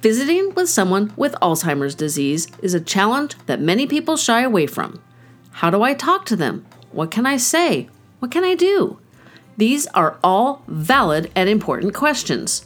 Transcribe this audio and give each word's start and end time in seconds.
Visiting 0.00 0.54
with 0.54 0.68
someone 0.68 1.12
with 1.16 1.34
Alzheimer's 1.42 1.96
disease 1.96 2.46
is 2.62 2.72
a 2.72 2.80
challenge 2.80 3.34
that 3.46 3.60
many 3.60 3.84
people 3.84 4.16
shy 4.16 4.42
away 4.42 4.68
from. 4.68 5.02
How 5.50 5.70
do 5.70 5.82
I 5.82 5.92
talk 5.92 6.24
to 6.26 6.36
them? 6.36 6.64
What 6.92 7.10
can 7.10 7.26
I 7.26 7.36
say? 7.36 7.88
What 8.20 8.30
can 8.30 8.44
I 8.44 8.54
do? 8.54 9.00
These 9.56 9.88
are 9.88 10.16
all 10.22 10.62
valid 10.68 11.32
and 11.34 11.48
important 11.48 11.94
questions. 11.94 12.64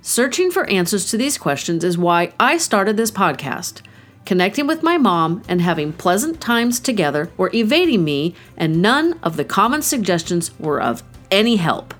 Searching 0.00 0.52
for 0.52 0.70
answers 0.70 1.10
to 1.10 1.16
these 1.16 1.38
questions 1.38 1.82
is 1.82 1.98
why 1.98 2.32
I 2.38 2.56
started 2.56 2.96
this 2.96 3.10
podcast. 3.10 3.82
Connecting 4.24 4.68
with 4.68 4.84
my 4.84 4.96
mom 4.96 5.42
and 5.48 5.60
having 5.60 5.92
pleasant 5.92 6.40
times 6.40 6.78
together 6.78 7.32
were 7.36 7.50
evading 7.52 8.04
me, 8.04 8.36
and 8.56 8.80
none 8.80 9.18
of 9.24 9.36
the 9.36 9.44
common 9.44 9.82
suggestions 9.82 10.56
were 10.60 10.80
of 10.80 11.02
any 11.32 11.56
help. 11.56 11.94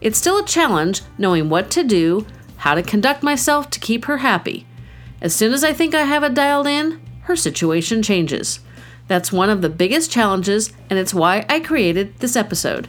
It's 0.00 0.18
still 0.18 0.38
a 0.38 0.46
challenge 0.46 1.02
knowing 1.18 1.50
what 1.50 1.70
to 1.72 1.84
do, 1.84 2.26
how 2.58 2.74
to 2.74 2.82
conduct 2.82 3.22
myself 3.22 3.70
to 3.70 3.80
keep 3.80 4.06
her 4.06 4.18
happy. 4.18 4.66
As 5.20 5.34
soon 5.34 5.52
as 5.52 5.64
I 5.64 5.72
think 5.72 5.94
I 5.94 6.02
have 6.02 6.22
it 6.22 6.34
dialed 6.34 6.66
in, 6.66 7.00
her 7.22 7.36
situation 7.36 8.02
changes. 8.02 8.60
That's 9.08 9.32
one 9.32 9.50
of 9.50 9.62
the 9.62 9.68
biggest 9.68 10.10
challenges, 10.10 10.72
and 10.90 10.98
it's 10.98 11.14
why 11.14 11.44
I 11.48 11.60
created 11.60 12.18
this 12.18 12.36
episode. 12.36 12.88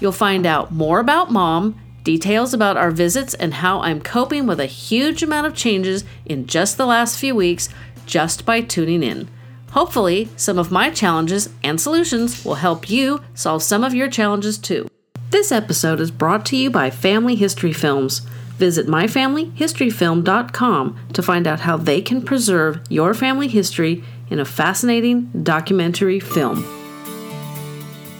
You'll 0.00 0.12
find 0.12 0.46
out 0.46 0.72
more 0.72 1.00
about 1.00 1.30
mom, 1.30 1.80
details 2.04 2.54
about 2.54 2.76
our 2.76 2.90
visits, 2.90 3.34
and 3.34 3.54
how 3.54 3.80
I'm 3.80 4.00
coping 4.00 4.46
with 4.46 4.60
a 4.60 4.66
huge 4.66 5.22
amount 5.22 5.46
of 5.46 5.54
changes 5.54 6.04
in 6.24 6.46
just 6.46 6.76
the 6.76 6.86
last 6.86 7.18
few 7.18 7.34
weeks 7.34 7.68
just 8.06 8.46
by 8.46 8.62
tuning 8.62 9.02
in. 9.02 9.28
Hopefully, 9.72 10.28
some 10.36 10.58
of 10.58 10.72
my 10.72 10.90
challenges 10.90 11.50
and 11.62 11.78
solutions 11.78 12.44
will 12.44 12.54
help 12.54 12.88
you 12.88 13.22
solve 13.34 13.62
some 13.62 13.84
of 13.84 13.94
your 13.94 14.08
challenges 14.08 14.56
too. 14.56 14.88
This 15.30 15.52
episode 15.52 16.00
is 16.00 16.10
brought 16.10 16.46
to 16.46 16.56
you 16.56 16.70
by 16.70 16.88
Family 16.88 17.34
History 17.34 17.74
Films. 17.74 18.26
Visit 18.58 18.86
myfamilyhistoryfilm.com 18.88 20.98
to 21.12 21.22
find 21.22 21.46
out 21.46 21.60
how 21.60 21.76
they 21.76 22.02
can 22.02 22.20
preserve 22.20 22.80
your 22.88 23.14
family 23.14 23.46
history 23.46 24.02
in 24.30 24.40
a 24.40 24.44
fascinating 24.44 25.30
documentary 25.44 26.18
film. 26.18 26.64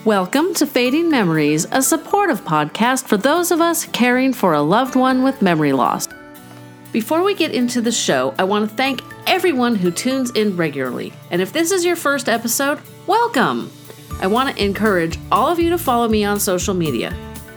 Welcome 0.05 0.55
to 0.55 0.65
Fading 0.65 1.11
Memories, 1.11 1.67
a 1.73 1.83
supportive 1.83 2.45
podcast 2.45 3.07
for 3.07 3.17
those 3.17 3.51
of 3.51 3.61
us 3.61 3.87
caring 3.87 4.33
for 4.33 4.55
a 4.55 4.63
loved 4.63 4.95
one 4.95 5.25
with 5.25 5.43
memory 5.43 5.73
loss. 5.73 6.07
Before 6.93 7.25
we 7.25 7.35
get 7.35 7.53
into 7.53 7.81
the 7.81 7.91
show, 7.91 8.33
I 8.39 8.45
want 8.45 8.71
to 8.71 8.77
thank 8.77 9.03
everyone 9.27 9.75
who 9.75 9.91
tunes 9.91 10.31
in 10.31 10.57
regularly. 10.57 11.13
And 11.33 11.43
if 11.43 11.53
this 11.53 11.73
is 11.73 11.85
your 11.85 11.97
first 11.97 12.29
episode, 12.29 12.79
welcome! 13.09 13.73
I 14.21 14.29
want 14.29 14.57
to 14.57 14.65
encourage 14.65 15.19
all 15.33 15.51
of 15.51 15.59
you 15.59 15.71
to 15.71 15.79
follow 15.79 16.07
me 16.07 16.25
on 16.25 16.39
social 16.39 16.75
media. 16.75 17.13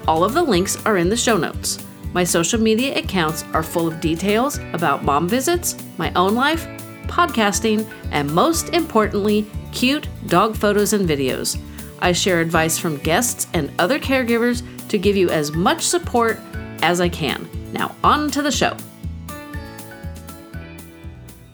All 0.08 0.24
of 0.24 0.34
the 0.34 0.42
links 0.42 0.84
are 0.84 0.98
in 0.98 1.10
the 1.10 1.16
show 1.16 1.38
notes. 1.38 1.78
My 2.14 2.26
social 2.26 2.60
media 2.60 2.98
accounts 2.98 3.46
are 3.54 3.64
full 3.64 3.88
of 3.88 4.02
details 4.02 4.60
about 4.74 5.04
mom 5.06 5.30
visits, 5.30 5.78
my 5.98 6.12
own 6.14 6.36
life, 6.36 6.68
podcasting, 7.08 7.90
and 8.12 8.30
most 8.30 8.70
importantly, 8.70 9.46
cute 9.72 10.08
dog 10.28 10.58
photos 10.58 10.92
and 10.92 11.08
videos. 11.08 11.58
I 12.02 12.12
share 12.12 12.42
advice 12.42 12.78
from 12.78 12.98
guests 12.98 13.48
and 13.54 13.72
other 13.80 13.98
caregivers 13.98 14.62
to 14.90 14.98
give 14.98 15.16
you 15.16 15.30
as 15.30 15.54
much 15.54 15.84
support 15.84 16.38
as 16.82 17.00
I 17.00 17.08
can. 17.08 17.48
Now, 17.72 17.96
on 18.04 18.30
to 18.32 18.42
the 18.42 18.52
show. 18.52 18.76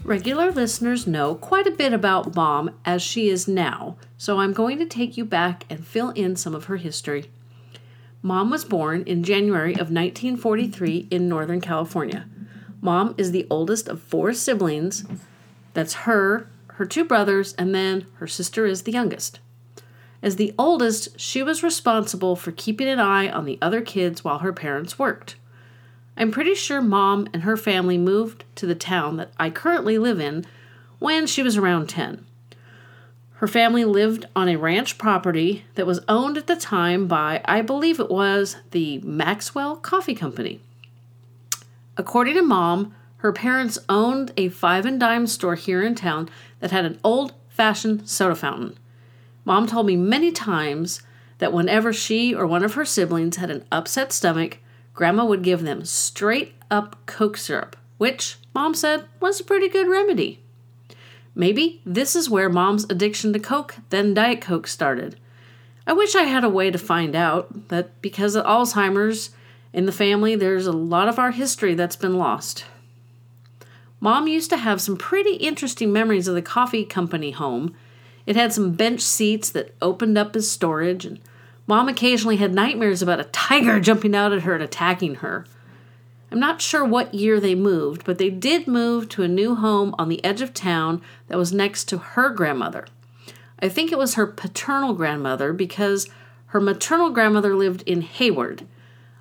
Regular 0.03 0.51
listeners 0.51 1.05
know 1.05 1.35
quite 1.35 1.67
a 1.67 1.71
bit 1.71 1.91
about 1.93 2.33
Mom 2.33 2.71
as 2.85 3.01
she 3.01 3.29
is 3.29 3.47
now, 3.47 3.97
so 4.17 4.39
I'm 4.39 4.53
going 4.53 4.79
to 4.79 4.85
take 4.85 5.17
you 5.17 5.25
back 5.25 5.65
and 5.69 5.85
fill 5.85 6.11
in 6.11 6.35
some 6.35 6.55
of 6.55 6.65
her 6.65 6.77
history. 6.77 7.29
Mom 8.27 8.49
was 8.49 8.65
born 8.65 9.03
in 9.03 9.23
January 9.23 9.71
of 9.71 9.89
1943 9.89 11.07
in 11.09 11.29
Northern 11.29 11.61
California. 11.61 12.25
Mom 12.81 13.15
is 13.17 13.31
the 13.31 13.47
oldest 13.49 13.87
of 13.87 14.01
four 14.01 14.33
siblings. 14.33 15.05
That's 15.73 15.93
her, 16.03 16.49
her 16.73 16.85
two 16.85 17.05
brothers, 17.05 17.53
and 17.53 17.73
then 17.73 18.05
her 18.15 18.27
sister 18.27 18.65
is 18.65 18.83
the 18.83 18.91
youngest. 18.91 19.39
As 20.21 20.35
the 20.35 20.53
oldest, 20.59 21.17
she 21.17 21.41
was 21.41 21.63
responsible 21.63 22.35
for 22.35 22.51
keeping 22.51 22.89
an 22.89 22.99
eye 22.99 23.29
on 23.29 23.45
the 23.45 23.57
other 23.61 23.79
kids 23.79 24.25
while 24.25 24.39
her 24.39 24.51
parents 24.51 24.99
worked. 24.99 25.37
I'm 26.17 26.29
pretty 26.29 26.53
sure 26.53 26.81
mom 26.81 27.29
and 27.31 27.43
her 27.43 27.55
family 27.55 27.97
moved 27.97 28.43
to 28.55 28.65
the 28.65 28.75
town 28.75 29.15
that 29.15 29.31
I 29.39 29.49
currently 29.49 29.97
live 29.97 30.19
in 30.19 30.45
when 30.99 31.27
she 31.27 31.41
was 31.41 31.55
around 31.55 31.87
10. 31.87 32.25
Her 33.37 33.47
family 33.47 33.85
lived 33.85 34.25
on 34.35 34.49
a 34.49 34.55
ranch 34.55 34.97
property 34.97 35.63
that 35.75 35.85
was 35.85 35.99
owned 36.07 36.37
at 36.37 36.47
the 36.47 36.55
time 36.55 37.07
by, 37.07 37.39
I 37.45 37.61
believe 37.61 37.99
it 37.99 38.09
was, 38.09 38.55
the 38.71 38.97
Maxwell 38.99 39.75
Coffee 39.75 40.15
Company. 40.15 40.59
According 41.97 42.33
to 42.33 42.41
mom, 42.41 42.95
her 43.17 43.31
parents 43.31 43.77
owned 43.87 44.31
a 44.37 44.49
five 44.49 44.87
and 44.87 44.99
dime 44.99 45.27
store 45.27 45.53
here 45.53 45.83
in 45.83 45.93
town 45.93 46.29
that 46.61 46.71
had 46.71 46.85
an 46.85 46.99
old 47.03 47.33
fashioned 47.47 48.09
soda 48.09 48.35
fountain. 48.35 48.75
Mom 49.45 49.67
told 49.67 49.85
me 49.85 49.95
many 49.95 50.31
times 50.31 51.03
that 51.37 51.53
whenever 51.53 51.93
she 51.93 52.33
or 52.33 52.47
one 52.47 52.63
of 52.63 52.73
her 52.73 52.85
siblings 52.85 53.35
had 53.35 53.51
an 53.51 53.65
upset 53.71 54.11
stomach, 54.11 54.57
Grandma 54.95 55.23
would 55.25 55.43
give 55.43 55.61
them 55.61 55.85
straight 55.85 56.55
up 56.71 57.05
Coke 57.05 57.37
syrup, 57.37 57.75
which 57.99 58.37
Mom 58.55 58.73
said 58.73 59.05
was 59.19 59.39
a 59.39 59.43
pretty 59.43 59.69
good 59.69 59.87
remedy. 59.87 60.41
Maybe 61.37 61.81
this 61.85 62.15
is 62.15 62.31
where 62.31 62.49
Mom's 62.49 62.85
addiction 62.85 63.31
to 63.31 63.37
Coke, 63.39 63.75
then 63.91 64.15
Diet 64.15 64.41
Coke, 64.41 64.65
started. 64.65 65.19
I 65.85 65.93
wish 65.93 66.15
I 66.15 66.23
had 66.23 66.43
a 66.43 66.49
way 66.49 66.71
to 66.71 66.79
find 66.79 67.15
out 67.15 67.67
that 67.67 68.01
because 68.01 68.33
of 68.33 68.43
Alzheimer's 68.43 69.29
in 69.71 69.85
the 69.85 69.91
family, 69.91 70.35
there's 70.35 70.65
a 70.65 70.71
lot 70.71 71.07
of 71.07 71.19
our 71.19 71.29
history 71.29 71.75
that's 71.75 71.95
been 71.95 72.17
lost. 72.17 72.65
Mom 73.99 74.27
used 74.27 74.49
to 74.49 74.57
have 74.57 74.81
some 74.81 74.97
pretty 74.97 75.35
interesting 75.35 75.93
memories 75.93 76.27
of 76.27 76.33
the 76.33 76.41
coffee 76.41 76.83
company 76.83 77.29
home. 77.29 77.75
It 78.25 78.35
had 78.35 78.51
some 78.51 78.71
bench 78.71 79.01
seats 79.01 79.51
that 79.51 79.75
opened 79.79 80.17
up 80.17 80.35
as 80.35 80.49
storage, 80.49 81.05
and 81.05 81.19
Mom 81.67 81.87
occasionally 81.87 82.37
had 82.37 82.51
nightmares 82.51 83.03
about 83.03 83.19
a 83.19 83.25
tiger 83.25 83.79
jumping 83.87 84.15
out 84.15 84.33
at 84.33 84.41
her 84.41 84.55
and 84.55 84.63
attacking 84.63 85.15
her. 85.15 85.45
I'm 86.31 86.39
not 86.39 86.61
sure 86.61 86.83
what 86.83 87.13
year 87.13 87.39
they 87.39 87.55
moved, 87.55 88.03
but 88.03 88.17
they 88.17 88.29
did 88.29 88.67
move 88.67 89.07
to 89.09 89.23
a 89.23 89.27
new 89.27 89.55
home 89.55 89.95
on 89.97 90.09
the 90.09 90.23
edge 90.23 90.41
of 90.41 90.53
town 90.53 91.01
that 91.27 91.37
was 91.37 91.53
next 91.53 91.85
to 91.85 91.97
her 91.97 92.29
grandmother. 92.29 92.85
I 93.59 93.69
think 93.69 93.91
it 93.91 93.97
was 93.97 94.15
her 94.15 94.27
paternal 94.27 94.93
grandmother 94.93 95.53
because 95.53 96.09
her 96.47 96.59
maternal 96.59 97.09
grandmother 97.11 97.55
lived 97.55 97.81
in 97.83 98.01
Hayward. 98.01 98.67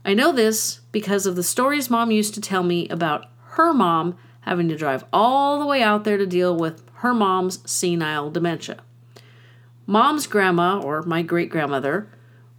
I 0.04 0.14
know 0.14 0.32
this 0.32 0.80
because 0.92 1.26
of 1.26 1.36
the 1.36 1.42
stories 1.42 1.90
mom 1.90 2.10
used 2.10 2.34
to 2.34 2.40
tell 2.40 2.62
me 2.62 2.88
about 2.88 3.26
her 3.50 3.72
mom 3.72 4.16
having 4.40 4.68
to 4.68 4.76
drive 4.76 5.04
all 5.12 5.58
the 5.58 5.66
way 5.66 5.82
out 5.82 6.04
there 6.04 6.18
to 6.18 6.26
deal 6.26 6.56
with 6.56 6.82
her 6.96 7.14
mom's 7.14 7.68
senile 7.70 8.30
dementia. 8.30 8.78
Mom's 9.86 10.26
grandma, 10.26 10.80
or 10.80 11.02
my 11.02 11.22
great 11.22 11.50
grandmother, 11.50 12.08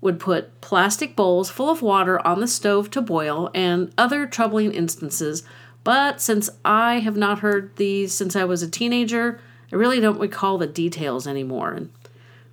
would 0.02 0.20
put 0.20 0.62
plastic 0.62 1.16
bowls 1.16 1.50
full 1.50 1.70
of 1.70 1.82
water 1.82 2.26
on 2.26 2.40
the 2.40 2.48
stove 2.48 2.92
to 2.92 3.02
boil 3.02 3.50
and 3.54 3.92
other 3.98 4.26
troubling 4.28 4.72
instances, 4.72 5.44
but 5.84 6.22
since 6.22 6.50
I 6.64 7.00
have 7.00 7.18
not 7.18 7.40
heard 7.40 7.76
these 7.78 8.14
since 8.14 8.36
I 8.36 8.44
was 8.44 8.62
a 8.62 8.70
teenager, 8.70 9.40
I 9.72 9.76
really 9.76 10.00
don't 10.00 10.20
recall 10.20 10.58
the 10.58 10.68
details 10.68 11.26
anymore. 11.28 11.72
And 11.72 11.92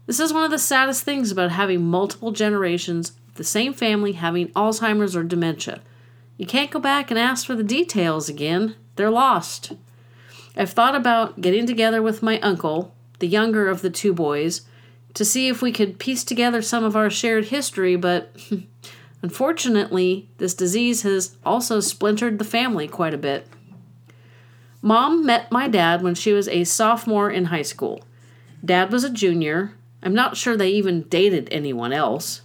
this 0.06 0.20
is 0.20 0.32
one 0.32 0.44
of 0.44 0.50
the 0.50 0.58
saddest 0.58 1.04
things 1.04 1.30
about 1.30 1.50
having 1.50 1.84
multiple 1.84 2.32
generations 2.32 3.10
of 3.28 3.34
the 3.34 3.44
same 3.44 3.72
family 3.72 4.12
having 4.12 4.48
Alzheimer's 4.48 5.16
or 5.16 5.24
dementia. 5.24 5.80
You 6.36 6.46
can't 6.46 6.70
go 6.70 6.80
back 6.80 7.10
and 7.10 7.18
ask 7.18 7.46
for 7.46 7.54
the 7.54 7.62
details 7.62 8.28
again, 8.28 8.74
they're 8.96 9.10
lost. 9.10 9.72
I've 10.56 10.70
thought 10.70 10.94
about 10.94 11.40
getting 11.40 11.66
together 11.66 12.00
with 12.00 12.22
my 12.22 12.38
uncle, 12.40 12.94
the 13.18 13.26
younger 13.26 13.68
of 13.68 13.82
the 13.82 13.90
two 13.90 14.12
boys, 14.12 14.62
to 15.14 15.24
see 15.24 15.48
if 15.48 15.62
we 15.62 15.72
could 15.72 15.98
piece 15.98 16.24
together 16.24 16.60
some 16.60 16.84
of 16.84 16.96
our 16.96 17.08
shared 17.08 17.46
history, 17.46 17.96
but 17.96 18.36
unfortunately, 19.22 20.28
this 20.38 20.54
disease 20.54 21.02
has 21.02 21.36
also 21.44 21.80
splintered 21.80 22.38
the 22.38 22.44
family 22.44 22.88
quite 22.88 23.14
a 23.14 23.18
bit. 23.18 23.46
Mom 24.82 25.24
met 25.24 25.50
my 25.50 25.66
dad 25.66 26.02
when 26.02 26.14
she 26.14 26.32
was 26.32 26.48
a 26.48 26.64
sophomore 26.64 27.30
in 27.30 27.46
high 27.46 27.62
school. 27.62 28.02
Dad 28.62 28.92
was 28.92 29.04
a 29.04 29.10
junior. 29.10 29.72
I'm 30.02 30.14
not 30.14 30.36
sure 30.36 30.56
they 30.56 30.70
even 30.70 31.02
dated 31.02 31.48
anyone 31.50 31.92
else. 31.92 32.42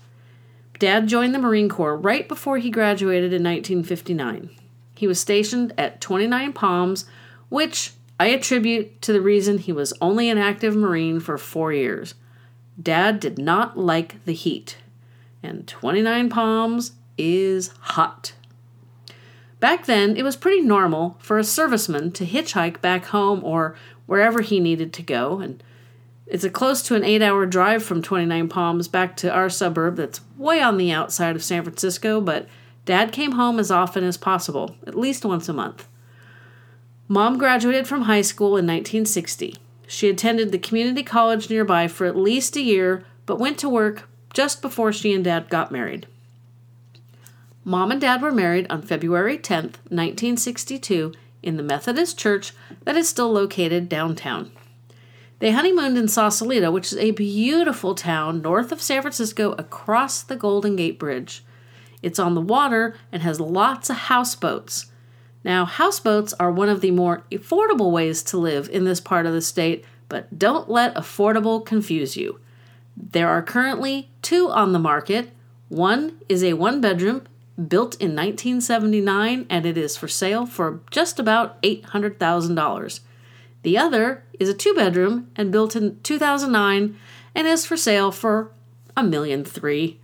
Dad 0.78 1.08
joined 1.08 1.36
the 1.36 1.40
Marine 1.40 1.68
Corps 1.68 1.98
right 1.98 2.28
before 2.28 2.58
he 2.58 2.70
graduated 2.70 3.34
in 3.34 3.44
1959. 3.44 4.50
He 4.96 5.08
was 5.08 5.20
stationed 5.20 5.74
at 5.78 6.00
29 6.00 6.54
Palms, 6.54 7.06
which 7.50 7.94
I 8.18 8.28
attribute 8.28 9.02
to 9.02 9.12
the 9.12 9.22
reason 9.22 9.58
he 9.58 9.74
was 9.74 9.94
only 10.00 10.30
an 10.30 10.38
active 10.38 10.76
Marine 10.76 11.20
for 11.20 11.38
four 11.38 11.74
years. 11.74 12.16
Dad 12.82 13.20
did 13.20 13.38
not 13.38 13.78
like 13.78 14.24
the 14.26 14.34
heat, 14.34 14.78
and 15.44 15.68
29 15.68 16.30
Palms 16.30 16.94
is 17.18 17.70
hot. 17.80 18.34
Back 19.60 19.86
then, 19.86 20.16
it 20.16 20.24
was 20.24 20.38
pretty 20.38 20.62
normal 20.62 21.18
for 21.20 21.38
a 21.38 21.44
serviceman 21.44 22.14
to 22.14 22.26
hitchhike 22.26 22.80
back 22.80 23.06
home 23.06 23.44
or 23.44 23.76
wherever 24.06 24.42
he 24.42 24.60
needed 24.60 24.94
to 24.94 25.04
go, 25.04 25.40
and 25.40 25.62
it's 26.26 26.44
a 26.44 26.50
close 26.50 26.82
to 26.84 26.96
an 26.96 27.04
eight 27.04 27.22
hour 27.22 27.46
drive 27.46 27.84
from 27.84 28.02
29 28.02 28.48
Palms 28.48 28.88
back 28.88 29.18
to 29.18 29.32
our 29.32 29.50
suburb 29.50 29.98
that's 29.98 30.22
way 30.38 30.62
on 30.62 30.78
the 30.78 30.92
outside 30.92 31.36
of 31.36 31.44
San 31.44 31.64
Francisco, 31.64 32.22
but 32.22 32.48
Dad 32.86 33.12
came 33.12 33.34
home 33.34 33.60
as 33.60 33.72
often 33.72 34.04
as 34.04 34.16
possible, 34.18 34.76
at 34.88 34.98
least 34.98 35.26
once 35.26 35.50
a 35.50 35.54
month. 35.54 35.88
Mom 37.08 37.38
graduated 37.38 37.88
from 37.88 38.04
high 38.04 38.22
school 38.22 38.50
in 38.50 38.66
1960. 38.66 39.56
She 39.92 40.08
attended 40.08 40.52
the 40.52 40.60
community 40.60 41.02
college 41.02 41.50
nearby 41.50 41.88
for 41.88 42.06
at 42.06 42.16
least 42.16 42.56
a 42.56 42.62
year, 42.62 43.06
but 43.26 43.40
went 43.40 43.58
to 43.58 43.68
work 43.68 44.08
just 44.32 44.62
before 44.62 44.94
she 44.94 45.16
and 45.16 45.24
Dad 45.24 45.50
got 45.50 45.72
married. 45.72 46.06
Mom 47.64 47.90
and 47.90 48.00
Dad 48.00 48.22
were 48.22 48.32
married 48.32 48.68
on 48.70 48.84
February 48.84 49.40
10th, 49.40 49.82
1962, 49.90 51.14
in 51.42 51.58
the 51.58 51.64
Methodist 51.64 52.20
Church 52.20 52.54
that 52.84 52.96
is 52.96 53.10
still 53.10 53.32
located 53.32 53.90
downtown. 53.90 54.52
They 55.40 55.54
honeymooned 55.54 55.98
in 55.98 56.08
Sausalito, 56.08 56.70
which 56.70 56.92
is 56.92 57.00
a 57.00 57.10
beautiful 57.10 57.96
town 57.96 58.44
north 58.44 58.72
of 58.72 58.84
San 58.84 59.02
Francisco 59.02 59.54
across 59.54 60.22
the 60.22 60.36
Golden 60.36 60.76
Gate 60.76 61.00
Bridge. 61.00 61.44
It's 62.04 62.20
on 62.20 62.36
the 62.36 62.42
water 62.42 62.96
and 63.12 63.24
has 63.24 63.40
lots 63.40 63.90
of 63.90 63.96
houseboats. 63.96 64.92
Now, 65.44 65.66
houseboats 65.66 66.34
are 66.34 66.52
one 66.52 66.70
of 66.70 66.82
the 66.82 66.92
more 66.92 67.24
affordable 67.32 67.92
ways 67.92 68.22
to 68.24 68.38
live 68.38 68.70
in 68.70 68.84
this 68.84 69.00
part 69.00 69.26
of 69.26 69.34
the 69.34 69.42
state, 69.42 69.86
but 70.10 70.38
don't 70.38 70.70
let 70.70 70.96
affordable 70.96 71.66
confuse 71.66 72.18
you. 72.18 72.40
There 72.98 73.30
are 73.30 73.42
currently 73.42 74.10
two 74.22 74.50
on 74.50 74.74
the 74.74 74.80
market. 74.80 75.32
One 75.70 76.20
is 76.28 76.44
a 76.44 76.54
one 76.54 76.82
bedroom 76.82 77.24
built 77.68 77.96
in 77.96 78.16
1979 78.16 79.46
and 79.50 79.66
it 79.66 79.78
is 79.78 79.98
for 79.98 80.08
sale 80.08 80.46
for 80.46 80.82
just 80.92 81.20
about 81.20 81.62
$800,000. 81.62 83.00
The 83.64 83.78
other 83.78 84.24
is 84.40 84.50
a 84.50 84.54
two 84.54 84.74
bedroom 84.74 85.30
and 85.36 85.52
built 85.52 85.76
in 85.76 86.00
2009 86.02 86.98
and 87.36 87.48
is 87.48 87.66
for 87.66 87.78
sale 87.78 88.12
for 88.12 88.52
a 88.96 89.04
million 89.04 89.44
three. 89.44 89.99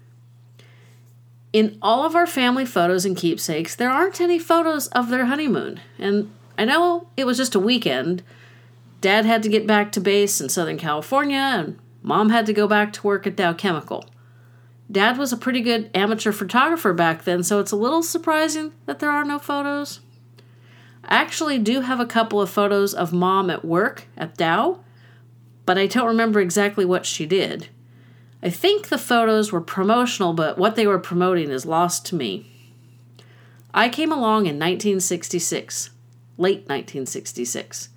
In 1.55 1.77
all 1.81 2.05
of 2.05 2.17
our 2.17 2.27
family 2.27 2.65
photos 2.65 3.05
and 3.05 3.15
keepsakes, 3.15 3.77
there 3.77 3.89
aren't 3.89 4.19
any 4.19 4.37
photos 4.37 4.87
of 4.87 5.09
their 5.09 5.27
honeymoon. 5.27 5.79
And 5.97 6.29
I 6.57 6.65
know 6.65 7.07
it 7.15 7.25
was 7.25 7.37
just 7.37 7.55
a 7.55 7.61
weekend. 7.61 8.23
Dad 8.99 9.25
had 9.25 9.41
to 9.43 9.47
get 9.47 9.65
back 9.65 9.93
to 9.93 10.01
base 10.01 10.41
in 10.41 10.49
Southern 10.49 10.77
California, 10.77 11.37
and 11.37 11.79
mom 12.01 12.29
had 12.29 12.45
to 12.47 12.53
go 12.53 12.67
back 12.67 12.91
to 12.91 13.07
work 13.07 13.25
at 13.25 13.37
Dow 13.37 13.53
Chemical. 13.53 14.03
Dad 14.91 15.17
was 15.17 15.31
a 15.31 15.37
pretty 15.37 15.61
good 15.61 15.89
amateur 15.95 16.33
photographer 16.33 16.91
back 16.91 17.23
then, 17.23 17.41
so 17.41 17.61
it's 17.61 17.71
a 17.71 17.77
little 17.77 18.03
surprising 18.03 18.73
that 18.85 18.99
there 18.99 19.09
are 19.09 19.23
no 19.23 19.39
photos. 19.39 20.01
I 21.05 21.15
actually 21.15 21.57
do 21.57 21.79
have 21.79 22.01
a 22.01 22.05
couple 22.05 22.41
of 22.41 22.49
photos 22.49 22.93
of 22.93 23.13
mom 23.13 23.49
at 23.49 23.63
work 23.63 24.07
at 24.17 24.35
Dow, 24.35 24.81
but 25.65 25.77
I 25.77 25.87
don't 25.87 26.07
remember 26.07 26.41
exactly 26.41 26.83
what 26.83 27.05
she 27.05 27.25
did. 27.25 27.69
I 28.45 28.51
think 28.51 28.89
the 28.89 28.99
photos 28.99 29.51
were 29.51 29.59
promotional, 29.59 30.31
but 30.31 30.55
what 30.55 30.75
they 30.75 30.85
were 30.85 30.99
promoting 30.99 31.49
is 31.49 31.65
lost 31.65 32.05
to 32.05 32.15
me. 32.15 32.45
I 33.73 33.89
came 33.89 34.11
along 34.11 34.45
in 34.45 34.59
1966, 34.59 35.89
late 36.37 36.59
1966. 36.59 37.89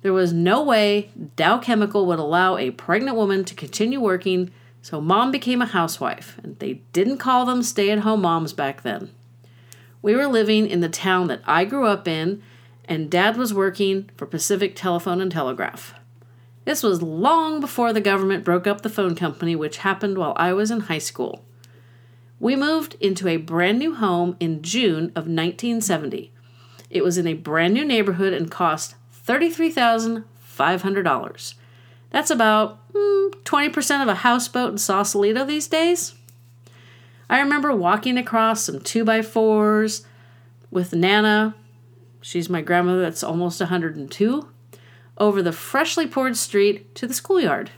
There 0.00 0.14
was 0.14 0.32
no 0.32 0.62
way 0.62 1.10
Dow 1.36 1.58
Chemical 1.58 2.06
would 2.06 2.18
allow 2.18 2.56
a 2.56 2.70
pregnant 2.70 3.18
woman 3.18 3.44
to 3.44 3.54
continue 3.54 4.00
working 4.00 4.50
so 4.80 5.02
mom 5.02 5.30
became 5.30 5.60
a 5.60 5.66
housewife, 5.66 6.38
and 6.42 6.58
they 6.60 6.80
didn't 6.94 7.18
call 7.18 7.44
them 7.44 7.62
stay 7.62 7.90
at 7.90 8.00
home 8.00 8.22
moms 8.22 8.54
back 8.54 8.84
then. 8.84 9.10
We 10.00 10.16
were 10.16 10.28
living 10.28 10.66
in 10.66 10.80
the 10.80 10.88
town 10.88 11.28
that 11.28 11.42
I 11.44 11.66
grew 11.66 11.86
up 11.86 12.08
in, 12.08 12.42
and 12.86 13.10
dad 13.10 13.36
was 13.36 13.52
working 13.52 14.08
for 14.16 14.24
Pacific 14.24 14.76
Telephone 14.76 15.20
and 15.20 15.30
Telegraph. 15.30 15.94
This 16.64 16.82
was 16.82 17.02
long 17.02 17.60
before 17.60 17.92
the 17.92 18.00
government 18.00 18.44
broke 18.44 18.66
up 18.66 18.80
the 18.80 18.88
phone 18.88 19.14
company, 19.14 19.54
which 19.54 19.78
happened 19.78 20.16
while 20.16 20.32
I 20.36 20.52
was 20.52 20.70
in 20.70 20.80
high 20.80 20.98
school. 20.98 21.44
We 22.40 22.56
moved 22.56 22.96
into 23.00 23.28
a 23.28 23.36
brand 23.36 23.78
new 23.78 23.94
home 23.94 24.36
in 24.40 24.62
June 24.62 25.12
of 25.14 25.28
1970. 25.28 26.32
It 26.90 27.04
was 27.04 27.18
in 27.18 27.26
a 27.26 27.34
brand 27.34 27.74
new 27.74 27.84
neighborhood 27.84 28.32
and 28.32 28.50
cost 28.50 28.94
$33,500. 29.26 31.54
That's 32.10 32.30
about 32.30 32.78
hmm, 32.94 33.28
20% 33.44 34.02
of 34.02 34.08
a 34.08 34.14
houseboat 34.16 34.72
in 34.72 34.78
Sausalito 34.78 35.44
these 35.44 35.68
days. 35.68 36.14
I 37.28 37.40
remember 37.40 37.74
walking 37.74 38.18
across 38.18 38.64
some 38.64 38.80
2 38.80 39.04
by 39.04 39.20
4s 39.20 40.04
with 40.70 40.94
Nana, 40.94 41.54
she's 42.20 42.48
my 42.48 42.60
grandmother 42.60 43.02
that's 43.02 43.22
almost 43.22 43.60
102, 43.60 44.48
over 45.18 45.42
the 45.42 45.52
freshly 45.52 46.06
poured 46.06 46.36
street 46.36 46.94
to 46.94 47.06
the 47.06 47.14
schoolyard. 47.14 47.70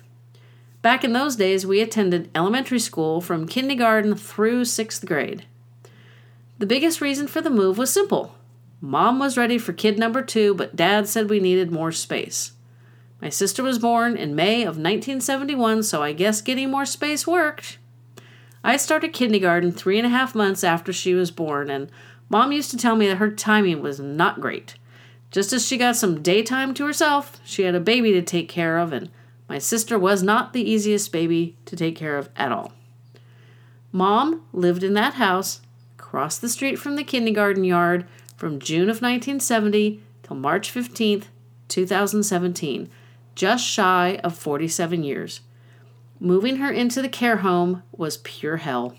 Back 0.82 1.04
in 1.04 1.12
those 1.12 1.36
days, 1.36 1.66
we 1.66 1.80
attended 1.80 2.30
elementary 2.34 2.78
school 2.78 3.20
from 3.20 3.48
kindergarten 3.48 4.14
through 4.14 4.64
sixth 4.64 5.04
grade. 5.04 5.44
The 6.58 6.66
biggest 6.66 7.00
reason 7.00 7.26
for 7.26 7.40
the 7.40 7.50
move 7.50 7.76
was 7.76 7.92
simple. 7.92 8.34
Mom 8.80 9.18
was 9.18 9.36
ready 9.36 9.58
for 9.58 9.72
kid 9.72 9.98
number 9.98 10.22
two, 10.22 10.54
but 10.54 10.76
Dad 10.76 11.08
said 11.08 11.28
we 11.28 11.40
needed 11.40 11.70
more 11.70 11.92
space. 11.92 12.52
My 13.20 13.30
sister 13.30 13.62
was 13.62 13.78
born 13.78 14.16
in 14.16 14.34
May 14.34 14.62
of 14.62 14.76
1971, 14.76 15.82
so 15.82 16.02
I 16.02 16.12
guess 16.12 16.40
getting 16.42 16.70
more 16.70 16.86
space 16.86 17.26
worked. 17.26 17.78
I 18.62 18.76
started 18.76 19.12
kindergarten 19.12 19.72
three 19.72 19.98
and 19.98 20.06
a 20.06 20.10
half 20.10 20.34
months 20.34 20.62
after 20.62 20.92
she 20.92 21.14
was 21.14 21.30
born, 21.30 21.70
and 21.70 21.90
Mom 22.28 22.52
used 22.52 22.70
to 22.72 22.76
tell 22.76 22.96
me 22.96 23.08
that 23.08 23.16
her 23.16 23.30
timing 23.30 23.80
was 23.80 23.98
not 23.98 24.40
great. 24.40 24.74
Just 25.36 25.52
as 25.52 25.66
she 25.66 25.76
got 25.76 25.96
some 25.96 26.22
daytime 26.22 26.72
to 26.72 26.86
herself, 26.86 27.42
she 27.44 27.64
had 27.64 27.74
a 27.74 27.78
baby 27.78 28.10
to 28.12 28.22
take 28.22 28.48
care 28.48 28.78
of, 28.78 28.90
and 28.90 29.10
my 29.50 29.58
sister 29.58 29.98
was 29.98 30.22
not 30.22 30.54
the 30.54 30.62
easiest 30.62 31.12
baby 31.12 31.58
to 31.66 31.76
take 31.76 31.94
care 31.94 32.16
of 32.16 32.30
at 32.36 32.52
all. 32.52 32.72
Mom 33.92 34.46
lived 34.54 34.82
in 34.82 34.94
that 34.94 35.12
house 35.12 35.60
across 35.98 36.38
the 36.38 36.48
street 36.48 36.76
from 36.76 36.96
the 36.96 37.04
kindergarten 37.04 37.64
yard 37.64 38.06
from 38.34 38.58
June 38.58 38.88
of 38.88 39.02
1970 39.02 40.00
till 40.22 40.36
March 40.36 40.72
15th, 40.72 41.24
2017 41.68 42.88
just 43.34 43.62
shy 43.62 44.18
of 44.24 44.34
47 44.34 45.04
years. 45.04 45.42
Moving 46.18 46.56
her 46.56 46.72
into 46.72 47.02
the 47.02 47.10
care 47.10 47.36
home 47.36 47.82
was 47.92 48.16
pure 48.16 48.56
hell. 48.56 48.96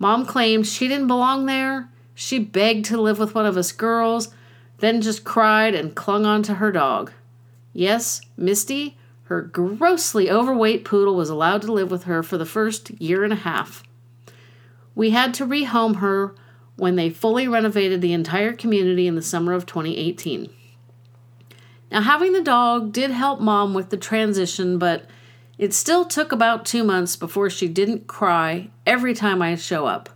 Mom 0.00 0.26
claimed 0.26 0.66
she 0.66 0.88
didn't 0.88 1.06
belong 1.06 1.46
there. 1.46 1.88
She 2.16 2.40
begged 2.40 2.86
to 2.86 3.00
live 3.00 3.20
with 3.20 3.36
one 3.36 3.46
of 3.46 3.56
us 3.56 3.70
girls, 3.70 4.34
then 4.78 5.00
just 5.00 5.24
cried 5.24 5.74
and 5.74 5.94
clung 5.94 6.26
on 6.26 6.42
to 6.42 6.54
her 6.54 6.72
dog. 6.72 7.12
Yes, 7.72 8.20
Misty, 8.36 8.96
her 9.24 9.42
grossly 9.42 10.30
overweight 10.30 10.84
poodle, 10.84 11.16
was 11.16 11.30
allowed 11.30 11.62
to 11.62 11.72
live 11.72 11.90
with 11.90 12.04
her 12.04 12.22
for 12.22 12.38
the 12.38 12.46
first 12.46 12.90
year 13.00 13.24
and 13.24 13.32
a 13.32 13.36
half. 13.36 13.82
We 14.94 15.10
had 15.10 15.34
to 15.34 15.46
rehome 15.46 15.96
her 15.96 16.34
when 16.76 16.96
they 16.96 17.10
fully 17.10 17.48
renovated 17.48 18.00
the 18.00 18.12
entire 18.12 18.52
community 18.52 19.06
in 19.06 19.14
the 19.14 19.22
summer 19.22 19.52
of 19.52 19.66
2018. 19.66 20.50
Now, 21.90 22.02
having 22.02 22.32
the 22.32 22.42
dog 22.42 22.92
did 22.92 23.10
help 23.10 23.40
mom 23.40 23.74
with 23.74 23.90
the 23.90 23.96
transition, 23.96 24.78
but 24.78 25.06
it 25.58 25.72
still 25.72 26.04
took 26.04 26.32
about 26.32 26.64
two 26.64 26.82
months 26.82 27.14
before 27.14 27.48
she 27.48 27.68
didn't 27.68 28.06
cry 28.08 28.70
every 28.84 29.14
time 29.14 29.40
I 29.40 29.54
show 29.54 29.86
up. 29.86 30.08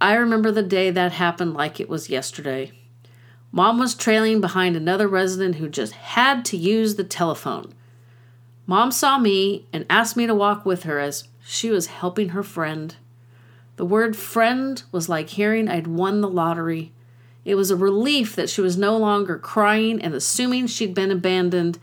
I 0.00 0.14
remember 0.14 0.50
the 0.50 0.62
day 0.62 0.90
that 0.90 1.12
happened 1.12 1.54
like 1.54 1.78
it 1.78 1.88
was 1.88 2.08
yesterday. 2.08 2.72
Mom 3.54 3.78
was 3.78 3.94
trailing 3.94 4.40
behind 4.40 4.74
another 4.74 5.06
resident 5.06 5.56
who 5.56 5.68
just 5.68 5.92
had 5.92 6.42
to 6.46 6.56
use 6.56 6.94
the 6.94 7.04
telephone. 7.04 7.74
Mom 8.66 8.90
saw 8.90 9.18
me 9.18 9.66
and 9.74 9.84
asked 9.90 10.16
me 10.16 10.26
to 10.26 10.34
walk 10.34 10.64
with 10.64 10.84
her 10.84 10.98
as 10.98 11.28
she 11.44 11.68
was 11.68 11.88
helping 11.88 12.30
her 12.30 12.42
friend. 12.42 12.96
The 13.76 13.84
word 13.84 14.16
friend 14.16 14.82
was 14.90 15.10
like 15.10 15.28
hearing 15.30 15.68
I'd 15.68 15.86
won 15.86 16.22
the 16.22 16.28
lottery. 16.28 16.92
It 17.44 17.56
was 17.56 17.70
a 17.70 17.76
relief 17.76 18.34
that 18.36 18.48
she 18.48 18.62
was 18.62 18.78
no 18.78 18.96
longer 18.96 19.36
crying 19.36 20.00
and 20.00 20.14
assuming 20.14 20.66
she'd 20.66 20.94
been 20.94 21.10
abandoned 21.10 21.78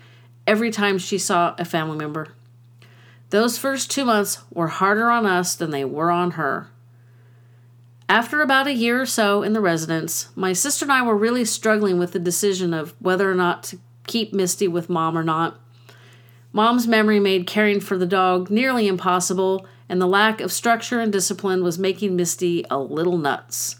every 0.48 0.72
time 0.72 0.98
she 0.98 1.20
saw 1.20 1.54
a 1.60 1.66
family 1.66 1.98
member. 1.98 2.30
Those 3.30 3.60
first 3.60 3.92
two 3.92 4.06
months 4.06 4.40
were 4.52 4.70
harder 4.70 5.12
on 5.12 5.28
us 5.28 5.56
than 5.56 5.70
they 5.70 5.86
were 5.86 6.10
on 6.10 6.32
her. 6.32 6.72
After 8.10 8.42
about 8.42 8.66
a 8.66 8.74
year 8.74 9.00
or 9.00 9.06
so 9.06 9.44
in 9.44 9.54
the 9.54 9.62
residence, 9.62 10.30
my 10.36 10.52
sister 10.52 10.84
and 10.84 10.92
I 10.92 11.04
were 11.04 11.16
really 11.16 11.46
struggling 11.46 12.00
with 12.00 12.12
the 12.12 12.20
decision 12.20 12.74
of 12.74 12.96
whether 12.98 13.32
or 13.32 13.36
not 13.36 13.62
to 13.66 13.80
keep 14.08 14.34
Misty 14.34 14.68
with 14.68 14.90
mom 14.90 15.16
or 15.16 15.24
not. 15.24 15.60
Mom's 16.52 16.88
memory 16.88 17.20
made 17.20 17.46
caring 17.46 17.80
for 17.80 18.00
the 18.00 18.08
dog 18.08 18.50
nearly 18.50 18.88
impossible, 18.88 19.68
and 19.88 20.02
the 20.02 20.08
lack 20.08 20.42
of 20.42 20.52
structure 20.52 21.00
and 21.00 21.14
discipline 21.14 21.62
was 21.62 21.78
making 21.78 22.16
Misty 22.16 22.66
a 22.72 22.80
little 22.80 23.20
nuts. 23.20 23.76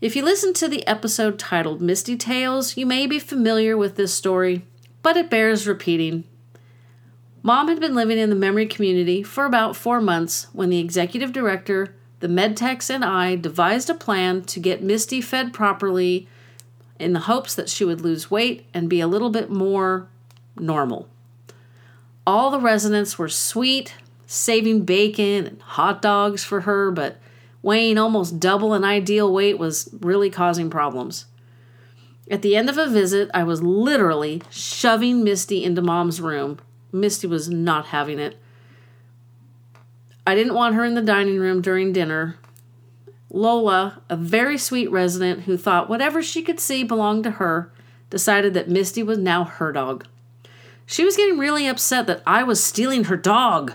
If 0.00 0.14
you 0.14 0.22
listen 0.22 0.54
to 0.54 0.68
the 0.68 0.86
episode 0.86 1.40
titled 1.40 1.82
Misty 1.82 2.16
Tales, 2.16 2.76
you 2.76 2.86
may 2.86 3.08
be 3.08 3.18
familiar 3.18 3.76
with 3.76 3.96
this 3.96 4.14
story, 4.14 4.64
but 5.02 5.16
it 5.16 5.28
bears 5.28 5.66
repeating. 5.66 6.22
Mom 7.42 7.66
had 7.66 7.80
been 7.80 7.96
living 7.96 8.18
in 8.18 8.30
the 8.30 8.36
memory 8.36 8.66
community 8.66 9.24
for 9.24 9.44
about 9.44 9.74
four 9.74 10.00
months 10.00 10.46
when 10.52 10.70
the 10.70 10.78
executive 10.78 11.32
director, 11.32 11.96
the 12.20 12.28
medtechs, 12.28 12.90
and 12.90 13.04
I 13.04 13.36
devised 13.36 13.88
a 13.90 13.94
plan 13.94 14.42
to 14.44 14.60
get 14.60 14.82
Misty 14.82 15.20
fed 15.20 15.52
properly 15.52 16.28
in 16.98 17.12
the 17.12 17.20
hopes 17.20 17.54
that 17.54 17.68
she 17.68 17.84
would 17.84 18.00
lose 18.00 18.30
weight 18.30 18.66
and 18.74 18.90
be 18.90 19.00
a 19.00 19.06
little 19.06 19.30
bit 19.30 19.50
more 19.50 20.08
normal. 20.58 21.08
All 22.26 22.50
the 22.50 22.60
residents 22.60 23.18
were 23.18 23.28
sweet, 23.28 23.94
saving 24.26 24.84
bacon 24.84 25.46
and 25.46 25.62
hot 25.62 26.02
dogs 26.02 26.44
for 26.44 26.62
her, 26.62 26.90
but 26.90 27.18
weighing 27.62 27.98
almost 27.98 28.40
double 28.40 28.74
an 28.74 28.84
ideal 28.84 29.32
weight 29.32 29.58
was 29.58 29.88
really 30.00 30.28
causing 30.28 30.70
problems. 30.70 31.26
At 32.30 32.42
the 32.42 32.56
end 32.56 32.68
of 32.68 32.76
a 32.76 32.88
visit, 32.88 33.30
I 33.32 33.44
was 33.44 33.62
literally 33.62 34.42
shoving 34.50 35.24
Misty 35.24 35.64
into 35.64 35.80
mom's 35.80 36.20
room. 36.20 36.58
Misty 36.92 37.26
was 37.26 37.48
not 37.48 37.86
having 37.86 38.18
it. 38.18 38.38
I 40.28 40.34
didn't 40.34 40.52
want 40.52 40.74
her 40.74 40.84
in 40.84 40.92
the 40.92 41.00
dining 41.00 41.38
room 41.38 41.62
during 41.62 41.90
dinner. 41.90 42.36
Lola, 43.30 44.02
a 44.10 44.16
very 44.16 44.58
sweet 44.58 44.90
resident 44.90 45.44
who 45.44 45.56
thought 45.56 45.88
whatever 45.88 46.22
she 46.22 46.42
could 46.42 46.60
see 46.60 46.84
belonged 46.84 47.24
to 47.24 47.30
her, 47.30 47.72
decided 48.10 48.52
that 48.52 48.68
Misty 48.68 49.02
was 49.02 49.16
now 49.16 49.44
her 49.44 49.72
dog. 49.72 50.06
She 50.84 51.02
was 51.02 51.16
getting 51.16 51.38
really 51.38 51.66
upset 51.66 52.06
that 52.08 52.22
I 52.26 52.42
was 52.42 52.62
stealing 52.62 53.04
her 53.04 53.16
dog. 53.16 53.72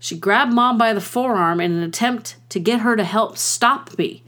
She 0.00 0.18
grabbed 0.18 0.52
Mom 0.52 0.76
by 0.76 0.92
the 0.92 1.00
forearm 1.00 1.60
in 1.60 1.70
an 1.70 1.84
attempt 1.84 2.38
to 2.48 2.58
get 2.58 2.80
her 2.80 2.96
to 2.96 3.04
help 3.04 3.38
stop 3.38 3.96
me. 3.96 4.24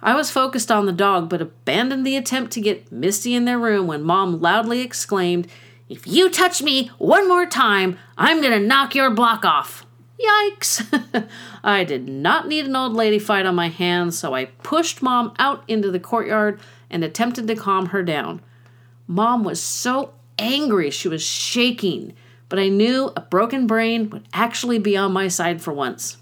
I 0.00 0.14
was 0.14 0.30
focused 0.30 0.70
on 0.70 0.86
the 0.86 0.92
dog, 0.92 1.28
but 1.28 1.42
abandoned 1.42 2.06
the 2.06 2.16
attempt 2.16 2.52
to 2.52 2.60
get 2.60 2.92
Misty 2.92 3.34
in 3.34 3.46
their 3.46 3.58
room 3.58 3.88
when 3.88 4.04
Mom 4.04 4.40
loudly 4.40 4.80
exclaimed, 4.80 5.48
If 5.88 6.06
you 6.06 6.30
touch 6.30 6.62
me 6.62 6.92
one 6.98 7.26
more 7.26 7.46
time, 7.46 7.98
I'm 8.16 8.40
going 8.40 8.52
to 8.52 8.64
knock 8.64 8.94
your 8.94 9.10
block 9.10 9.44
off. 9.44 9.84
Yikes! 10.24 11.28
I 11.64 11.84
did 11.84 12.08
not 12.08 12.46
need 12.46 12.66
an 12.66 12.76
old 12.76 12.92
lady 12.92 13.18
fight 13.18 13.46
on 13.46 13.54
my 13.54 13.68
hands, 13.68 14.18
so 14.18 14.34
I 14.34 14.46
pushed 14.46 15.02
Mom 15.02 15.32
out 15.38 15.64
into 15.66 15.90
the 15.90 16.00
courtyard 16.00 16.60
and 16.90 17.02
attempted 17.02 17.46
to 17.46 17.54
calm 17.54 17.86
her 17.86 18.02
down. 18.02 18.42
Mom 19.06 19.44
was 19.44 19.60
so 19.60 20.12
angry 20.38 20.90
she 20.90 21.08
was 21.08 21.22
shaking, 21.22 22.14
but 22.48 22.58
I 22.58 22.68
knew 22.68 23.12
a 23.16 23.20
broken 23.20 23.66
brain 23.66 24.10
would 24.10 24.26
actually 24.32 24.78
be 24.78 24.96
on 24.96 25.12
my 25.12 25.28
side 25.28 25.62
for 25.62 25.72
once. 25.72 26.18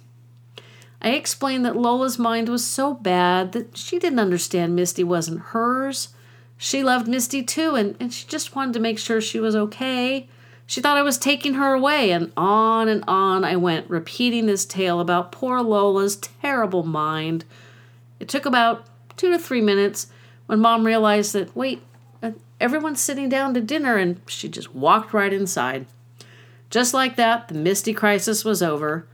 I 1.00 1.10
explained 1.10 1.64
that 1.64 1.76
Lola's 1.76 2.18
mind 2.18 2.48
was 2.48 2.66
so 2.66 2.94
bad 2.94 3.52
that 3.52 3.76
she 3.76 3.98
didn't 3.98 4.18
understand 4.18 4.74
Misty 4.74 5.04
wasn't 5.04 5.40
hers. 5.40 6.08
She 6.56 6.82
loved 6.82 7.06
Misty 7.06 7.42
too, 7.42 7.76
and, 7.76 7.96
and 8.00 8.12
she 8.12 8.26
just 8.26 8.56
wanted 8.56 8.74
to 8.74 8.80
make 8.80 8.98
sure 8.98 9.20
she 9.20 9.38
was 9.38 9.54
okay. 9.54 10.28
She 10.68 10.82
thought 10.82 10.98
I 10.98 11.02
was 11.02 11.16
taking 11.16 11.54
her 11.54 11.72
away, 11.72 12.10
and 12.10 12.30
on 12.36 12.88
and 12.88 13.02
on 13.08 13.42
I 13.42 13.56
went, 13.56 13.88
repeating 13.88 14.44
this 14.44 14.66
tale 14.66 15.00
about 15.00 15.32
poor 15.32 15.62
Lola's 15.62 16.16
terrible 16.16 16.82
mind. 16.82 17.46
It 18.20 18.28
took 18.28 18.44
about 18.44 18.84
two 19.16 19.30
to 19.30 19.38
three 19.38 19.62
minutes 19.62 20.08
when 20.44 20.60
Mom 20.60 20.84
realized 20.84 21.32
that, 21.32 21.56
wait, 21.56 21.80
uh, 22.22 22.32
everyone's 22.60 23.00
sitting 23.00 23.30
down 23.30 23.54
to 23.54 23.62
dinner, 23.62 23.96
and 23.96 24.20
she 24.26 24.46
just 24.46 24.74
walked 24.74 25.14
right 25.14 25.32
inside. 25.32 25.86
Just 26.68 26.92
like 26.92 27.16
that, 27.16 27.48
the 27.48 27.54
Misty 27.54 27.94
crisis 27.94 28.44
was 28.44 28.62
over. 28.62 29.06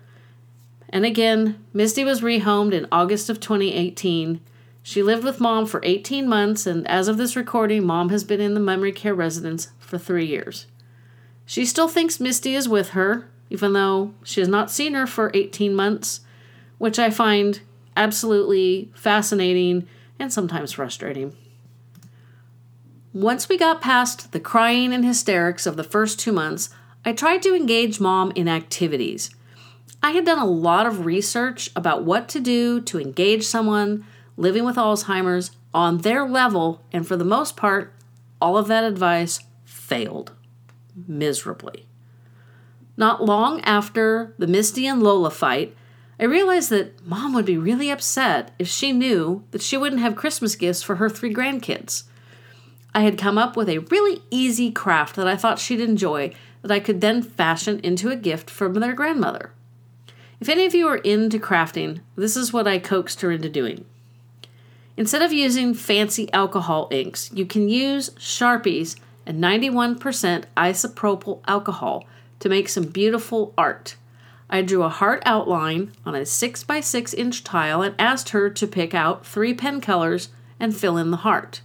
And 0.89 1.05
again, 1.05 1.65
Misty 1.73 2.03
was 2.03 2.21
rehomed 2.21 2.73
in 2.73 2.89
August 2.91 3.31
of 3.31 3.39
2018. 3.39 4.41
She 4.83 5.05
lived 5.05 5.23
with 5.23 5.41
mom 5.41 5.67
for 5.67 5.81
18 5.85 6.29
months, 6.29 6.67
and 6.67 6.85
as 6.89 7.07
of 7.07 7.17
this 7.17 7.37
recording, 7.37 7.87
mom 7.87 8.09
has 8.09 8.25
been 8.25 8.41
in 8.41 8.55
the 8.55 8.61
memory 8.61 8.91
care 8.91 9.15
residence 9.15 9.69
for 9.79 9.99
three 9.99 10.27
years. 10.27 10.67
She 11.47 11.67
still 11.67 11.89
thinks 11.89 12.21
Misty 12.21 12.55
is 12.55 12.69
with 12.69 12.91
her, 12.91 13.29
even 13.51 13.73
though 13.73 14.15
she 14.23 14.41
has 14.41 14.49
not 14.49 14.71
seen 14.71 14.95
her 14.95 15.07
for 15.07 15.31
18 15.35 15.75
months, 15.75 16.21
which 16.79 16.99
I 16.99 17.11
find 17.11 17.61
absolutely 17.97 18.91
fascinating 18.95 19.87
and 20.19 20.33
sometimes 20.33 20.73
frustrating. 20.73 21.37
Once 23.13 23.49
we 23.49 23.57
got 23.57 23.81
past 23.81 24.33
the 24.33 24.41
crying 24.41 24.93
and 24.93 25.05
hysterics 25.05 25.67
of 25.67 25.77
the 25.77 25.85
first 25.85 26.19
two 26.19 26.33
months, 26.33 26.71
I 27.05 27.13
tried 27.13 27.43
to 27.43 27.55
engage 27.55 28.01
mom 28.01 28.33
in 28.35 28.49
activities. 28.49 29.31
I 30.03 30.11
had 30.13 30.25
done 30.25 30.39
a 30.39 30.47
lot 30.47 30.87
of 30.87 31.07
research 31.07 31.71
about 31.77 32.05
what 32.05 32.29
to 32.31 32.41
do 32.41 32.81
to 32.81 32.99
engage 32.99 33.45
someone 33.45 34.05
living 34.37 34.65
with 34.65 34.77
Alzheimer's 34.77 35.53
on 35.73 35.99
their 35.99 36.27
level, 36.27 36.83
and 36.93 37.07
for 37.07 37.17
the 37.17 37.25
most 37.25 37.57
part, 37.57 37.93
all 38.41 38.57
of 38.57 38.67
that 38.69 38.85
advice 38.85 39.41
failed 39.65 40.33
miserably. 41.07 41.87
Not 42.97 43.25
long 43.25 43.61
after 43.63 44.35
the 44.39 44.47
Misty 44.47 44.87
and 44.87 45.03
Lola 45.03 45.31
fight, 45.31 45.77
I 46.19 46.25
realized 46.25 46.71
that 46.71 47.05
mom 47.05 47.35
would 47.35 47.45
be 47.45 47.59
really 47.59 47.91
upset 47.91 48.53
if 48.59 48.69
she 48.69 48.93
knew 48.93 49.45
that 49.51 49.63
she 49.63 49.77
wouldn't 49.77 50.01
have 50.01 50.15
Christmas 50.15 50.55
gifts 50.55 50.83
for 50.83 50.97
her 50.97 51.11
three 51.11 51.35
grandkids. 51.35 52.05
I 52.95 53.01
had 53.01 53.19
come 53.19 53.37
up 53.37 53.57
with 53.57 53.69
a 53.69 53.79
really 53.79 54.23
easy 54.31 54.71
craft 54.71 55.17
that 55.17 55.27
I 55.27 55.37
thought 55.37 55.59
she'd 55.59 55.81
enjoy 55.81 56.33
that 56.63 56.71
I 56.71 56.79
could 56.79 57.01
then 57.01 57.23
fashion 57.23 57.81
into 57.81 58.11
a 58.11 58.17
gift 58.17 58.49
from 58.49 58.75
their 58.75 58.93
grandmother. 58.93 59.53
If 60.41 60.49
any 60.49 60.65
of 60.67 60.75
you 60.75 60.87
are 60.87 60.99
into 60.99 61.39
crafting, 61.39 62.01
this 62.17 62.37
is 62.37 62.53
what 62.53 62.69
I 62.69 62.79
coaxed 62.79 63.21
her 63.23 63.33
into 63.33 63.49
doing. 63.49 63.85
Instead 64.97 65.23
of 65.23 65.33
using 65.33 65.75
fancy 65.75 66.33
alcohol 66.33 66.87
inks, 66.93 67.33
you 67.33 67.45
can 67.45 67.69
use 67.69 68.11
Sharpies 68.11 68.97
and 69.27 69.43
91% 69.43 70.45
isopropyl 70.57 71.41
alcohol 71.47 72.05
to 72.41 72.49
make 72.49 72.69
some 72.69 72.85
beautiful 72.85 73.55
art. 73.57 73.97
I 74.51 74.63
drew 74.63 74.83
a 74.83 74.89
heart 74.89 75.23
outline 75.25 75.93
on 76.05 76.15
a 76.15 76.27
6 76.27 76.65
by 76.65 76.81
6 76.81 77.15
inch 77.15 77.43
tile 77.45 77.83
and 77.83 77.95
asked 77.99 78.31
her 78.31 78.51
to 78.51 78.67
pick 78.67 78.95
out 78.95 79.27
three 79.27 79.55
pen 79.55 79.81
colors 79.81 80.29
and 80.61 80.77
fill 80.77 80.97
in 80.97 81.11
the 81.11 81.19
heart. 81.19 81.61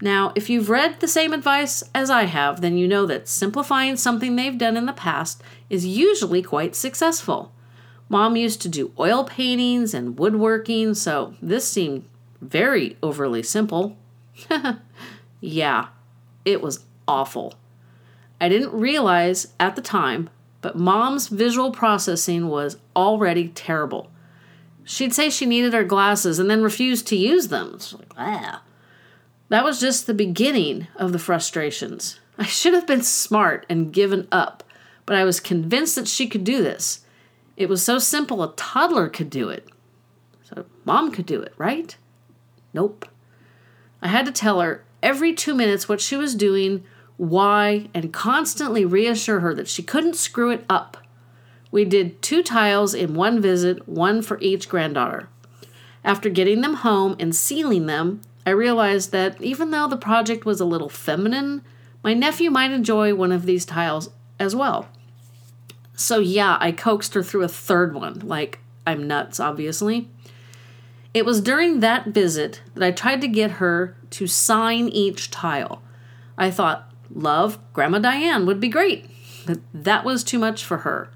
Now, 0.00 0.32
if 0.34 0.50
you've 0.50 0.70
read 0.70 0.98
the 0.98 1.06
same 1.06 1.32
advice 1.32 1.84
as 1.94 2.10
I 2.10 2.24
have, 2.24 2.60
then 2.60 2.76
you 2.76 2.88
know 2.88 3.06
that 3.06 3.28
simplifying 3.28 3.96
something 3.96 4.34
they've 4.34 4.58
done 4.58 4.76
in 4.76 4.86
the 4.86 4.92
past 4.92 5.42
is 5.70 5.86
usually 5.86 6.42
quite 6.42 6.74
successful. 6.74 7.52
Mom 8.08 8.36
used 8.36 8.60
to 8.62 8.68
do 8.68 8.92
oil 8.98 9.24
paintings 9.24 9.94
and 9.94 10.18
woodworking, 10.18 10.94
so 10.94 11.34
this 11.40 11.68
seemed 11.68 12.04
very 12.40 12.96
overly 13.00 13.44
simple. 13.44 13.96
yeah, 15.40 15.86
it 16.44 16.60
was 16.60 16.84
awful. 17.06 17.54
I 18.40 18.48
didn't 18.48 18.72
realize 18.72 19.52
at 19.60 19.76
the 19.76 19.82
time, 19.82 20.30
but 20.60 20.76
mom's 20.76 21.28
visual 21.28 21.70
processing 21.70 22.48
was 22.48 22.78
already 22.96 23.48
terrible. 23.48 24.10
She'd 24.84 25.14
say 25.14 25.30
she 25.30 25.46
needed 25.46 25.72
her 25.72 25.84
glasses 25.84 26.38
and 26.38 26.50
then 26.50 26.62
refused 26.62 27.06
to 27.08 27.16
use 27.16 27.48
them. 27.48 27.72
It's 27.74 27.92
like, 27.92 28.12
ah. 28.16 28.62
That 29.48 29.64
was 29.64 29.80
just 29.80 30.06
the 30.06 30.14
beginning 30.14 30.88
of 30.96 31.12
the 31.12 31.18
frustrations. 31.18 32.18
I 32.38 32.46
should 32.46 32.74
have 32.74 32.86
been 32.86 33.02
smart 33.02 33.66
and 33.68 33.92
given 33.92 34.26
up, 34.32 34.64
but 35.04 35.14
I 35.14 35.24
was 35.24 35.40
convinced 35.40 35.94
that 35.96 36.08
she 36.08 36.26
could 36.26 36.42
do 36.42 36.62
this. 36.62 37.04
It 37.56 37.68
was 37.68 37.84
so 37.84 37.98
simple 37.98 38.42
a 38.42 38.54
toddler 38.56 39.08
could 39.08 39.30
do 39.30 39.50
it. 39.50 39.68
So 40.42 40.64
mom 40.84 41.12
could 41.12 41.26
do 41.26 41.40
it, 41.40 41.52
right? 41.58 41.96
Nope. 42.72 43.06
I 44.00 44.08
had 44.08 44.26
to 44.26 44.32
tell 44.32 44.60
her 44.60 44.84
every 45.02 45.32
two 45.32 45.54
minutes 45.54 45.88
what 45.88 46.00
she 46.00 46.16
was 46.16 46.34
doing, 46.34 46.84
why, 47.16 47.88
and 47.92 48.12
constantly 48.12 48.84
reassure 48.84 49.40
her 49.40 49.54
that 49.54 49.68
she 49.68 49.82
couldn't 49.82 50.16
screw 50.16 50.50
it 50.50 50.64
up. 50.68 50.96
We 51.70 51.84
did 51.84 52.20
two 52.20 52.42
tiles 52.42 52.94
in 52.94 53.14
one 53.14 53.40
visit, 53.40 53.88
one 53.88 54.22
for 54.22 54.38
each 54.40 54.68
granddaughter. 54.68 55.28
After 56.04 56.28
getting 56.28 56.60
them 56.60 56.74
home 56.74 57.16
and 57.18 57.34
sealing 57.34 57.86
them, 57.86 58.20
I 58.44 58.50
realized 58.50 59.12
that 59.12 59.40
even 59.40 59.70
though 59.70 59.88
the 59.88 59.96
project 59.96 60.44
was 60.44 60.60
a 60.60 60.64
little 60.64 60.88
feminine, 60.88 61.62
my 62.02 62.12
nephew 62.12 62.50
might 62.50 62.72
enjoy 62.72 63.14
one 63.14 63.32
of 63.32 63.46
these 63.46 63.64
tiles 63.64 64.10
as 64.38 64.56
well. 64.56 64.88
So, 65.94 66.18
yeah, 66.18 66.56
I 66.60 66.72
coaxed 66.72 67.14
her 67.14 67.22
through 67.22 67.44
a 67.44 67.48
third 67.48 67.94
one. 67.94 68.20
Like, 68.20 68.58
I'm 68.86 69.06
nuts, 69.06 69.38
obviously. 69.38 70.08
It 71.14 71.26
was 71.26 71.42
during 71.42 71.80
that 71.80 72.06
visit 72.06 72.62
that 72.74 72.82
I 72.82 72.90
tried 72.90 73.20
to 73.20 73.28
get 73.28 73.52
her 73.52 73.96
to 74.10 74.26
sign 74.26 74.88
each 74.88 75.30
tile. 75.30 75.82
I 76.38 76.50
thought, 76.50 76.90
love, 77.14 77.58
Grandma 77.74 77.98
Diane 77.98 78.46
would 78.46 78.60
be 78.60 78.68
great, 78.68 79.10
but 79.46 79.58
that 79.74 80.04
was 80.04 80.24
too 80.24 80.38
much 80.38 80.64
for 80.64 80.78
her. 80.78 81.10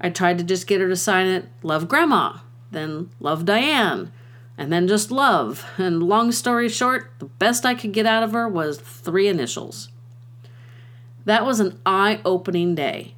I 0.00 0.10
tried 0.10 0.38
to 0.38 0.44
just 0.44 0.66
get 0.66 0.80
her 0.80 0.88
to 0.88 0.96
sign 0.96 1.26
it, 1.26 1.46
love 1.62 1.88
Grandma, 1.88 2.38
then 2.70 3.10
love 3.18 3.44
Diane, 3.44 4.12
and 4.56 4.72
then 4.72 4.86
just 4.86 5.10
love. 5.10 5.64
And 5.76 6.02
long 6.02 6.30
story 6.30 6.68
short, 6.68 7.10
the 7.18 7.26
best 7.26 7.66
I 7.66 7.74
could 7.74 7.92
get 7.92 8.06
out 8.06 8.22
of 8.22 8.32
her 8.32 8.48
was 8.48 8.78
three 8.78 9.26
initials. 9.26 9.88
That 11.24 11.44
was 11.44 11.58
an 11.58 11.80
eye 11.84 12.20
opening 12.24 12.74
day. 12.74 13.14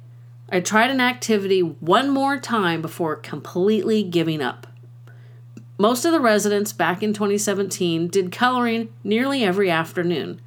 I 0.49 0.59
tried 0.59 0.91
an 0.91 1.01
activity 1.01 1.61
one 1.61 2.09
more 2.09 2.39
time 2.39 2.81
before 2.81 3.15
completely 3.15 4.03
giving 4.03 4.41
up. 4.41 4.67
Most 5.77 6.05
of 6.05 6.13
the 6.13 6.21
residents 6.21 6.71
back 6.71 7.03
in 7.03 7.11
2017 7.11 8.07
did 8.07 8.31
coloring 8.31 8.89
nearly 9.03 9.43
every 9.43 9.69
afternoon. 9.69 10.39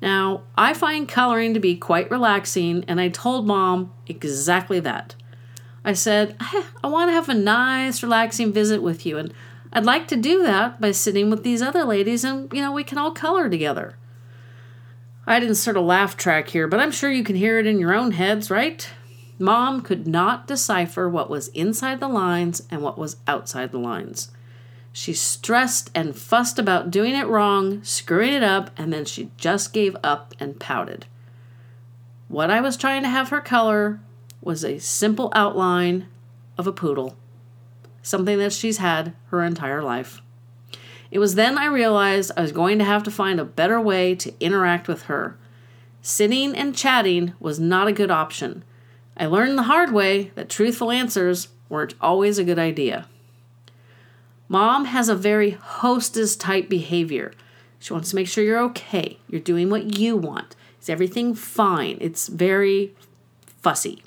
Now, 0.00 0.42
I 0.56 0.72
find 0.72 1.06
coloring 1.06 1.52
to 1.52 1.60
be 1.60 1.76
quite 1.76 2.10
relaxing, 2.10 2.82
and 2.88 2.98
I 2.98 3.08
told 3.08 3.46
mom 3.46 3.92
exactly 4.06 4.80
that. 4.80 5.14
I 5.84 5.92
said, 5.92 6.36
I 6.82 6.88
want 6.88 7.10
to 7.10 7.14
have 7.14 7.28
a 7.28 7.34
nice, 7.34 8.02
relaxing 8.02 8.50
visit 8.52 8.82
with 8.82 9.04
you, 9.04 9.18
and 9.18 9.34
I'd 9.74 9.84
like 9.84 10.08
to 10.08 10.16
do 10.16 10.42
that 10.42 10.80
by 10.80 10.92
sitting 10.92 11.28
with 11.28 11.44
these 11.44 11.60
other 11.60 11.84
ladies, 11.84 12.24
and, 12.24 12.50
you 12.52 12.62
know, 12.62 12.72
we 12.72 12.82
can 12.82 12.98
all 12.98 13.12
color 13.12 13.50
together. 13.50 13.96
I'd 15.26 15.44
insert 15.44 15.76
a 15.76 15.82
laugh 15.82 16.16
track 16.16 16.48
here, 16.48 16.66
but 16.66 16.80
I'm 16.80 16.90
sure 16.90 17.12
you 17.12 17.22
can 17.22 17.36
hear 17.36 17.58
it 17.58 17.66
in 17.66 17.78
your 17.78 17.94
own 17.94 18.12
heads, 18.12 18.50
right? 18.50 18.88
Mom 19.38 19.82
could 19.82 20.06
not 20.06 20.46
decipher 20.46 21.08
what 21.08 21.28
was 21.28 21.48
inside 21.48 22.00
the 22.00 22.08
lines 22.08 22.62
and 22.70 22.82
what 22.82 22.98
was 22.98 23.18
outside 23.26 23.70
the 23.70 23.78
lines. 23.78 24.30
She 24.92 25.14
stressed 25.14 25.90
and 25.94 26.14
fussed 26.14 26.58
about 26.58 26.90
doing 26.90 27.14
it 27.14 27.26
wrong, 27.26 27.82
screwing 27.82 28.34
it 28.34 28.42
up, 28.42 28.70
and 28.76 28.92
then 28.92 29.06
she 29.06 29.30
just 29.38 29.72
gave 29.72 29.96
up 30.04 30.34
and 30.38 30.60
pouted. 30.60 31.06
What 32.28 32.50
I 32.50 32.60
was 32.60 32.76
trying 32.76 33.02
to 33.02 33.08
have 33.08 33.30
her 33.30 33.40
color 33.40 34.00
was 34.42 34.64
a 34.64 34.78
simple 34.78 35.32
outline 35.34 36.08
of 36.58 36.66
a 36.66 36.72
poodle, 36.72 37.16
something 38.02 38.38
that 38.38 38.52
she's 38.52 38.78
had 38.78 39.14
her 39.28 39.42
entire 39.42 39.82
life. 39.82 40.20
It 41.10 41.18
was 41.18 41.34
then 41.34 41.58
I 41.58 41.66
realized 41.66 42.32
I 42.36 42.42
was 42.42 42.52
going 42.52 42.78
to 42.78 42.84
have 42.84 43.02
to 43.04 43.10
find 43.10 43.38
a 43.38 43.44
better 43.44 43.80
way 43.80 44.14
to 44.16 44.34
interact 44.40 44.88
with 44.88 45.04
her. 45.04 45.36
Sitting 46.00 46.54
and 46.54 46.74
chatting 46.74 47.34
was 47.38 47.60
not 47.60 47.86
a 47.86 47.92
good 47.92 48.10
option. 48.10 48.64
I 49.16 49.26
learned 49.26 49.56
the 49.56 49.64
hard 49.64 49.92
way 49.92 50.32
that 50.34 50.48
truthful 50.48 50.90
answers 50.90 51.48
weren't 51.68 51.94
always 52.00 52.38
a 52.38 52.44
good 52.44 52.58
idea. 52.58 53.06
Mom 54.48 54.86
has 54.86 55.08
a 55.08 55.14
very 55.14 55.50
hostess 55.50 56.36
type 56.36 56.68
behavior. 56.68 57.32
She 57.78 57.92
wants 57.92 58.10
to 58.10 58.16
make 58.16 58.28
sure 58.28 58.44
you're 58.44 58.62
okay. 58.64 59.18
You're 59.28 59.40
doing 59.40 59.70
what 59.70 59.98
you 59.98 60.16
want. 60.16 60.54
Is 60.80 60.88
everything 60.88 61.34
fine? 61.34 61.98
It's 62.00 62.28
very 62.28 62.94
fussy. 63.46 64.02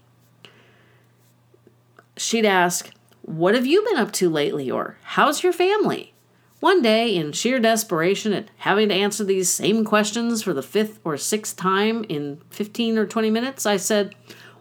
She'd 2.17 2.45
ask, 2.45 2.91
What 3.21 3.55
have 3.55 3.65
you 3.65 3.83
been 3.83 3.97
up 3.97 4.11
to 4.13 4.29
lately? 4.29 4.69
or 4.69 4.97
How's 5.03 5.43
your 5.43 5.53
family? 5.53 6.13
One 6.61 6.81
day, 6.81 7.15
in 7.15 7.31
sheer 7.33 7.59
desperation 7.59 8.33
at 8.33 8.49
having 8.57 8.89
to 8.89 8.95
answer 8.95 9.23
these 9.23 9.49
same 9.49 9.83
questions 9.83 10.41
for 10.41 10.53
the 10.53 10.63
fifth 10.63 10.99
or 11.03 11.17
sixth 11.17 11.55
time 11.57 12.05
in 12.05 12.41
15 12.49 12.97
or 12.97 13.05
20 13.05 13.29
minutes, 13.29 13.65
I 13.65 13.77
said, 13.77 14.15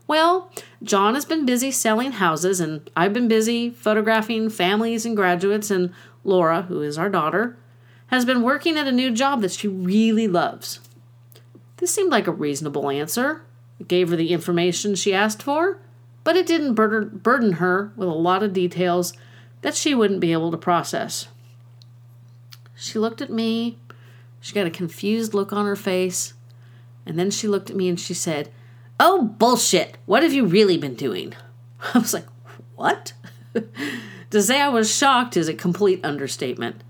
well, 0.06 0.50
John 0.82 1.14
has 1.14 1.24
been 1.24 1.46
busy 1.46 1.70
selling 1.70 2.12
houses, 2.12 2.60
and 2.60 2.88
I've 2.94 3.12
been 3.12 3.28
busy 3.28 3.70
photographing 3.70 4.50
families 4.50 5.06
and 5.06 5.16
graduates, 5.16 5.70
and 5.70 5.92
Laura, 6.24 6.62
who 6.62 6.82
is 6.82 6.98
our 6.98 7.08
daughter, 7.08 7.56
has 8.08 8.24
been 8.24 8.42
working 8.42 8.76
at 8.76 8.86
a 8.86 8.92
new 8.92 9.10
job 9.10 9.40
that 9.40 9.52
she 9.52 9.66
really 9.66 10.28
loves. 10.28 10.80
This 11.78 11.94
seemed 11.94 12.10
like 12.10 12.26
a 12.26 12.32
reasonable 12.32 12.90
answer. 12.90 13.42
It 13.80 13.88
gave 13.88 14.10
her 14.10 14.16
the 14.16 14.32
information 14.32 14.94
she 14.94 15.14
asked 15.14 15.42
for, 15.42 15.78
but 16.22 16.36
it 16.36 16.46
didn't 16.46 16.74
burden 16.74 17.52
her 17.54 17.92
with 17.96 18.08
a 18.08 18.12
lot 18.12 18.42
of 18.42 18.52
details 18.52 19.14
that 19.62 19.74
she 19.74 19.94
wouldn't 19.94 20.20
be 20.20 20.32
able 20.32 20.50
to 20.50 20.56
process. 20.56 21.28
She 22.74 22.98
looked 22.98 23.22
at 23.22 23.30
me, 23.30 23.78
she 24.40 24.54
got 24.54 24.66
a 24.66 24.70
confused 24.70 25.32
look 25.32 25.52
on 25.52 25.64
her 25.64 25.76
face, 25.76 26.34
and 27.06 27.18
then 27.18 27.30
she 27.30 27.48
looked 27.48 27.70
at 27.70 27.76
me 27.76 27.88
and 27.88 27.98
she 27.98 28.14
said, 28.14 28.50
Oh, 28.98 29.22
bullshit. 29.22 29.96
What 30.06 30.22
have 30.22 30.32
you 30.32 30.46
really 30.46 30.76
been 30.76 30.94
doing? 30.94 31.34
I 31.94 31.98
was 31.98 32.14
like, 32.14 32.26
What? 32.76 33.12
to 34.30 34.42
say 34.42 34.60
I 34.60 34.68
was 34.68 34.94
shocked 34.94 35.36
is 35.36 35.48
a 35.48 35.54
complete 35.54 36.04
understatement. 36.04 36.82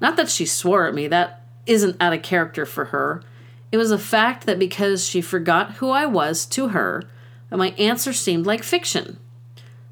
Not 0.00 0.16
that 0.16 0.30
she 0.30 0.46
swore 0.46 0.86
at 0.86 0.94
me, 0.94 1.06
that 1.08 1.42
isn't 1.66 1.96
out 2.00 2.12
of 2.12 2.22
character 2.22 2.66
for 2.66 2.86
her. 2.86 3.22
It 3.70 3.76
was 3.76 3.90
a 3.90 3.98
fact 3.98 4.46
that 4.46 4.58
because 4.58 5.06
she 5.06 5.20
forgot 5.20 5.74
who 5.74 5.90
I 5.90 6.06
was 6.06 6.44
to 6.46 6.68
her, 6.68 7.04
that 7.48 7.56
my 7.56 7.70
answer 7.78 8.12
seemed 8.12 8.46
like 8.46 8.62
fiction. 8.62 9.18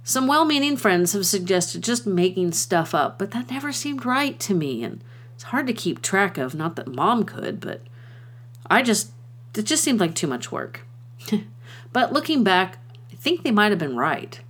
Some 0.02 0.26
well 0.26 0.44
meaning 0.44 0.76
friends 0.76 1.12
have 1.12 1.26
suggested 1.26 1.82
just 1.82 2.06
making 2.06 2.52
stuff 2.52 2.94
up, 2.94 3.18
but 3.18 3.30
that 3.30 3.50
never 3.50 3.72
seemed 3.72 4.04
right 4.04 4.38
to 4.40 4.54
me, 4.54 4.82
and 4.82 5.02
it's 5.34 5.44
hard 5.44 5.66
to 5.66 5.72
keep 5.72 6.02
track 6.02 6.36
of. 6.36 6.54
Not 6.54 6.76
that 6.76 6.88
mom 6.88 7.24
could, 7.24 7.60
but 7.60 7.82
I 8.68 8.82
just, 8.82 9.12
it 9.54 9.62
just 9.62 9.84
seemed 9.84 10.00
like 10.00 10.14
too 10.14 10.26
much 10.26 10.50
work. 10.50 10.80
But 11.92 12.12
looking 12.12 12.44
back, 12.44 12.78
I 13.12 13.16
think 13.16 13.42
they 13.42 13.50
might 13.50 13.70
have 13.72 13.78
been 13.78 13.96
right. 13.96 14.40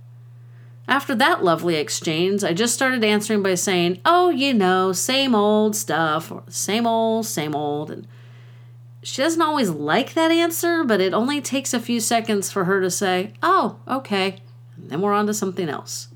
After 0.87 1.15
that 1.15 1.43
lovely 1.43 1.75
exchange, 1.75 2.43
I 2.43 2.53
just 2.53 2.73
started 2.73 3.03
answering 3.03 3.41
by 3.41 3.55
saying, 3.55 3.99
Oh, 4.03 4.29
you 4.29 4.53
know, 4.53 4.91
same 4.91 5.33
old 5.33 5.75
stuff, 5.75 6.31
or 6.31 6.43
same 6.49 6.85
old, 6.85 7.25
same 7.25 7.55
old. 7.55 7.91
And 7.91 8.07
she 9.03 9.21
doesn't 9.21 9.41
always 9.41 9.69
like 9.69 10.13
that 10.13 10.31
answer, 10.31 10.83
but 10.83 11.01
it 11.01 11.13
only 11.13 11.41
takes 11.41 11.73
a 11.73 11.79
few 11.79 11.99
seconds 11.99 12.51
for 12.51 12.65
her 12.65 12.81
to 12.81 12.91
say, 12.91 13.33
Oh, 13.41 13.77
okay. 13.87 14.37
And 14.75 14.89
then 14.89 15.01
we're 15.01 15.13
on 15.13 15.27
to 15.27 15.33
something 15.33 15.69
else. 15.69 16.09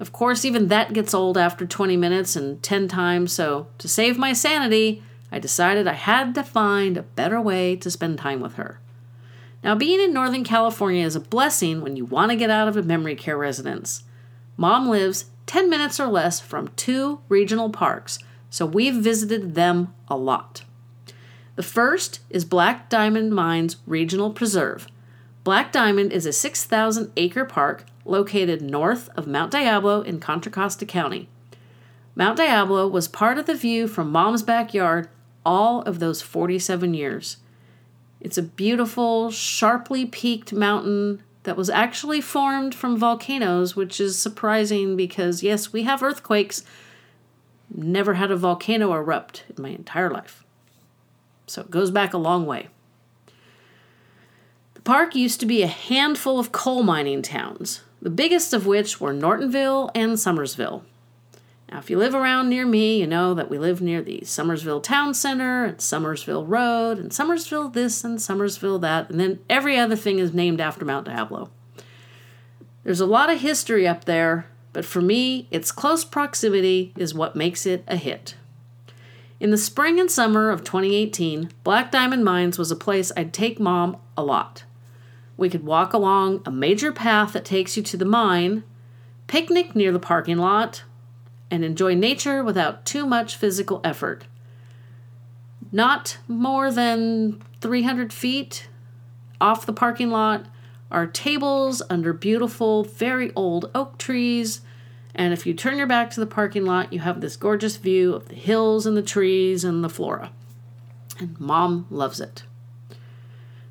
Of 0.00 0.12
course, 0.12 0.44
even 0.44 0.68
that 0.68 0.92
gets 0.92 1.14
old 1.14 1.36
after 1.36 1.66
20 1.66 1.96
minutes 1.96 2.36
and 2.36 2.62
10 2.62 2.88
times, 2.88 3.32
so 3.32 3.66
to 3.78 3.88
save 3.88 4.16
my 4.16 4.32
sanity, 4.32 5.02
I 5.32 5.38
decided 5.38 5.88
I 5.88 5.94
had 5.94 6.34
to 6.36 6.44
find 6.44 6.96
a 6.96 7.02
better 7.02 7.40
way 7.40 7.74
to 7.76 7.90
spend 7.90 8.18
time 8.18 8.40
with 8.40 8.54
her. 8.54 8.80
Now, 9.62 9.74
being 9.74 10.00
in 10.00 10.12
Northern 10.12 10.44
California 10.44 11.04
is 11.04 11.16
a 11.16 11.20
blessing 11.20 11.80
when 11.80 11.96
you 11.96 12.04
want 12.04 12.30
to 12.30 12.36
get 12.36 12.50
out 12.50 12.68
of 12.68 12.76
a 12.76 12.82
memory 12.82 13.16
care 13.16 13.36
residence. 13.36 14.04
Mom 14.56 14.88
lives 14.88 15.26
10 15.46 15.68
minutes 15.68 15.98
or 15.98 16.06
less 16.06 16.40
from 16.40 16.68
two 16.76 17.20
regional 17.28 17.70
parks, 17.70 18.18
so 18.50 18.64
we've 18.66 18.94
visited 18.94 19.54
them 19.54 19.94
a 20.08 20.16
lot. 20.16 20.62
The 21.56 21.62
first 21.62 22.20
is 22.30 22.44
Black 22.44 22.88
Diamond 22.88 23.32
Mines 23.32 23.76
Regional 23.86 24.30
Preserve. 24.30 24.86
Black 25.42 25.72
Diamond 25.72 26.12
is 26.12 26.26
a 26.26 26.32
6,000 26.32 27.10
acre 27.16 27.44
park 27.44 27.84
located 28.04 28.62
north 28.62 29.08
of 29.16 29.26
Mount 29.26 29.50
Diablo 29.50 30.02
in 30.02 30.20
Contra 30.20 30.52
Costa 30.52 30.86
County. 30.86 31.28
Mount 32.14 32.36
Diablo 32.36 32.86
was 32.86 33.08
part 33.08 33.38
of 33.38 33.46
the 33.46 33.54
view 33.54 33.88
from 33.88 34.10
Mom's 34.12 34.42
backyard 34.42 35.08
all 35.44 35.82
of 35.82 35.98
those 35.98 36.20
47 36.20 36.94
years. 36.94 37.38
It's 38.20 38.38
a 38.38 38.42
beautiful, 38.42 39.30
sharply 39.30 40.04
peaked 40.04 40.52
mountain 40.52 41.22
that 41.44 41.56
was 41.56 41.70
actually 41.70 42.20
formed 42.20 42.74
from 42.74 42.98
volcanoes, 42.98 43.76
which 43.76 44.00
is 44.00 44.18
surprising 44.18 44.96
because, 44.96 45.42
yes, 45.42 45.72
we 45.72 45.84
have 45.84 46.02
earthquakes. 46.02 46.64
Never 47.74 48.14
had 48.14 48.30
a 48.30 48.36
volcano 48.36 48.92
erupt 48.92 49.44
in 49.56 49.62
my 49.62 49.70
entire 49.70 50.10
life. 50.10 50.44
So 51.46 51.62
it 51.62 51.70
goes 51.70 51.90
back 51.90 52.12
a 52.12 52.18
long 52.18 52.44
way. 52.44 52.68
The 54.74 54.82
park 54.82 55.14
used 55.14 55.40
to 55.40 55.46
be 55.46 55.62
a 55.62 55.68
handful 55.68 56.38
of 56.38 56.52
coal 56.52 56.82
mining 56.82 57.22
towns, 57.22 57.82
the 58.02 58.10
biggest 58.10 58.52
of 58.52 58.66
which 58.66 59.00
were 59.00 59.12
Nortonville 59.12 59.90
and 59.94 60.12
Somersville. 60.12 60.82
Now, 61.70 61.78
if 61.78 61.90
you 61.90 61.98
live 61.98 62.14
around 62.14 62.48
near 62.48 62.64
me, 62.64 62.98
you 62.98 63.06
know 63.06 63.34
that 63.34 63.50
we 63.50 63.58
live 63.58 63.82
near 63.82 64.00
the 64.00 64.20
Somersville 64.24 64.82
Town 64.82 65.12
Center 65.12 65.64
and 65.66 65.76
Somersville 65.78 66.46
Road 66.48 66.98
and 66.98 67.10
Somersville 67.10 67.72
this 67.72 68.04
and 68.04 68.18
Somersville 68.18 68.80
that, 68.80 69.10
and 69.10 69.20
then 69.20 69.40
every 69.50 69.78
other 69.78 69.96
thing 69.96 70.18
is 70.18 70.32
named 70.32 70.62
after 70.62 70.86
Mount 70.86 71.04
Diablo. 71.04 71.50
There's 72.84 73.00
a 73.00 73.06
lot 73.06 73.28
of 73.28 73.40
history 73.40 73.86
up 73.86 74.06
there, 74.06 74.46
but 74.72 74.86
for 74.86 75.02
me, 75.02 75.46
its 75.50 75.70
close 75.70 76.06
proximity 76.06 76.94
is 76.96 77.12
what 77.12 77.36
makes 77.36 77.66
it 77.66 77.84
a 77.86 77.96
hit. 77.96 78.34
In 79.38 79.50
the 79.50 79.58
spring 79.58 80.00
and 80.00 80.10
summer 80.10 80.50
of 80.50 80.64
2018, 80.64 81.50
Black 81.64 81.90
Diamond 81.90 82.24
Mines 82.24 82.58
was 82.58 82.70
a 82.70 82.76
place 82.76 83.12
I'd 83.14 83.34
take 83.34 83.60
mom 83.60 83.98
a 84.16 84.24
lot. 84.24 84.64
We 85.36 85.50
could 85.50 85.64
walk 85.66 85.92
along 85.92 86.42
a 86.46 86.50
major 86.50 86.92
path 86.92 87.34
that 87.34 87.44
takes 87.44 87.76
you 87.76 87.82
to 87.84 87.96
the 87.98 88.06
mine, 88.06 88.64
picnic 89.26 89.76
near 89.76 89.92
the 89.92 90.00
parking 90.00 90.38
lot, 90.38 90.82
and 91.50 91.64
enjoy 91.64 91.94
nature 91.94 92.42
without 92.42 92.84
too 92.84 93.06
much 93.06 93.36
physical 93.36 93.80
effort. 93.84 94.24
Not 95.72 96.18
more 96.26 96.70
than 96.70 97.42
300 97.60 98.12
feet 98.12 98.68
off 99.40 99.66
the 99.66 99.72
parking 99.72 100.10
lot 100.10 100.46
are 100.90 101.06
tables 101.06 101.82
under 101.90 102.12
beautiful, 102.12 102.84
very 102.84 103.32
old 103.34 103.70
oak 103.74 103.98
trees. 103.98 104.62
And 105.14 105.32
if 105.32 105.46
you 105.46 105.52
turn 105.52 105.78
your 105.78 105.86
back 105.86 106.10
to 106.10 106.20
the 106.20 106.26
parking 106.26 106.64
lot, 106.64 106.92
you 106.92 107.00
have 107.00 107.20
this 107.20 107.36
gorgeous 107.36 107.76
view 107.76 108.14
of 108.14 108.28
the 108.28 108.34
hills 108.34 108.86
and 108.86 108.96
the 108.96 109.02
trees 109.02 109.64
and 109.64 109.84
the 109.84 109.88
flora. 109.88 110.30
And 111.18 111.38
mom 111.38 111.86
loves 111.90 112.20
it. 112.20 112.44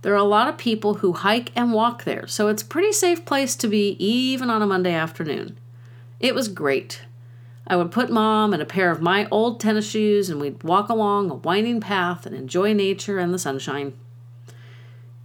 There 0.02 0.14
are 0.14 0.18
a 0.18 0.24
lot 0.24 0.48
of 0.48 0.58
people 0.58 0.96
who 0.96 1.14
hike 1.14 1.52
and 1.56 1.74
walk 1.74 2.04
there, 2.04 2.28
so 2.28 2.50
it's 2.50 2.62
a 2.62 2.68
pretty 2.68 2.92
safe 2.92 3.26
place 3.26 3.56
to 3.56 3.68
be 3.68 3.98
even 4.00 4.50
on 4.50 4.62
a 4.62 4.68
Monday 4.68 4.94
afternoon. 4.94 5.58
It 6.20 6.36
was 6.36 6.48
great. 6.48 7.02
I 7.70 7.76
would 7.76 7.92
put 7.92 8.10
mom 8.10 8.54
in 8.54 8.62
a 8.62 8.66
pair 8.66 8.92
of 8.92 9.02
my 9.02 9.28
old 9.30 9.60
tennis 9.60 9.90
shoes 9.90 10.30
and 10.30 10.40
we'd 10.40 10.64
walk 10.64 10.88
along 10.88 11.30
a 11.30 11.36
winding 11.36 11.82
path 11.82 12.26
and 12.26 12.34
enjoy 12.34 12.74
nature 12.74 13.20
and 13.20 13.34
the 13.34 13.40
sunshine. 13.40 13.94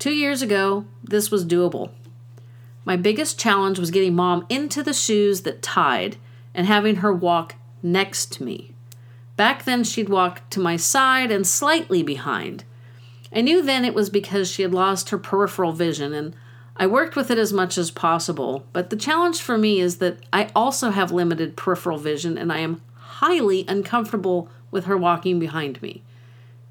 Two 0.01 0.11
years 0.11 0.43
ago, 0.43 0.85
this 1.05 1.31
was 1.31 1.47
doable. 1.47 1.93
My 2.85 2.97
biggest 2.97 3.39
challenge 3.39 3.79
was 3.79 3.93
getting 3.93 4.15
mom 4.15 4.45
into 4.49 4.83
the 4.83 4.93
shoes 4.93 5.43
that 5.43 5.63
tied 5.63 6.17
and 6.53 6.67
having 6.67 6.97
her 6.97 7.15
walk 7.15 7.55
next 7.81 8.33
to 8.33 8.43
me. 8.43 8.75
Back 9.37 9.65
then, 9.65 9.85
she'd 9.85 10.09
walk 10.09 10.51
to 10.51 10.61
my 10.61 10.77
side 10.77 11.31
and 11.31 11.47
slightly 11.47 12.03
behind. 12.03 12.65
I 13.35 13.41
knew 13.41 13.63
then 13.63 13.85
it 13.85 13.95
was 13.95 14.11
because 14.11 14.51
she 14.51 14.63
had 14.63 14.75
lost 14.75 15.11
her 15.11 15.19
peripheral 15.19 15.73
vision 15.73 16.13
and 16.13 16.35
I 16.83 16.87
worked 16.87 17.14
with 17.14 17.31
it 17.31 17.38
as 17.38 17.53
much 17.53 17.79
as 17.79 17.92
possible, 17.92 18.66
but 18.73 18.90
the 18.90 18.97
challenge 18.97 19.40
for 19.40 19.57
me 19.57 19.79
is 19.79 19.99
that 19.99 20.16
I 20.33 20.51
also 20.53 20.90
have 20.90 21.12
limited 21.12 21.57
peripheral 21.57 21.97
vision 21.97 22.37
and 22.37 22.53
I 22.53 22.59
am 22.59 22.83
highly 22.97 23.64
uncomfortable 23.68 24.49
with 24.73 24.87
her 24.87 24.97
walking 24.97 25.38
behind 25.38 25.81
me. 25.81 26.03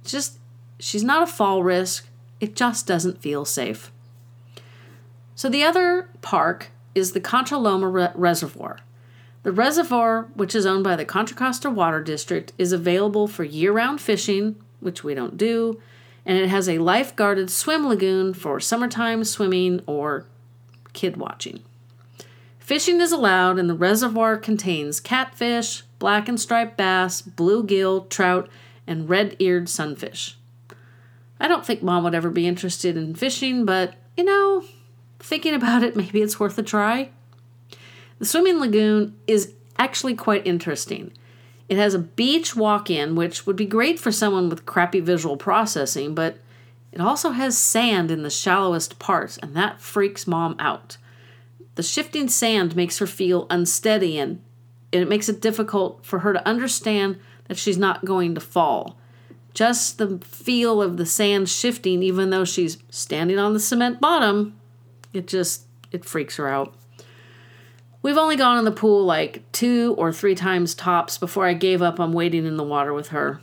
Just, 0.04 0.38
she's 0.80 1.06
not 1.06 1.24
a 1.24 1.32
fall 1.32 1.64
risk, 1.64 2.10
it 2.42 2.58
just 2.58 2.86
doesn't 2.86 3.22
feel 3.22 3.46
safe. 3.46 3.90
So 5.34 5.48
the 5.48 5.64
other 5.64 6.10
park 6.22 6.72
is 6.94 7.14
the 7.14 7.22
Contra 7.22 7.58
Loma 7.58 7.88
Re- 7.88 8.10
Reservoir. 8.14 8.80
The 9.44 9.54
reservoir, 9.54 10.24
which 10.34 10.54
is 10.54 10.66
owned 10.66 10.84
by 10.84 10.98
the 10.98 11.06
Contra 11.06 11.38
Costa 11.38 11.70
Water 11.70 12.04
District, 12.04 12.52
is 12.58 12.74
available 12.74 13.30
for 13.30 13.46
year 13.46 13.72
round 13.72 14.02
fishing, 14.02 14.58
which 14.82 15.06
we 15.06 15.14
don't 15.14 15.38
do, 15.38 15.82
and 16.26 16.38
it 16.38 16.50
has 16.50 16.70
a 16.70 16.80
life 16.80 17.16
guarded 17.16 17.50
swim 17.50 17.88
lagoon 17.88 18.34
for 18.34 18.60
summertime 18.60 19.24
swimming 19.24 19.82
or 19.86 20.26
kid 20.94 21.18
watching. 21.18 21.62
Fishing 22.60 23.02
is 23.02 23.12
allowed, 23.12 23.60
and 23.60 23.70
the 23.70 23.76
reservoir 23.76 24.38
contains 24.38 25.00
catfish, 25.00 25.84
black 26.00 26.30
and 26.30 26.40
striped 26.40 26.78
bass, 26.78 27.22
bluegill, 27.22 28.10
trout, 28.10 28.50
and 28.88 29.10
red 29.10 29.36
eared 29.40 29.68
sunfish. 29.68 30.38
I 31.40 31.48
don't 31.48 31.66
think 31.66 31.82
mom 31.82 32.04
would 32.04 32.16
ever 32.16 32.30
be 32.30 32.48
interested 32.48 32.96
in 32.96 33.16
fishing, 33.16 33.66
but 33.66 33.96
you 34.16 34.24
know, 34.24 34.64
thinking 35.20 35.54
about 35.54 35.84
it, 35.84 35.96
maybe 35.96 36.22
it's 36.22 36.40
worth 36.40 36.58
a 36.58 36.64
try. 36.64 37.10
The 38.20 38.26
swimming 38.26 38.60
lagoon 38.60 39.16
is 39.26 39.54
actually 39.78 40.16
quite 40.16 40.46
interesting. 40.46 41.12
It 41.72 41.78
has 41.78 41.94
a 41.94 42.00
beach 42.00 42.54
walk 42.54 42.90
in, 42.90 43.16
which 43.16 43.48
would 43.48 43.56
be 43.56 43.66
great 43.66 43.98
for 43.98 44.12
someone 44.12 44.50
with 44.50 44.66
crappy 44.66 45.00
visual 45.00 45.38
processing, 45.38 46.14
but 46.14 46.38
it 46.92 47.00
also 47.00 47.30
has 47.30 47.58
sand 47.58 48.12
in 48.12 48.24
the 48.24 48.30
shallowest 48.30 49.00
parts, 49.00 49.38
and 49.38 49.56
that 49.56 49.80
freaks 49.80 50.28
mom 50.28 50.58
out. 50.60 50.98
The 51.76 51.84
shifting 51.84 52.28
sand 52.28 52.76
makes 52.76 52.98
her 52.98 53.08
feel 53.08 53.48
unsteady 53.50 54.20
and 54.20 54.42
it 54.92 55.08
makes 55.08 55.30
it 55.30 55.40
difficult 55.40 56.06
for 56.06 56.20
her 56.20 56.34
to 56.34 56.46
understand 56.46 57.18
that 57.48 57.58
she's 57.58 57.78
not 57.78 58.04
going 58.04 58.36
to 58.36 58.42
fall. 58.42 58.98
Just 59.54 59.98
the 59.98 60.18
feel 60.18 60.82
of 60.82 60.98
the 60.98 61.06
sand 61.06 61.48
shifting, 61.48 62.04
even 62.04 62.32
though 62.32 62.44
she's 62.44 62.80
standing 62.90 63.40
on 63.40 63.54
the 63.54 63.62
cement 63.62 64.02
bottom, 64.02 64.60
it 65.14 65.26
just 65.26 65.68
it 65.94 66.04
freaks 66.04 66.36
her 66.36 66.50
out. 66.50 66.76
We've 68.04 68.18
only 68.18 68.36
gone 68.36 68.58
in 68.58 68.66
the 68.66 68.72
pool 68.72 69.06
like 69.06 69.50
two 69.52 69.96
or 69.98 70.12
three 70.12 70.34
times 70.34 70.74
tops 70.74 71.18
before 71.18 71.46
I 71.46 71.54
gave 71.54 71.82
up 71.82 72.00
on 72.00 72.14
wading 72.14 72.46
in 72.46 72.58
the 72.58 72.64
water 72.64 72.94
with 72.94 73.10
her. 73.10 73.42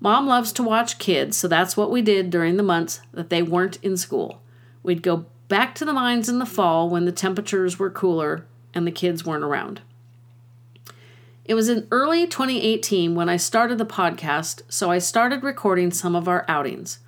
Mom 0.00 0.26
loves 0.26 0.52
to 0.52 0.62
watch 0.62 0.98
kids, 0.98 1.36
so 1.36 1.46
that's 1.46 1.76
what 1.76 1.90
we 1.90 2.02
did 2.02 2.30
during 2.30 2.56
the 2.56 2.62
months 2.62 3.00
that 3.12 3.30
they 3.30 3.42
weren't 3.42 3.78
in 3.82 3.96
school. 3.96 4.40
We'd 4.82 5.02
go 5.02 5.26
back 5.48 5.74
to 5.76 5.84
the 5.84 5.92
mines 5.92 6.28
in 6.28 6.38
the 6.38 6.46
fall 6.46 6.88
when 6.88 7.04
the 7.04 7.12
temperatures 7.12 7.78
were 7.78 7.90
cooler 7.90 8.46
and 8.72 8.86
the 8.86 8.92
kids 8.92 9.24
weren't 9.24 9.44
around. 9.44 9.82
It 11.44 11.54
was 11.54 11.68
in 11.68 11.86
early 11.90 12.26
2018 12.26 13.14
when 13.14 13.28
I 13.28 13.36
started 13.36 13.78
the 13.78 13.86
podcast, 13.86 14.62
so 14.68 14.90
I 14.90 14.98
started 14.98 15.42
recording 15.42 15.90
some 15.90 16.14
of 16.14 16.28
our 16.28 16.44
outings. 16.48 17.00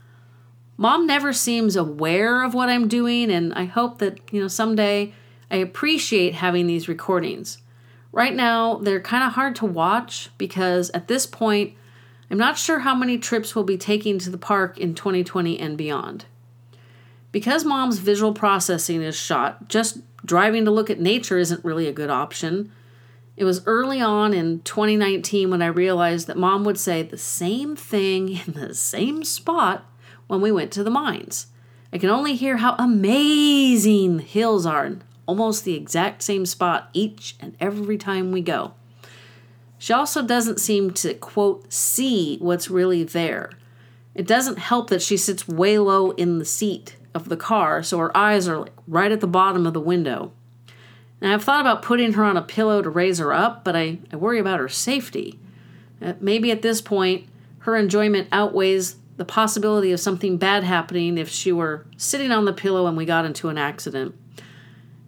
Mom 0.76 1.06
never 1.06 1.32
seems 1.32 1.76
aware 1.76 2.42
of 2.42 2.52
what 2.52 2.68
I'm 2.68 2.88
doing, 2.88 3.30
and 3.30 3.54
I 3.54 3.66
hope 3.66 3.98
that, 3.98 4.18
you 4.32 4.40
know, 4.40 4.48
someday 4.48 5.14
I 5.52 5.56
appreciate 5.56 6.34
having 6.34 6.66
these 6.66 6.88
recordings. 6.88 7.58
Right 8.10 8.34
now, 8.34 8.76
they're 8.78 9.02
kind 9.02 9.22
of 9.22 9.34
hard 9.34 9.54
to 9.56 9.66
watch 9.66 10.30
because 10.38 10.88
at 10.90 11.08
this 11.08 11.26
point, 11.26 11.74
I'm 12.30 12.38
not 12.38 12.56
sure 12.56 12.80
how 12.80 12.94
many 12.94 13.18
trips 13.18 13.54
we'll 13.54 13.64
be 13.64 13.76
taking 13.76 14.18
to 14.20 14.30
the 14.30 14.38
park 14.38 14.78
in 14.78 14.94
2020 14.94 15.60
and 15.60 15.76
beyond. 15.76 16.24
Because 17.32 17.66
mom's 17.66 17.98
visual 17.98 18.32
processing 18.32 19.02
is 19.02 19.14
shot, 19.14 19.68
just 19.68 19.98
driving 20.24 20.64
to 20.64 20.70
look 20.70 20.88
at 20.88 20.98
nature 20.98 21.36
isn't 21.36 21.64
really 21.64 21.86
a 21.86 21.92
good 21.92 22.10
option. 22.10 22.72
It 23.36 23.44
was 23.44 23.66
early 23.66 24.00
on 24.00 24.32
in 24.32 24.60
2019 24.60 25.50
when 25.50 25.60
I 25.60 25.66
realized 25.66 26.26
that 26.28 26.38
mom 26.38 26.64
would 26.64 26.78
say 26.78 27.02
the 27.02 27.18
same 27.18 27.76
thing 27.76 28.40
in 28.46 28.54
the 28.54 28.74
same 28.74 29.22
spot 29.22 29.84
when 30.28 30.40
we 30.40 30.50
went 30.50 30.72
to 30.72 30.82
the 30.82 30.90
mines. 30.90 31.48
I 31.92 31.98
can 31.98 32.08
only 32.08 32.36
hear 32.36 32.56
how 32.56 32.74
amazing 32.78 34.20
hills 34.20 34.64
are 34.64 34.86
almost 35.26 35.64
the 35.64 35.74
exact 35.74 36.22
same 36.22 36.46
spot 36.46 36.90
each 36.92 37.36
and 37.40 37.56
every 37.60 37.96
time 37.96 38.32
we 38.32 38.40
go. 38.40 38.74
She 39.78 39.92
also 39.92 40.22
doesn't 40.22 40.60
seem 40.60 40.92
to, 40.92 41.14
quote, 41.14 41.72
see 41.72 42.38
what's 42.38 42.70
really 42.70 43.02
there. 43.02 43.50
It 44.14 44.26
doesn't 44.26 44.58
help 44.58 44.90
that 44.90 45.02
she 45.02 45.16
sits 45.16 45.48
way 45.48 45.78
low 45.78 46.12
in 46.12 46.38
the 46.38 46.44
seat 46.44 46.96
of 47.14 47.28
the 47.28 47.36
car, 47.36 47.82
so 47.82 47.98
her 47.98 48.16
eyes 48.16 48.46
are 48.46 48.60
like 48.60 48.72
right 48.86 49.10
at 49.10 49.20
the 49.20 49.26
bottom 49.26 49.66
of 49.66 49.74
the 49.74 49.80
window. 49.80 50.32
Now, 51.20 51.34
I've 51.34 51.44
thought 51.44 51.60
about 51.60 51.82
putting 51.82 52.12
her 52.12 52.24
on 52.24 52.36
a 52.36 52.42
pillow 52.42 52.82
to 52.82 52.90
raise 52.90 53.18
her 53.18 53.32
up, 53.32 53.64
but 53.64 53.76
I, 53.76 53.98
I 54.12 54.16
worry 54.16 54.38
about 54.38 54.60
her 54.60 54.68
safety. 54.68 55.38
Uh, 56.00 56.14
maybe 56.20 56.50
at 56.50 56.62
this 56.62 56.80
point, 56.80 57.26
her 57.58 57.76
enjoyment 57.76 58.28
outweighs 58.32 58.96
the 59.16 59.24
possibility 59.24 59.92
of 59.92 60.00
something 60.00 60.36
bad 60.36 60.64
happening 60.64 61.18
if 61.18 61.28
she 61.28 61.52
were 61.52 61.86
sitting 61.96 62.32
on 62.32 62.44
the 62.44 62.52
pillow 62.52 62.86
and 62.86 62.96
we 62.96 63.04
got 63.04 63.24
into 63.24 63.48
an 63.48 63.58
accident 63.58 64.14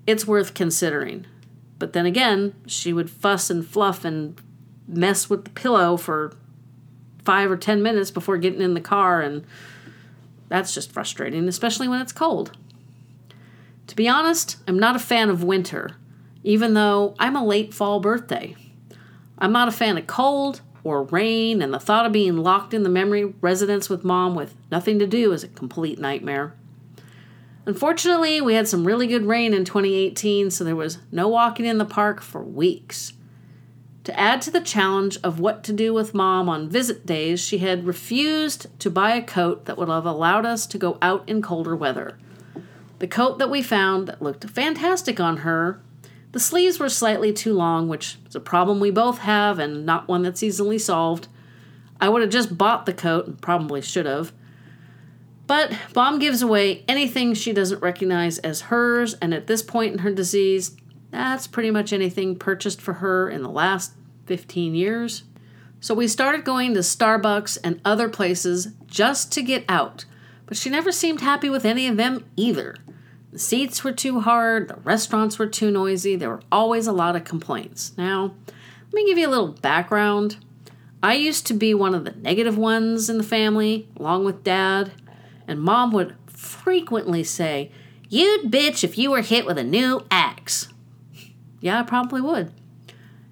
it's 0.06 0.26
worth 0.26 0.54
considering. 0.54 1.26
But 1.78 1.92
then 1.92 2.06
again, 2.06 2.54
she 2.66 2.92
would 2.92 3.10
fuss 3.10 3.50
and 3.50 3.66
fluff 3.66 4.04
and 4.04 4.40
mess 4.86 5.28
with 5.28 5.44
the 5.44 5.50
pillow 5.50 5.96
for 5.96 6.36
five 7.24 7.50
or 7.50 7.56
ten 7.56 7.82
minutes 7.82 8.10
before 8.10 8.36
getting 8.36 8.60
in 8.60 8.74
the 8.74 8.80
car, 8.80 9.20
and 9.20 9.44
that's 10.48 10.74
just 10.74 10.92
frustrating, 10.92 11.48
especially 11.48 11.88
when 11.88 12.00
it's 12.00 12.12
cold. 12.12 12.56
To 13.86 13.96
be 13.96 14.08
honest, 14.08 14.56
I'm 14.66 14.78
not 14.78 14.96
a 14.96 15.00
fan 15.00 15.28
of 15.30 15.44
winter, 15.44 15.96
even 16.42 16.74
though 16.74 17.14
I'm 17.18 17.36
a 17.36 17.44
late 17.44 17.74
fall 17.74 18.00
birthday. 18.00 18.56
I'm 19.38 19.52
not 19.52 19.68
a 19.68 19.72
fan 19.72 19.98
of 19.98 20.06
cold 20.06 20.60
or 20.84 21.04
rain, 21.04 21.62
and 21.62 21.72
the 21.72 21.80
thought 21.80 22.06
of 22.06 22.12
being 22.12 22.36
locked 22.36 22.74
in 22.74 22.82
the 22.82 22.88
memory 22.88 23.24
residence 23.24 23.88
with 23.88 24.04
mom 24.04 24.34
with 24.34 24.54
nothing 24.70 24.98
to 24.98 25.06
do 25.06 25.32
is 25.32 25.42
a 25.42 25.48
complete 25.48 25.98
nightmare. 25.98 26.54
Unfortunately, 27.66 28.40
we 28.42 28.54
had 28.54 28.68
some 28.68 28.86
really 28.86 29.06
good 29.06 29.24
rain 29.24 29.54
in 29.54 29.64
2018, 29.64 30.50
so 30.50 30.64
there 30.64 30.76
was 30.76 30.98
no 31.10 31.28
walking 31.28 31.64
in 31.64 31.78
the 31.78 31.84
park 31.84 32.20
for 32.20 32.42
weeks. 32.42 33.14
To 34.04 34.20
add 34.20 34.42
to 34.42 34.50
the 34.50 34.60
challenge 34.60 35.16
of 35.24 35.40
what 35.40 35.64
to 35.64 35.72
do 35.72 35.94
with 35.94 36.12
mom 36.12 36.46
on 36.50 36.68
visit 36.68 37.06
days, 37.06 37.40
she 37.40 37.58
had 37.58 37.86
refused 37.86 38.66
to 38.80 38.90
buy 38.90 39.14
a 39.14 39.22
coat 39.22 39.64
that 39.64 39.78
would 39.78 39.88
have 39.88 40.04
allowed 40.04 40.44
us 40.44 40.66
to 40.66 40.78
go 40.78 40.98
out 41.00 41.26
in 41.26 41.40
colder 41.40 41.74
weather. 41.74 42.18
The 42.98 43.08
coat 43.08 43.38
that 43.38 43.50
we 43.50 43.62
found 43.62 44.08
that 44.08 44.20
looked 44.20 44.48
fantastic 44.50 45.18
on 45.18 45.38
her, 45.38 45.80
the 46.32 46.40
sleeves 46.40 46.78
were 46.78 46.90
slightly 46.90 47.32
too 47.32 47.54
long, 47.54 47.88
which 47.88 48.18
is 48.28 48.34
a 48.34 48.40
problem 48.40 48.78
we 48.78 48.90
both 48.90 49.18
have 49.18 49.58
and 49.58 49.86
not 49.86 50.06
one 50.06 50.22
that's 50.22 50.42
easily 50.42 50.78
solved. 50.78 51.28
I 51.98 52.10
would 52.10 52.20
have 52.20 52.30
just 52.30 52.58
bought 52.58 52.84
the 52.84 52.92
coat, 52.92 53.26
and 53.26 53.40
probably 53.40 53.80
should 53.80 54.04
have 54.04 54.32
but 55.46 55.76
Mom 55.94 56.18
gives 56.18 56.42
away 56.42 56.84
anything 56.88 57.34
she 57.34 57.52
doesn't 57.52 57.82
recognize 57.82 58.38
as 58.38 58.62
hers, 58.62 59.14
and 59.14 59.34
at 59.34 59.46
this 59.46 59.62
point 59.62 59.92
in 59.92 59.98
her 60.00 60.12
disease, 60.12 60.76
that's 61.10 61.46
pretty 61.46 61.70
much 61.70 61.92
anything 61.92 62.36
purchased 62.36 62.80
for 62.80 62.94
her 62.94 63.28
in 63.28 63.42
the 63.42 63.50
last 63.50 63.92
15 64.26 64.74
years. 64.74 65.24
So 65.80 65.94
we 65.94 66.08
started 66.08 66.44
going 66.44 66.74
to 66.74 66.80
Starbucks 66.80 67.58
and 67.62 67.80
other 67.84 68.08
places 68.08 68.68
just 68.86 69.30
to 69.32 69.42
get 69.42 69.64
out, 69.68 70.06
but 70.46 70.56
she 70.56 70.70
never 70.70 70.90
seemed 70.90 71.20
happy 71.20 71.50
with 71.50 71.66
any 71.66 71.86
of 71.88 71.98
them 71.98 72.24
either. 72.36 72.76
The 73.32 73.38
seats 73.38 73.84
were 73.84 73.92
too 73.92 74.20
hard, 74.20 74.68
the 74.68 74.76
restaurants 74.76 75.38
were 75.38 75.46
too 75.46 75.70
noisy, 75.70 76.16
there 76.16 76.30
were 76.30 76.42
always 76.50 76.86
a 76.86 76.92
lot 76.92 77.16
of 77.16 77.24
complaints. 77.24 77.92
Now, 77.98 78.34
let 78.46 78.94
me 78.94 79.06
give 79.06 79.18
you 79.18 79.28
a 79.28 79.30
little 79.30 79.52
background. 79.52 80.36
I 81.02 81.14
used 81.14 81.46
to 81.48 81.54
be 81.54 81.74
one 81.74 81.94
of 81.94 82.04
the 82.04 82.12
negative 82.12 82.56
ones 82.56 83.10
in 83.10 83.18
the 83.18 83.24
family, 83.24 83.88
along 83.98 84.24
with 84.24 84.42
dad 84.42 84.92
and 85.46 85.60
mom 85.60 85.90
would 85.92 86.14
frequently 86.26 87.24
say, 87.24 87.70
You'd 88.08 88.50
bitch 88.50 88.84
if 88.84 88.96
you 88.96 89.10
were 89.10 89.22
hit 89.22 89.46
with 89.46 89.58
a 89.58 89.64
new 89.64 90.04
axe. 90.10 90.68
Yeah, 91.60 91.80
I 91.80 91.82
probably 91.82 92.20
would. 92.20 92.52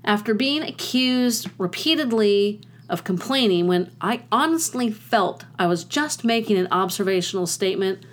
After 0.05 0.35
being 0.35 0.63
accused 0.63 1.49
repeatedly 1.59 2.61
of 2.89 3.05
complaining 3.05 3.67
when 3.67 3.93
I 4.01 4.23
honestly 4.33 4.91
felt 4.91 5.45
I 5.59 5.67
was 5.67 5.85
just 5.85 6.25
making 6.25 6.59
an 6.59 6.69
observational 6.71 7.47
statement, 7.47 8.05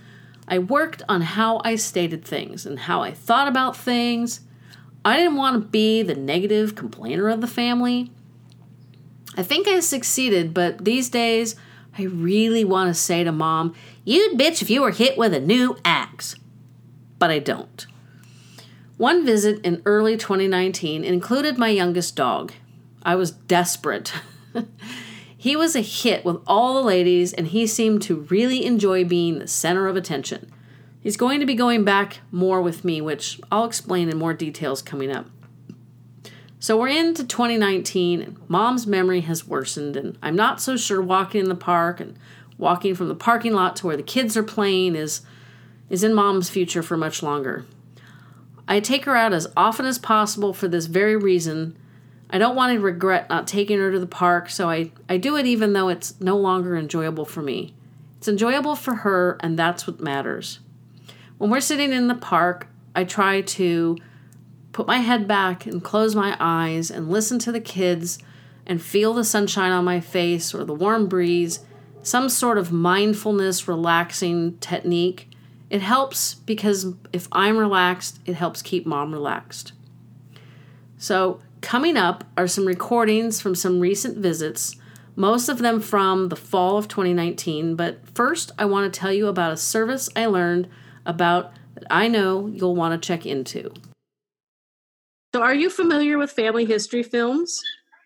I 0.48 0.60
worked 0.60 1.02
on 1.08 1.22
how 1.22 1.62
I 1.64 1.76
stated 1.76 2.26
things 2.26 2.66
and 2.66 2.80
how 2.80 3.02
I 3.02 3.12
thought 3.12 3.48
about 3.48 3.78
things. 3.78 4.42
I 5.06 5.18
didn't 5.18 5.38
want 5.38 5.62
to 5.62 5.68
be 5.68 6.02
the 6.02 6.16
negative 6.16 6.76
complainer 6.76 7.30
of 7.30 7.42
the 7.42 7.48
family. 7.48 8.12
I 9.38 9.44
think 9.44 9.68
I 9.68 9.80
succeeded, 9.80 10.54
but 10.54 10.86
these 10.86 11.10
days 11.10 11.56
I 11.98 12.04
really 12.04 12.64
want 12.64 12.90
to 12.90 12.94
say 12.94 13.24
to 13.24 13.32
mom, 13.32 13.76
You'd 14.04 14.40
bitch 14.40 14.62
if 14.62 14.70
you 14.70 14.82
were 14.82 14.92
hit 14.92 15.18
with 15.18 15.34
a 15.34 15.40
new 15.40 15.78
axe. 15.84 16.36
But 17.18 17.30
I 17.30 17.40
don't. 17.40 17.86
One 18.98 19.26
visit 19.26 19.64
in 19.64 19.82
early 19.86 20.18
2019 20.18 21.04
included 21.04 21.58
my 21.58 21.70
youngest 21.70 22.16
dog. 22.16 22.54
I 23.04 23.16
was 23.16 23.32
desperate. 23.32 24.12
he 25.38 25.56
was 25.56 25.76
a 25.76 25.82
hit 25.82 26.26
with 26.26 26.42
all 26.46 26.74
the 26.74 26.82
ladies, 26.82 27.32
and 27.32 27.48
he 27.48 27.66
seemed 27.66 28.02
to 28.04 28.28
really 28.30 28.66
enjoy 28.66 29.06
being 29.06 29.40
the 29.40 29.48
center 29.48 29.88
of 29.88 29.96
attention. 29.96 30.52
He's 31.00 31.18
going 31.18 31.40
to 31.40 31.46
be 31.46 31.56
going 31.56 31.86
back 31.86 32.20
more 32.32 32.62
with 32.62 32.84
me, 32.84 33.00
which 33.00 33.40
I'll 33.52 33.66
explain 33.66 34.10
in 34.10 34.18
more 34.18 34.34
details 34.34 34.82
coming 34.82 35.12
up. 35.12 35.28
So 36.62 36.78
we're 36.78 36.90
into 36.90 37.24
2019, 37.24 38.22
and 38.22 38.50
mom's 38.50 38.86
memory 38.86 39.22
has 39.22 39.48
worsened, 39.48 39.96
and 39.96 40.18
I'm 40.22 40.36
not 40.36 40.60
so 40.60 40.76
sure 40.76 41.02
walking 41.02 41.40
in 41.40 41.48
the 41.48 41.56
park 41.56 42.02
and 42.02 42.20
walking 42.58 42.96
from 42.96 43.08
the 43.08 43.16
parking 43.16 43.54
lot 43.54 43.78
to 43.78 43.88
where 43.88 43.96
the 43.96 44.04
kids 44.04 44.36
are 44.36 44.44
playing 44.44 44.96
is 44.96 45.22
is 45.90 46.04
in 46.04 46.14
mom's 46.14 46.50
future 46.50 46.84
for 46.84 46.98
much 46.98 47.24
longer. 47.24 47.66
I 48.68 48.82
take 48.82 49.06
her 49.06 49.16
out 49.16 49.32
as 49.34 49.48
often 49.56 49.86
as 49.86 49.98
possible 49.98 50.54
for 50.54 50.68
this 50.68 50.86
very 50.86 51.16
reason. 51.16 51.78
I 52.30 52.38
don't 52.38 52.58
want 52.58 52.74
to 52.74 52.80
regret 52.80 53.30
not 53.30 53.48
taking 53.48 53.80
her 53.80 53.92
to 53.92 54.00
the 54.00 54.06
park, 54.06 54.50
so 54.50 54.70
I, 54.70 54.92
I 55.08 55.18
do 55.18 55.38
it 55.38 55.48
even 55.48 55.72
though 55.72 55.88
it's 55.88 56.20
no 56.20 56.38
longer 56.38 56.76
enjoyable 56.76 57.26
for 57.26 57.42
me. 57.42 57.74
It's 58.18 58.28
enjoyable 58.28 58.76
for 58.76 58.96
her, 58.96 59.38
and 59.40 59.58
that's 59.58 59.88
what 59.88 60.02
matters. 60.02 60.60
When 61.38 61.50
we're 61.50 61.62
sitting 61.62 61.94
in 61.94 62.08
the 62.08 62.16
park, 62.16 62.68
I 62.94 63.06
try 63.06 63.42
to 63.42 63.98
put 64.72 64.88
my 64.88 64.98
head 64.98 65.28
back 65.28 65.66
and 65.66 65.84
close 65.84 66.16
my 66.16 66.36
eyes 66.40 66.92
and 66.92 67.10
listen 67.10 67.40
to 67.40 67.52
the 67.52 67.60
kids 67.60 68.20
and 68.66 68.82
feel 68.82 69.14
the 69.14 69.24
sunshine 69.24 69.72
on 69.72 69.84
my 69.84 70.00
face 70.00 70.54
or 70.54 70.64
the 70.64 70.74
warm 70.74 71.08
breeze, 71.08 71.60
some 72.04 72.30
sort 72.30 72.58
of 72.58 72.72
mindfulness, 72.72 73.68
relaxing 73.68 74.58
technique. 74.60 75.30
It 75.70 75.82
helps 75.82 76.36
because 76.36 76.94
if 77.12 77.28
I'm 77.32 77.58
relaxed, 77.58 78.20
it 78.26 78.36
helps 78.36 78.62
keep 78.62 78.86
mom 78.86 79.12
relaxed. 79.12 79.74
So, 80.98 81.42
coming 81.62 81.98
up 81.98 82.24
are 82.38 82.48
some 82.48 82.66
recordings 82.66 83.42
from 83.42 83.56
some 83.56 83.80
recent 83.80 84.18
visits, 84.18 84.76
most 85.16 85.50
of 85.50 85.60
them 85.60 85.80
from 85.82 86.30
the 86.30 86.36
fall 86.36 86.78
of 86.78 86.88
2019. 86.88 87.76
But 87.76 88.00
first, 88.14 88.52
I 88.58 88.66
want 88.66 88.92
to 88.92 89.00
tell 89.00 89.12
you 89.12 89.28
about 89.28 89.52
a 89.52 89.58
service 89.58 90.10
I 90.16 90.28
learned 90.28 90.70
about 91.06 91.52
that 91.74 91.86
I 91.90 92.08
know 92.08 92.48
you'll 92.48 92.76
want 92.76 93.02
to 93.02 93.08
check 93.08 93.26
into. 93.26 93.74
So, 95.34 95.44
are 95.44 95.54
you 95.54 95.70
familiar 95.70 96.18
with 96.18 96.32
family 96.32 96.66
history 96.66 97.04
films? 97.04 97.62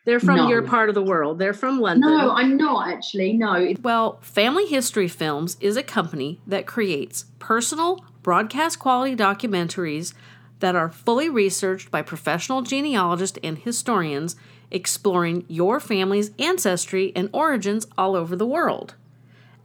They're 0.06 0.20
from 0.20 0.36
No. 0.36 0.50
your 0.50 0.62
part 0.62 0.90
of 0.90 0.96
the 0.96 1.02
world. 1.02 1.40
They're 1.40 1.54
from 1.54 1.80
London. 1.80 2.12
No, 2.12 2.32
I'm 2.32 2.58
not 2.58 2.90
actually. 2.90 3.32
No. 3.32 3.74
Well, 3.82 4.18
Family 4.22 4.66
History 4.66 5.08
Films 5.08 5.56
is 5.62 5.78
a 5.78 5.84
company 5.84 6.42
that 6.46 6.66
creates 6.68 7.24
personal, 7.40 8.04
broadcast 8.24 8.80
quality 8.80 9.16
documentaries 9.16 10.14
that 10.60 10.76
are 10.76 10.90
fully 10.92 11.30
researched 11.30 11.90
by 11.90 12.02
professional 12.02 12.62
genealogists 12.62 13.40
and 13.42 13.58
historians 13.58 14.36
exploring 14.70 15.46
your 15.48 15.80
family's 15.80 16.32
ancestry 16.38 17.14
and 17.16 17.30
origins 17.32 17.88
all 17.98 18.18
over 18.18 18.36
the 18.36 18.46
world. 18.46 18.96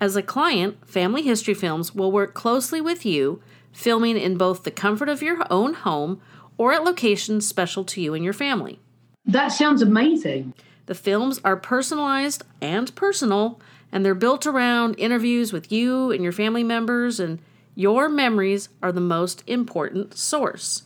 As 0.01 0.15
a 0.15 0.23
client, 0.23 0.77
Family 0.89 1.23
History 1.23 1.55
Films 1.55 1.93
will 1.93 2.13
work 2.13 2.35
closely 2.35 2.81
with 2.81 3.05
you, 3.05 3.43
filming 3.73 4.17
in 4.17 4.37
both 4.37 4.63
the 4.63 4.71
comfort 4.71 5.09
of 5.09 5.23
your 5.23 5.39
own 5.51 5.75
home 5.75 6.21
or 6.59 6.73
at 6.73 6.85
locations 6.85 7.47
special 7.47 7.85
to 7.85 8.03
you 8.03 8.13
and 8.13 8.23
your 8.23 8.35
family. 8.35 8.81
That 9.25 9.49
sounds 9.49 9.81
amazing. 9.81 10.53
The 10.87 10.95
films 10.95 11.41
are 11.45 11.57
personalized 11.57 12.45
and 12.61 12.95
personal, 12.95 13.61
and 13.93 14.05
they're 14.05 14.15
built 14.15 14.47
around 14.47 14.99
interviews 14.99 15.53
with 15.53 15.73
you 15.73 16.11
and 16.11 16.23
your 16.23 16.33
family 16.33 16.65
members, 16.65 17.21
and 17.21 17.39
your 17.75 18.09
memories 18.09 18.69
are 18.83 18.93
the 18.93 19.01
most 19.01 19.45
important 19.47 20.17
source. 20.17 20.85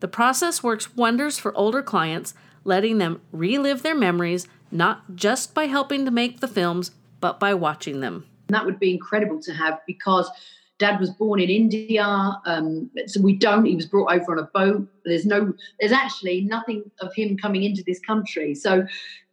The 0.00 0.08
process 0.08 0.62
works 0.62 0.96
wonders 0.96 1.38
for 1.38 1.56
older 1.56 1.82
clients, 1.82 2.34
letting 2.64 2.98
them 2.98 3.20
relive 3.32 3.82
their 3.82 3.94
memories 3.94 4.48
not 4.72 5.16
just 5.16 5.54
by 5.54 5.64
helping 5.64 6.04
to 6.04 6.10
make 6.10 6.40
the 6.40 6.48
films, 6.48 6.92
but 7.20 7.38
by 7.40 7.54
watching 7.54 8.00
them. 8.00 8.24
That 8.48 8.64
would 8.64 8.78
be 8.80 8.92
incredible 8.92 9.40
to 9.42 9.52
have 9.52 9.80
because 9.86 10.30
dad 10.78 10.98
was 10.98 11.10
born 11.10 11.40
in 11.40 11.50
India. 11.50 12.04
Um, 12.46 12.90
so 13.06 13.20
we 13.20 13.34
don't, 13.34 13.66
he 13.66 13.76
was 13.76 13.86
brought 13.86 14.12
over 14.12 14.32
on 14.32 14.38
a 14.38 14.44
boat. 14.54 14.88
There's 15.04 15.26
no, 15.26 15.52
there's 15.78 15.92
actually 15.92 16.42
nothing 16.42 16.90
of 17.00 17.14
him 17.14 17.36
coming 17.36 17.64
into 17.64 17.82
this 17.86 18.00
country. 18.00 18.54
So 18.54 18.86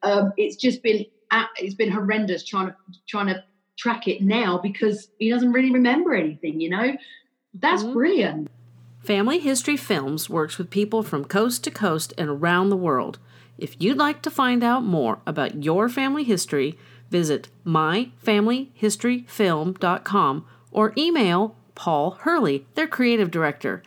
um, 0.04 0.34
it's 0.38 0.56
just 0.58 0.84
been, 0.84 1.06
a- 1.32 1.46
it's 1.58 1.76
been 1.76 1.92
horrendous 1.92 2.44
trying 2.44 2.68
to, 2.68 2.76
trying 3.08 3.28
to 3.28 3.44
track 3.78 4.08
it 4.08 4.22
now 4.22 4.58
because 4.58 5.10
he 5.20 5.30
doesn't 5.30 5.52
really 5.54 5.72
remember 5.72 6.14
anything, 6.14 6.60
you 6.60 6.70
know? 6.70 6.94
That's 7.54 7.84
Mhm. 7.84 7.94
brilliant. 7.94 8.50
Family 9.08 9.40
History 9.40 9.78
Films 9.78 10.30
works 10.30 10.58
with 10.58 10.70
people 10.70 11.02
from 11.02 11.24
coast 11.24 11.64
to 11.64 11.72
coast 11.72 12.14
and 12.18 12.30
around 12.30 12.68
the 12.68 12.76
world. 12.76 13.20
If 13.58 13.80
you'd 13.80 13.98
like 13.98 14.22
to 14.24 14.30
find 14.30 14.66
out 14.66 14.84
more 14.84 15.20
about 15.26 15.64
your 15.64 15.88
family 15.88 16.26
history, 16.26 16.78
visit 17.10 17.48
myfamilyhistoryfilm.com 17.66 20.46
or 20.72 20.94
email 20.98 21.56
Paul 21.74 22.18
Hurley, 22.20 22.66
their 22.76 22.86
creative 22.86 23.32
director, 23.32 23.82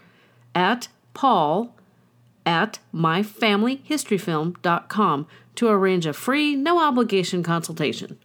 at 0.54 0.88
paul 1.12 1.76
at 2.46 2.78
myfamilyhistoryfilm.com 2.94 5.26
to 5.56 5.68
arrange 5.68 6.06
a 6.06 6.14
free, 6.14 6.56
no 6.56 6.83
obligation 6.83 7.42
consultation. 7.42 8.18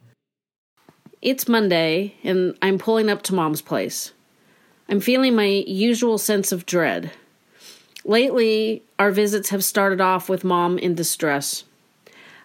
It's 1.22 1.50
Monday, 1.50 2.16
and 2.24 2.58
I'm 2.62 2.78
pulling 2.78 3.10
up 3.10 3.22
to 3.24 3.36
mom's 3.36 3.62
place. 3.62 4.14
I'm 4.88 5.00
feeling 5.00 5.36
my 5.36 5.64
usual 5.68 6.18
sense 6.18 6.52
of 6.52 6.66
dread. 6.66 7.12
Lately, 8.04 8.84
our 9.00 9.12
visits 9.12 9.50
have 9.50 9.64
started 9.64 10.00
off 10.00 10.30
with 10.30 10.44
mom 10.44 10.78
in 10.78 10.94
distress. 10.94 11.64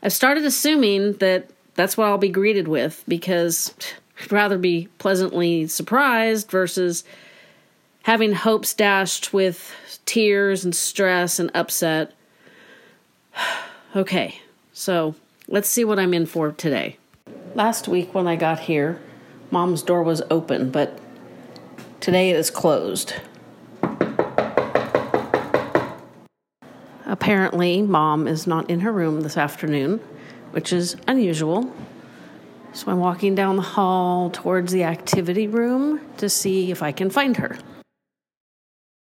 I've 0.02 0.12
started 0.12 0.44
assuming 0.44 1.14
that 1.14 1.50
that's 1.74 1.96
what 1.96 2.06
I'll 2.06 2.18
be 2.18 2.30
greeted 2.30 2.66
with 2.66 3.04
because 3.06 3.74
I'd 4.22 4.32
rather 4.32 4.56
be 4.56 4.88
pleasantly 4.98 5.66
surprised 5.66 6.50
versus 6.50 7.04
having 8.04 8.32
hopes 8.32 8.72
dashed 8.72 9.34
with 9.34 9.74
tears 10.06 10.64
and 10.64 10.74
stress 10.74 11.38
and 11.38 11.50
upset. 11.54 12.12
okay, 13.96 14.40
so 14.72 15.14
let's 15.46 15.68
see 15.68 15.84
what 15.84 15.98
I'm 15.98 16.14
in 16.14 16.24
for 16.24 16.52
today. 16.52 16.96
Last 17.54 17.86
week 17.86 18.14
when 18.14 18.26
I 18.26 18.36
got 18.36 18.60
here, 18.60 18.98
mom's 19.50 19.82
door 19.82 20.02
was 20.02 20.22
open, 20.30 20.70
but 20.70 20.98
Today 22.00 22.30
it 22.30 22.36
is 22.36 22.50
closed. 22.50 23.12
Apparently, 27.04 27.82
mom 27.82 28.26
is 28.26 28.46
not 28.46 28.70
in 28.70 28.80
her 28.80 28.90
room 28.90 29.20
this 29.20 29.36
afternoon, 29.36 29.98
which 30.52 30.72
is 30.72 30.96
unusual. 31.06 31.70
So 32.72 32.90
I'm 32.90 33.00
walking 33.00 33.34
down 33.34 33.56
the 33.56 33.62
hall 33.62 34.30
towards 34.30 34.72
the 34.72 34.84
activity 34.84 35.46
room 35.46 36.00
to 36.16 36.30
see 36.30 36.70
if 36.70 36.82
I 36.82 36.90
can 36.90 37.10
find 37.10 37.36
her. 37.36 37.58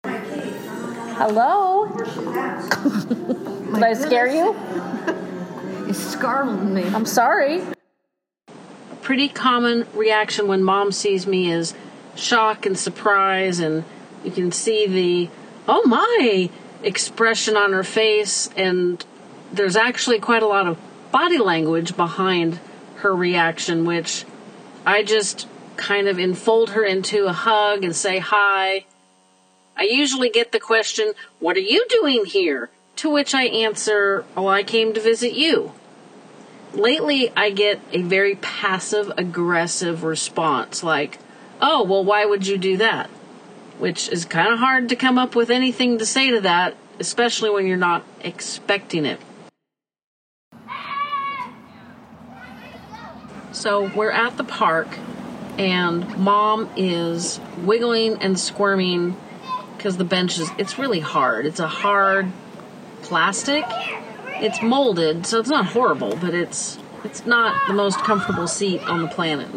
Hello? 0.04 1.88
Did 3.74 3.82
I 3.82 3.94
scare 3.94 4.28
you? 4.28 4.54
You 5.88 5.92
startled 5.92 6.62
me. 6.62 6.84
I'm 6.84 7.06
sorry. 7.06 7.62
A 8.48 8.96
pretty 9.02 9.28
common 9.28 9.88
reaction 9.92 10.46
when 10.46 10.62
mom 10.62 10.92
sees 10.92 11.26
me 11.26 11.50
is 11.50 11.74
shock 12.16 12.66
and 12.66 12.78
surprise, 12.78 13.60
and 13.60 13.84
you 14.24 14.30
can 14.30 14.50
see 14.52 14.86
the 14.86 15.30
oh 15.68 15.86
my 15.86 16.50
expression 16.82 17.56
on 17.56 17.72
her 17.72 17.84
face, 17.84 18.50
and 18.56 19.04
there's 19.52 19.76
actually 19.76 20.18
quite 20.18 20.42
a 20.42 20.46
lot 20.46 20.66
of 20.66 20.78
body 21.12 21.38
language 21.38 21.96
behind 21.96 22.58
her 22.96 23.14
reaction, 23.14 23.84
which 23.84 24.24
I 24.84 25.02
just 25.02 25.46
kind 25.76 26.08
of 26.08 26.18
enfold 26.18 26.70
her 26.70 26.84
into 26.84 27.26
a 27.26 27.32
hug 27.32 27.84
and 27.84 27.94
say 27.94 28.18
hi. 28.18 28.84
I 29.76 29.82
usually 29.82 30.30
get 30.30 30.52
the 30.52 30.60
question, 30.60 31.12
What 31.38 31.56
are 31.56 31.60
you 31.60 31.86
doing 31.88 32.24
here? 32.24 32.70
To 32.96 33.10
which 33.10 33.34
I 33.34 33.44
answer, 33.44 34.24
Oh, 34.36 34.46
I 34.46 34.62
came 34.62 34.94
to 34.94 35.00
visit 35.00 35.34
you. 35.34 35.72
Lately, 36.72 37.30
I 37.36 37.50
get 37.50 37.80
a 37.92 38.02
very 38.02 38.36
passive 38.36 39.12
aggressive 39.16 40.02
response 40.02 40.82
like, 40.82 41.18
Oh, 41.60 41.84
well, 41.84 42.04
why 42.04 42.24
would 42.24 42.46
you 42.46 42.58
do 42.58 42.76
that? 42.78 43.08
Which 43.78 44.08
is 44.08 44.24
kind 44.24 44.52
of 44.52 44.58
hard 44.58 44.88
to 44.90 44.96
come 44.96 45.18
up 45.18 45.34
with 45.34 45.50
anything 45.50 45.98
to 45.98 46.06
say 46.06 46.30
to 46.30 46.40
that, 46.42 46.76
especially 46.98 47.50
when 47.50 47.66
you're 47.66 47.76
not 47.76 48.04
expecting 48.20 49.04
it. 49.04 49.20
So 53.52 53.90
we're 53.94 54.10
at 54.10 54.36
the 54.36 54.44
park, 54.44 54.98
and 55.58 56.16
mom 56.18 56.68
is 56.76 57.40
wiggling 57.58 58.22
and 58.22 58.38
squirming 58.38 59.16
because 59.76 59.96
the 59.96 60.04
bench 60.04 60.38
is, 60.38 60.50
it's 60.58 60.78
really 60.78 61.00
hard. 61.00 61.46
It's 61.46 61.60
a 61.60 61.68
hard 61.68 62.30
plastic. 63.02 63.64
It's 64.38 64.60
molded, 64.62 65.26
so 65.26 65.38
it's 65.38 65.48
not 65.48 65.66
horrible, 65.66 66.16
but 66.16 66.34
it's 66.34 66.78
it's 67.04 67.24
not 67.24 67.66
the 67.68 67.72
most 67.72 67.98
comfortable 68.00 68.48
seat 68.48 68.82
on 68.82 69.00
the 69.00 69.08
planet. 69.08 69.48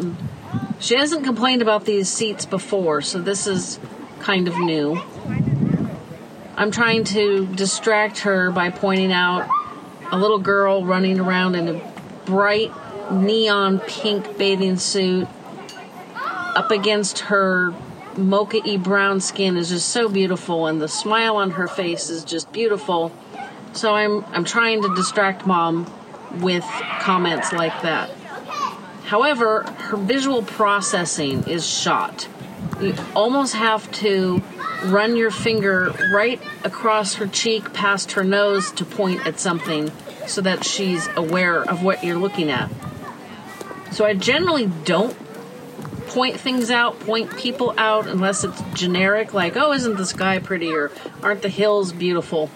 She 0.80 0.96
hasn't 0.96 1.24
complained 1.24 1.62
about 1.62 1.84
these 1.84 2.08
seats 2.08 2.46
before, 2.46 3.02
so 3.02 3.20
this 3.20 3.46
is 3.46 3.78
kind 4.20 4.48
of 4.48 4.58
new. 4.58 5.00
I'm 6.56 6.70
trying 6.70 7.04
to 7.04 7.46
distract 7.46 8.20
her 8.20 8.50
by 8.50 8.70
pointing 8.70 9.12
out 9.12 9.48
a 10.10 10.18
little 10.18 10.38
girl 10.38 10.84
running 10.84 11.20
around 11.20 11.54
in 11.54 11.68
a 11.68 11.92
bright 12.24 12.72
neon 13.12 13.80
pink 13.80 14.36
bathing 14.36 14.76
suit 14.76 15.28
up 16.14 16.70
against 16.70 17.20
her 17.20 17.74
mocha 18.16 18.60
y 18.64 18.76
brown 18.76 19.20
skin 19.20 19.56
is 19.56 19.68
just 19.70 19.88
so 19.88 20.08
beautiful 20.08 20.66
and 20.66 20.80
the 20.80 20.88
smile 20.88 21.36
on 21.36 21.52
her 21.52 21.66
face 21.66 22.10
is 22.10 22.24
just 22.24 22.52
beautiful 22.52 23.12
So 23.72 23.94
I'm 23.94 24.24
I'm 24.32 24.44
trying 24.44 24.82
to 24.82 24.94
distract 24.94 25.46
mom 25.46 25.90
with 26.40 26.64
comments 27.00 27.52
like 27.52 27.82
that. 27.82 28.10
However, 29.10 29.64
her 29.64 29.96
visual 29.96 30.42
processing 30.42 31.42
is 31.48 31.66
shot. 31.66 32.28
You 32.80 32.94
almost 33.16 33.56
have 33.56 33.90
to 33.94 34.40
run 34.84 35.16
your 35.16 35.32
finger 35.32 35.92
right 36.12 36.40
across 36.62 37.14
her 37.14 37.26
cheek 37.26 37.72
past 37.72 38.12
her 38.12 38.22
nose 38.22 38.70
to 38.70 38.84
point 38.84 39.26
at 39.26 39.40
something 39.40 39.90
so 40.28 40.42
that 40.42 40.64
she's 40.64 41.08
aware 41.16 41.60
of 41.60 41.82
what 41.82 42.04
you're 42.04 42.20
looking 42.20 42.50
at. 42.50 42.70
So 43.90 44.04
I 44.04 44.14
generally 44.14 44.66
don't 44.84 45.16
point 46.06 46.38
things 46.38 46.70
out, 46.70 47.00
point 47.00 47.36
people 47.36 47.74
out, 47.76 48.06
unless 48.06 48.44
it's 48.44 48.62
generic, 48.74 49.34
like, 49.34 49.56
oh, 49.56 49.72
isn't 49.72 49.96
the 49.96 50.06
sky 50.06 50.38
pretty, 50.38 50.70
or 50.70 50.92
aren't 51.20 51.42
the 51.42 51.48
hills 51.48 51.90
beautiful? 51.92 52.48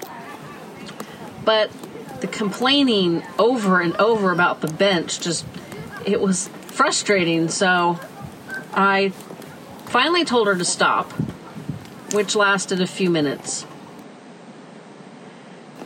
But 1.44 1.72
the 2.20 2.28
complaining 2.28 3.24
over 3.40 3.80
and 3.80 3.96
over 3.96 4.30
about 4.30 4.60
the 4.60 4.68
bench 4.68 5.20
just, 5.20 5.44
it 6.06 6.20
was 6.20 6.48
frustrating. 6.48 7.48
So 7.48 7.98
I 8.72 9.10
finally 9.86 10.24
told 10.24 10.46
her 10.46 10.56
to 10.56 10.64
stop, 10.64 11.10
which 12.12 12.34
lasted 12.34 12.80
a 12.80 12.86
few 12.86 13.10
minutes. 13.10 13.66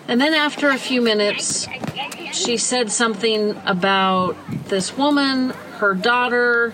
And 0.06 0.20
then 0.20 0.32
after 0.32 0.70
a 0.70 0.78
few 0.78 1.02
minutes, 1.02 1.68
she 2.32 2.56
said 2.56 2.90
something 2.90 3.60
about 3.66 4.36
this 4.68 4.96
woman, 4.96 5.50
her 5.78 5.94
daughter, 5.94 6.72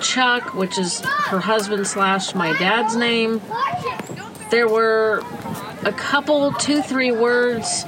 Chuck, 0.00 0.54
which 0.54 0.76
is 0.78 1.00
her 1.00 1.38
husband 1.38 1.86
slash 1.86 2.34
my 2.34 2.52
dad's 2.58 2.96
name. 2.96 3.40
There 4.50 4.68
were 4.68 5.22
a 5.84 5.92
couple, 5.92 6.52
two, 6.52 6.82
three 6.82 7.12
words 7.12 7.84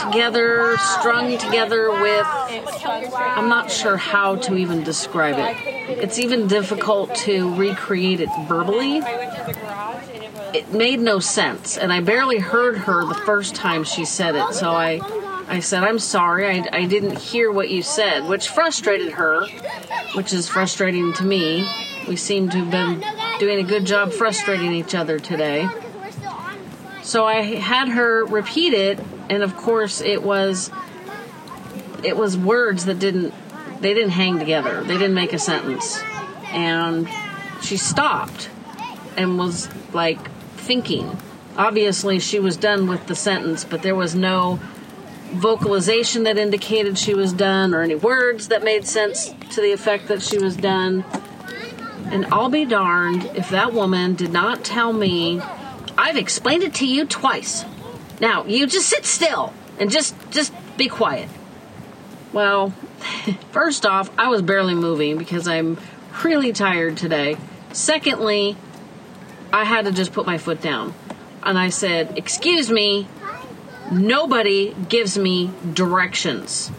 together, 0.00 0.76
strung 0.78 1.38
together 1.38 1.90
with. 1.90 2.26
I'm 2.26 3.48
not 3.48 3.70
sure 3.70 3.96
how 3.96 4.36
to 4.36 4.56
even 4.56 4.82
describe 4.82 5.36
it. 5.38 5.56
It's 6.02 6.18
even 6.18 6.46
difficult 6.46 7.14
to 7.16 7.54
recreate 7.54 8.20
it 8.20 8.28
verbally. 8.48 9.02
It 10.54 10.72
made 10.72 11.00
no 11.00 11.18
sense, 11.18 11.76
and 11.76 11.92
I 11.92 12.00
barely 12.00 12.38
heard 12.38 12.78
her 12.78 13.04
the 13.04 13.14
first 13.14 13.54
time 13.54 13.84
she 13.84 14.04
said 14.04 14.34
it, 14.34 14.54
so 14.54 14.70
I. 14.70 15.00
I 15.48 15.60
said, 15.60 15.84
I'm 15.84 16.00
sorry, 16.00 16.44
I, 16.48 16.68
I 16.72 16.86
didn't 16.86 17.18
hear 17.18 17.52
what 17.52 17.70
you 17.70 17.80
said, 17.80 18.24
which 18.24 18.48
frustrated 18.48 19.12
her, 19.12 19.46
which 20.14 20.32
is 20.32 20.48
frustrating 20.48 21.12
to 21.12 21.24
me. 21.24 21.64
We 22.08 22.16
seem 22.16 22.48
to 22.48 22.64
have 22.64 22.70
been 22.72 23.04
doing 23.38 23.60
a 23.60 23.62
good 23.62 23.84
job 23.84 24.10
frustrating 24.10 24.72
each 24.72 24.96
other 24.96 25.20
today. 25.20 25.68
So 27.06 27.24
I 27.24 27.40
had 27.42 27.88
her 27.90 28.24
repeat 28.24 28.72
it, 28.72 28.98
and 29.30 29.44
of 29.44 29.56
course 29.56 30.00
it 30.00 30.24
was 30.24 30.72
it 32.02 32.16
was 32.16 32.36
words 32.36 32.86
that 32.86 32.98
didn't 32.98 33.32
they 33.80 33.94
didn't 33.94 34.10
hang 34.10 34.40
together. 34.40 34.82
They 34.82 34.98
didn't 34.98 35.14
make 35.14 35.32
a 35.32 35.38
sentence. 35.38 36.02
And 36.46 37.08
she 37.62 37.76
stopped 37.76 38.50
and 39.16 39.38
was 39.38 39.68
like 39.92 40.18
thinking. 40.56 41.16
Obviously 41.56 42.18
she 42.18 42.40
was 42.40 42.56
done 42.56 42.88
with 42.88 43.06
the 43.06 43.14
sentence, 43.14 43.62
but 43.62 43.82
there 43.82 43.94
was 43.94 44.16
no 44.16 44.58
vocalization 45.30 46.24
that 46.24 46.36
indicated 46.36 46.98
she 46.98 47.14
was 47.14 47.32
done 47.32 47.72
or 47.72 47.82
any 47.82 47.94
words 47.94 48.48
that 48.48 48.64
made 48.64 48.84
sense 48.84 49.32
to 49.50 49.60
the 49.60 49.70
effect 49.70 50.08
that 50.08 50.22
she 50.22 50.38
was 50.38 50.56
done. 50.56 51.04
And 52.06 52.26
I'll 52.26 52.50
be 52.50 52.64
darned 52.64 53.26
if 53.36 53.48
that 53.50 53.72
woman 53.72 54.16
did 54.16 54.32
not 54.32 54.64
tell 54.64 54.92
me, 54.92 55.40
I've 55.98 56.16
explained 56.16 56.62
it 56.62 56.74
to 56.74 56.86
you 56.86 57.06
twice. 57.06 57.64
Now, 58.20 58.44
you 58.44 58.66
just 58.66 58.88
sit 58.88 59.04
still 59.04 59.52
and 59.78 59.90
just 59.90 60.14
just 60.30 60.52
be 60.76 60.88
quiet. 60.88 61.28
Well, 62.32 62.70
first 63.52 63.86
off, 63.86 64.10
I 64.18 64.28
was 64.28 64.42
barely 64.42 64.74
moving 64.74 65.18
because 65.18 65.48
I'm 65.48 65.78
really 66.24 66.52
tired 66.52 66.96
today. 66.96 67.36
Secondly, 67.72 68.56
I 69.52 69.64
had 69.64 69.84
to 69.84 69.92
just 69.92 70.12
put 70.12 70.26
my 70.26 70.38
foot 70.38 70.60
down. 70.60 70.94
And 71.42 71.58
I 71.58 71.68
said, 71.68 72.18
"Excuse 72.18 72.70
me, 72.70 73.06
Nobody 73.90 74.74
gives 74.88 75.16
me 75.16 75.52
directions. 75.72 76.72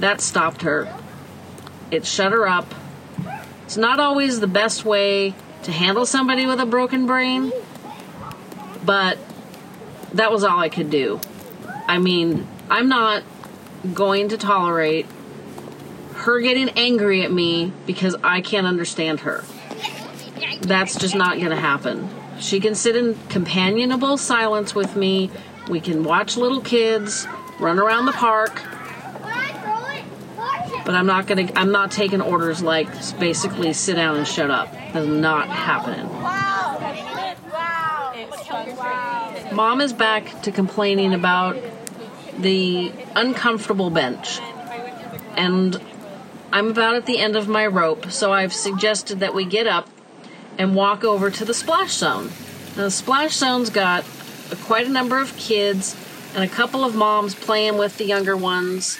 That 0.00 0.20
stopped 0.20 0.62
her. 0.62 0.92
It 1.92 2.04
shut 2.04 2.32
her 2.32 2.48
up. 2.48 2.74
It's 3.64 3.76
not 3.76 4.00
always 4.00 4.40
the 4.40 4.48
best 4.48 4.84
way 4.84 5.34
to 5.68 5.74
handle 5.74 6.06
somebody 6.06 6.46
with 6.46 6.58
a 6.60 6.64
broken 6.64 7.06
brain, 7.06 7.52
but 8.86 9.18
that 10.14 10.32
was 10.32 10.42
all 10.42 10.58
I 10.58 10.70
could 10.70 10.88
do. 10.88 11.20
I 11.86 11.98
mean, 11.98 12.48
I'm 12.70 12.88
not 12.88 13.22
going 13.92 14.30
to 14.30 14.38
tolerate 14.38 15.04
her 16.14 16.40
getting 16.40 16.70
angry 16.70 17.22
at 17.22 17.30
me 17.30 17.74
because 17.84 18.16
I 18.24 18.40
can't 18.40 18.66
understand 18.66 19.20
her. 19.20 19.44
That's 20.62 20.98
just 20.98 21.14
not 21.14 21.36
going 21.36 21.50
to 21.50 21.56
happen. 21.56 22.08
She 22.40 22.60
can 22.60 22.74
sit 22.74 22.96
in 22.96 23.18
companionable 23.28 24.16
silence 24.16 24.74
with 24.74 24.96
me. 24.96 25.30
We 25.68 25.80
can 25.80 26.02
watch 26.02 26.38
little 26.38 26.62
kids 26.62 27.28
run 27.60 27.78
around 27.78 28.06
the 28.06 28.12
park. 28.12 28.62
But 30.88 30.94
I'm 30.94 31.04
not 31.04 31.26
gonna. 31.26 31.50
I'm 31.54 31.70
not 31.70 31.90
taking 31.90 32.22
orders 32.22 32.62
like 32.62 32.88
basically 33.18 33.74
sit 33.74 33.96
down 33.96 34.16
and 34.16 34.26
shut 34.26 34.50
up. 34.50 34.72
That's 34.72 35.06
not 35.06 35.46
happening. 35.46 36.08
Wow. 36.08 36.78
Wow. 38.74 39.34
Mom 39.52 39.82
is 39.82 39.92
back 39.92 40.40
to 40.44 40.50
complaining 40.50 41.12
about 41.12 41.58
the 42.38 42.90
uncomfortable 43.14 43.90
bench, 43.90 44.40
and 45.36 45.78
I'm 46.54 46.68
about 46.68 46.94
at 46.94 47.04
the 47.04 47.18
end 47.18 47.36
of 47.36 47.48
my 47.48 47.66
rope. 47.66 48.10
So 48.10 48.32
I've 48.32 48.54
suggested 48.54 49.20
that 49.20 49.34
we 49.34 49.44
get 49.44 49.66
up 49.66 49.90
and 50.56 50.74
walk 50.74 51.04
over 51.04 51.30
to 51.30 51.44
the 51.44 51.52
splash 51.52 51.92
zone. 51.92 52.30
Now, 52.78 52.84
the 52.84 52.90
splash 52.90 53.34
zone's 53.34 53.68
got 53.68 54.04
quite 54.64 54.86
a 54.86 54.90
number 54.90 55.20
of 55.20 55.36
kids 55.36 55.94
and 56.34 56.42
a 56.42 56.48
couple 56.48 56.82
of 56.82 56.94
moms 56.94 57.34
playing 57.34 57.76
with 57.76 57.98
the 57.98 58.06
younger 58.06 58.38
ones. 58.38 58.98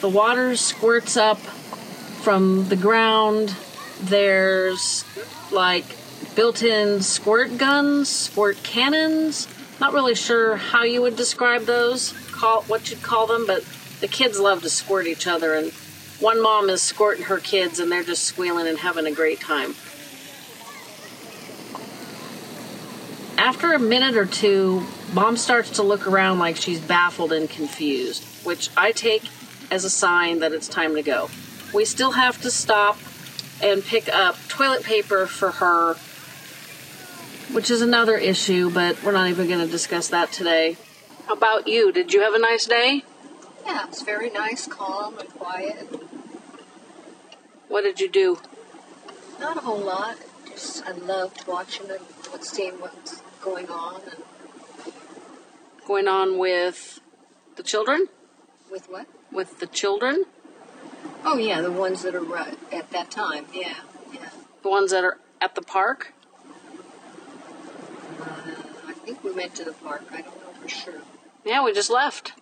The 0.00 0.08
water 0.08 0.56
squirts 0.56 1.18
up 1.18 1.38
from 1.38 2.68
the 2.68 2.76
ground. 2.76 3.54
There's 4.00 5.04
like 5.52 5.84
built 6.34 6.62
in 6.62 7.02
squirt 7.02 7.58
guns, 7.58 8.08
squirt 8.08 8.62
cannons. 8.62 9.46
Not 9.78 9.92
really 9.92 10.14
sure 10.14 10.56
how 10.56 10.84
you 10.84 11.02
would 11.02 11.16
describe 11.16 11.62
those, 11.62 12.14
call 12.32 12.62
what 12.62 12.90
you'd 12.90 13.02
call 13.02 13.26
them, 13.26 13.46
but 13.46 13.62
the 14.00 14.08
kids 14.08 14.40
love 14.40 14.62
to 14.62 14.70
squirt 14.70 15.06
each 15.06 15.26
other 15.26 15.54
and 15.54 15.70
one 16.18 16.42
mom 16.42 16.68
is 16.70 16.80
squirting 16.82 17.24
her 17.24 17.38
kids 17.38 17.78
and 17.78 17.92
they're 17.92 18.02
just 18.02 18.24
squealing 18.24 18.66
and 18.66 18.78
having 18.78 19.06
a 19.06 19.12
great 19.12 19.40
time. 19.40 19.74
After 23.36 23.72
a 23.72 23.78
minute 23.78 24.16
or 24.16 24.26
two, 24.26 24.86
Mom 25.14 25.36
starts 25.36 25.70
to 25.70 25.82
look 25.82 26.06
around 26.06 26.38
like 26.38 26.56
she's 26.56 26.78
baffled 26.78 27.32
and 27.32 27.48
confused, 27.48 28.22
which 28.44 28.68
I 28.76 28.92
take 28.92 29.24
as 29.70 29.84
a 29.84 29.90
sign 29.90 30.40
that 30.40 30.52
it's 30.52 30.68
time 30.68 30.94
to 30.94 31.02
go. 31.02 31.30
We 31.72 31.84
still 31.84 32.12
have 32.12 32.40
to 32.42 32.50
stop 32.50 32.98
and 33.62 33.84
pick 33.84 34.08
up 34.08 34.36
toilet 34.48 34.82
paper 34.82 35.26
for 35.26 35.50
her, 35.52 35.94
which 37.54 37.70
is 37.70 37.80
another 37.82 38.16
issue, 38.16 38.70
but 38.70 39.02
we're 39.02 39.12
not 39.12 39.28
even 39.28 39.46
going 39.48 39.60
to 39.64 39.70
discuss 39.70 40.08
that 40.08 40.32
today. 40.32 40.76
How 41.26 41.34
about 41.34 41.68
you? 41.68 41.92
Did 41.92 42.12
you 42.12 42.22
have 42.22 42.34
a 42.34 42.38
nice 42.38 42.66
day? 42.66 43.04
Yeah, 43.66 43.84
it 43.84 43.90
was 43.90 44.02
very 44.02 44.30
nice, 44.30 44.66
calm, 44.66 45.18
and 45.18 45.28
quiet. 45.28 45.86
What 47.68 47.82
did 47.82 48.00
you 48.00 48.08
do? 48.08 48.38
Not 49.38 49.58
a 49.58 49.60
whole 49.60 49.78
lot. 49.78 50.16
Just 50.46 50.84
I 50.86 50.92
loved 50.92 51.46
watching 51.46 51.86
and 51.90 52.00
seeing 52.44 52.80
what's 52.80 53.22
going 53.40 53.68
on 53.68 54.00
and 54.10 54.22
Going 55.86 56.08
on 56.08 56.38
with 56.38 57.00
the 57.56 57.62
children? 57.62 58.06
with 58.70 58.88
what? 58.88 59.06
With 59.32 59.60
the 59.60 59.66
children? 59.66 60.24
Oh 61.24 61.36
yeah, 61.38 61.60
the 61.60 61.70
ones 61.70 62.02
that 62.02 62.14
are 62.14 62.22
right 62.22 62.58
at 62.72 62.90
that 62.90 63.10
time. 63.10 63.46
Yeah, 63.52 63.74
yeah. 64.12 64.30
The 64.62 64.68
ones 64.70 64.90
that 64.90 65.04
are 65.04 65.18
at 65.40 65.54
the 65.54 65.62
park? 65.62 66.12
Uh, 68.20 68.24
I 68.88 68.92
think 68.92 69.22
we 69.22 69.32
went 69.32 69.54
to 69.56 69.64
the 69.64 69.72
park. 69.72 70.02
I 70.12 70.22
don't 70.22 70.34
know 70.36 70.52
for 70.60 70.68
sure. 70.68 70.94
Yeah, 71.44 71.64
we 71.64 71.72
just 71.72 71.90
left. 71.90 72.32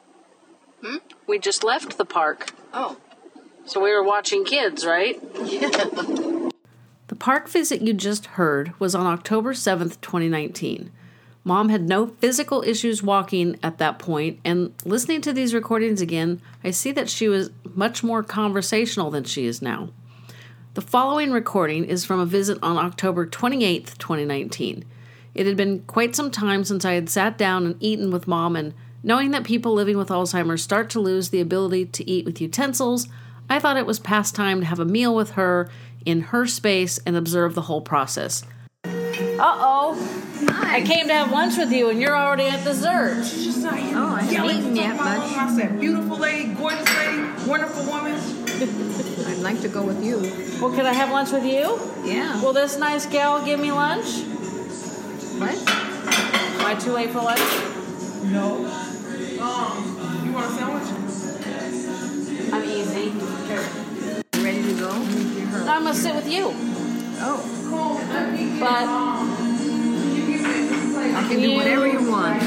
Hmm? 0.82 0.96
We 1.26 1.38
just 1.38 1.62
left 1.64 1.98
the 1.98 2.04
park. 2.04 2.52
Oh, 2.72 2.96
So 3.66 3.82
we 3.82 3.92
were 3.92 4.02
watching 4.02 4.44
kids, 4.44 4.86
right? 4.86 5.20
yeah. 5.44 5.68
The 7.08 7.16
park 7.18 7.48
visit 7.48 7.80
you 7.82 7.94
just 7.94 8.26
heard 8.26 8.78
was 8.78 8.94
on 8.94 9.06
October 9.06 9.52
7th, 9.54 10.00
2019. 10.00 10.90
Mom 11.44 11.68
had 11.68 11.88
no 11.88 12.06
physical 12.06 12.62
issues 12.62 13.02
walking 13.02 13.58
at 13.62 13.78
that 13.78 13.98
point, 13.98 14.38
and 14.44 14.72
listening 14.84 15.20
to 15.22 15.32
these 15.32 15.54
recordings 15.54 16.00
again, 16.00 16.40
I 16.62 16.70
see 16.70 16.92
that 16.92 17.08
she 17.08 17.28
was 17.28 17.50
much 17.74 18.02
more 18.02 18.22
conversational 18.22 19.10
than 19.10 19.24
she 19.24 19.46
is 19.46 19.62
now. 19.62 19.90
The 20.74 20.82
following 20.82 21.32
recording 21.32 21.84
is 21.84 22.04
from 22.04 22.20
a 22.20 22.26
visit 22.26 22.58
on 22.62 22.76
October 22.76 23.26
28th, 23.26 23.98
2019. 23.98 24.84
It 25.34 25.46
had 25.46 25.56
been 25.56 25.80
quite 25.80 26.14
some 26.14 26.30
time 26.30 26.64
since 26.64 26.84
I 26.84 26.92
had 26.92 27.08
sat 27.08 27.38
down 27.38 27.64
and 27.64 27.76
eaten 27.80 28.10
with 28.10 28.28
mom, 28.28 28.54
and 28.54 28.74
knowing 29.02 29.30
that 29.30 29.44
people 29.44 29.72
living 29.72 29.96
with 29.96 30.08
Alzheimer's 30.08 30.62
start 30.62 30.90
to 30.90 31.00
lose 31.00 31.30
the 31.30 31.40
ability 31.40 31.86
to 31.86 32.10
eat 32.10 32.24
with 32.24 32.40
utensils, 32.40 33.08
I 33.48 33.58
thought 33.58 33.76
it 33.76 33.86
was 33.86 33.98
past 33.98 34.34
time 34.34 34.60
to 34.60 34.66
have 34.66 34.80
a 34.80 34.84
meal 34.84 35.14
with 35.14 35.30
her 35.30 35.70
in 36.04 36.20
her 36.20 36.46
space 36.46 36.98
and 37.06 37.16
observe 37.16 37.54
the 37.54 37.62
whole 37.62 37.80
process. 37.80 38.44
Uh 38.84 39.38
oh. 39.40 40.27
I 40.46 40.82
came 40.86 41.08
to 41.08 41.14
have 41.14 41.32
lunch 41.32 41.56
with 41.56 41.72
you 41.72 41.90
and 41.90 42.00
you're 42.00 42.16
already 42.16 42.44
at 42.46 42.62
dessert. 42.62 43.24
She's 43.24 43.58
not 43.58 43.76
here. 43.78 43.96
Oh, 43.96 44.14
I 44.14 44.20
haven't 44.20 44.34
Yelling 44.34 44.58
eaten 44.58 44.76
yet, 44.76 44.96
for 44.96 45.04
much. 45.04 45.20
I 45.36 45.56
said, 45.56 45.80
beautiful 45.80 46.16
lady, 46.16 46.54
gorgeous 46.54 46.96
lady, 46.96 47.22
wonderful 47.48 47.84
woman. 47.84 48.14
I'd 49.26 49.38
like 49.38 49.60
to 49.62 49.68
go 49.68 49.82
with 49.82 50.04
you. 50.04 50.18
Well, 50.60 50.72
can 50.74 50.86
I 50.86 50.92
have 50.92 51.10
lunch 51.10 51.32
with 51.32 51.44
you? 51.44 51.80
Yeah. 52.04 52.40
Will 52.42 52.52
this 52.52 52.78
nice 52.78 53.06
gal 53.06 53.44
give 53.44 53.58
me 53.58 53.72
lunch? 53.72 54.22
What? 55.40 55.56
Am 55.68 56.66
I 56.66 56.74
too 56.78 56.92
late 56.92 57.10
for 57.10 57.22
lunch? 57.22 57.40
No. 58.24 58.64
Um, 59.40 60.22
you 60.24 60.32
want 60.32 60.46
a 60.46 60.54
sandwich? 60.54 62.52
I'm 62.52 62.64
easy. 62.64 63.10
You 64.34 64.44
ready 64.44 64.62
to 64.62 64.78
go? 64.78 64.90
I'm 64.90 65.82
gonna 65.82 65.94
sit 65.94 66.14
with 66.14 66.28
you. 66.30 66.52
Oh, 67.20 67.54
Cool. 67.68 68.00
But 68.60 68.86
I 71.00 71.28
can 71.28 71.40
do 71.40 71.54
whatever 71.54 71.86
you 71.86 72.10
want. 72.10 72.40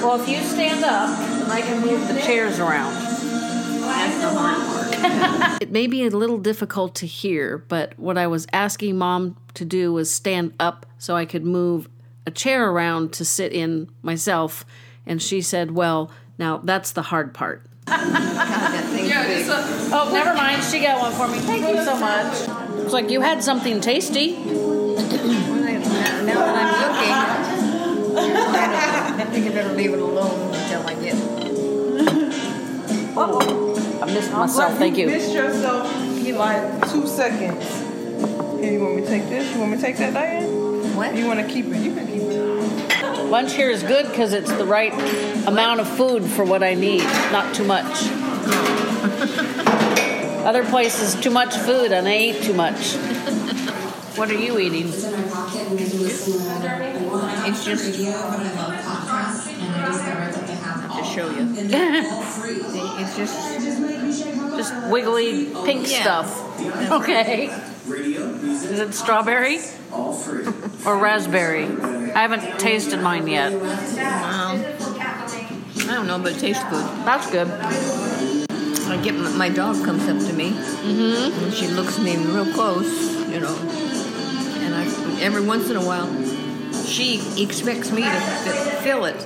well, 0.00 0.20
if 0.20 0.28
you 0.28 0.38
stand 0.42 0.84
up, 0.84 1.08
I 1.48 1.60
can 1.62 1.80
move 1.80 2.06
the 2.08 2.20
chairs 2.20 2.58
around. 2.58 2.94
That's 2.94 4.20
the 4.20 4.28
hard 4.30 4.56
part. 5.00 5.62
It 5.62 5.70
may 5.70 5.86
be 5.86 6.04
a 6.04 6.10
little 6.10 6.38
difficult 6.38 6.94
to 6.96 7.06
hear, 7.06 7.58
but 7.68 7.98
what 7.98 8.18
I 8.18 8.26
was 8.26 8.46
asking 8.52 8.98
mom 8.98 9.36
to 9.54 9.64
do 9.64 9.92
was 9.92 10.10
stand 10.12 10.52
up 10.60 10.86
so 10.98 11.14
I 11.16 11.24
could 11.24 11.44
move 11.44 11.88
a 12.26 12.30
chair 12.30 12.68
around 12.70 13.12
to 13.14 13.24
sit 13.24 13.52
in 13.52 13.88
myself, 14.02 14.64
and 15.06 15.22
she 15.22 15.40
said, 15.40 15.70
"Well, 15.70 16.10
now 16.38 16.58
that's 16.58 16.92
the 16.92 17.02
hard 17.02 17.32
part." 17.34 17.64
God, 17.86 17.98
Yeah, 19.06 19.22
a, 19.22 19.94
Oh, 19.94 20.10
never 20.12 20.34
mind. 20.34 20.64
She 20.64 20.80
got 20.80 21.00
one 21.00 21.12
for 21.12 21.28
me. 21.28 21.38
Thank 21.38 21.62
you 21.68 21.84
so 21.84 21.96
much. 21.96 22.48
Looks 22.76 22.92
like 22.92 23.10
you 23.10 23.20
had 23.20 23.42
something 23.44 23.80
tasty. 23.80 24.34
Well, 24.34 24.98
I- 24.98 25.02
Now 25.78 26.22
now 26.24 26.34
that 26.34 26.56
I'm 26.56 26.75
think 29.26 29.46
I 29.46 29.50
better 29.54 29.72
leave 29.72 29.92
it 29.92 29.98
alone 30.00 30.54
until 30.54 30.86
I 30.86 30.94
get. 30.94 31.14
oh, 33.16 33.98
I 34.02 34.06
missed 34.06 34.32
myself. 34.32 34.78
Thank 34.78 34.96
you. 34.98 35.06
missed 35.06 35.32
yourself 35.34 35.94
in 35.96 36.36
like 36.36 36.90
two 36.90 37.06
seconds. 37.06 37.64
Here, 38.60 38.72
you 38.72 38.80
want 38.80 38.96
me 38.96 39.02
to 39.02 39.08
take 39.08 39.28
this? 39.28 39.52
You 39.52 39.60
want 39.60 39.72
me 39.72 39.76
to 39.76 39.82
take 39.82 39.96
that, 39.98 40.14
Diane? 40.14 40.94
What? 40.96 41.14
You 41.14 41.26
want 41.26 41.40
to 41.40 41.46
keep 41.46 41.66
it? 41.66 41.76
You 41.78 41.94
can 41.94 42.06
keep 42.06 42.22
it. 42.22 43.24
Lunch 43.24 43.52
here 43.54 43.70
is 43.70 43.82
good 43.82 44.08
because 44.08 44.32
it's 44.32 44.50
the 44.52 44.64
right 44.64 44.92
amount 45.46 45.80
of 45.80 45.88
food 45.88 46.24
for 46.24 46.44
what 46.44 46.62
I 46.62 46.74
need, 46.74 47.02
not 47.32 47.54
too 47.54 47.64
much. 47.64 47.84
Other 50.46 50.64
places, 50.64 51.16
too 51.20 51.30
much 51.30 51.54
food 51.56 51.90
and 51.92 52.06
I 52.06 52.16
eat 52.18 52.42
too 52.44 52.54
much. 52.54 52.94
What 54.16 54.30
are 54.30 54.34
you 54.34 54.58
eating? 54.58 54.88
It's 57.48 57.64
just 57.64 57.98
to 59.92 61.04
show 61.04 61.30
you. 61.30 61.46
It's 62.98 63.16
just 63.16 63.60
Just 64.56 64.74
wiggly 64.90 65.46
pink 65.64 65.90
Yeah. 65.90 66.02
stuff. 66.02 66.90
Okay. 66.92 67.46
Is 67.88 68.80
it 68.80 68.94
strawberry 68.94 69.58
or 70.86 70.96
raspberry? 70.98 71.64
I 71.66 72.20
haven't 72.22 72.58
tasted 72.58 73.00
mine 73.00 73.26
yet. 73.28 73.52
um, 73.52 74.64
I 75.88 75.94
don't 75.94 76.06
know, 76.06 76.18
but 76.18 76.32
it 76.32 76.38
tastes 76.40 76.64
good. 76.64 76.84
That's 77.04 77.30
good. 77.30 77.48
I 77.48 78.96
get 79.02 79.14
my, 79.14 79.30
my 79.32 79.48
dog 79.48 79.84
comes 79.84 80.08
up 80.08 80.18
to 80.18 80.32
me, 80.32 80.50
mm-hmm. 80.50 81.44
and 81.44 81.52
she 81.54 81.66
looks 81.68 81.98
me 81.98 82.16
real 82.16 82.50
close, 82.54 82.88
you 83.28 83.40
know, 83.40 83.54
and 84.62 84.74
I 84.74 84.84
every 85.20 85.42
once 85.44 85.68
in 85.70 85.76
a 85.76 85.84
while 85.84 86.06
she 86.84 87.20
expects 87.42 87.90
me 87.90 88.02
to 88.02 88.08
f- 88.08 88.82
fill 88.82 89.04
it. 89.04 89.16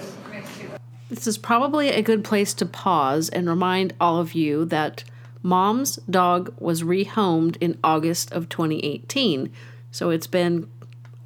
This 1.10 1.26
is 1.26 1.36
probably 1.38 1.88
a 1.88 2.02
good 2.02 2.22
place 2.22 2.54
to 2.54 2.64
pause 2.64 3.28
and 3.28 3.48
remind 3.48 3.94
all 4.00 4.20
of 4.20 4.32
you 4.32 4.64
that 4.66 5.02
Mom's 5.42 5.96
dog 6.08 6.54
was 6.60 6.84
rehomed 6.84 7.56
in 7.60 7.76
August 7.82 8.30
of 8.30 8.48
2018. 8.48 9.50
So 9.90 10.10
it's 10.10 10.28
been 10.28 10.70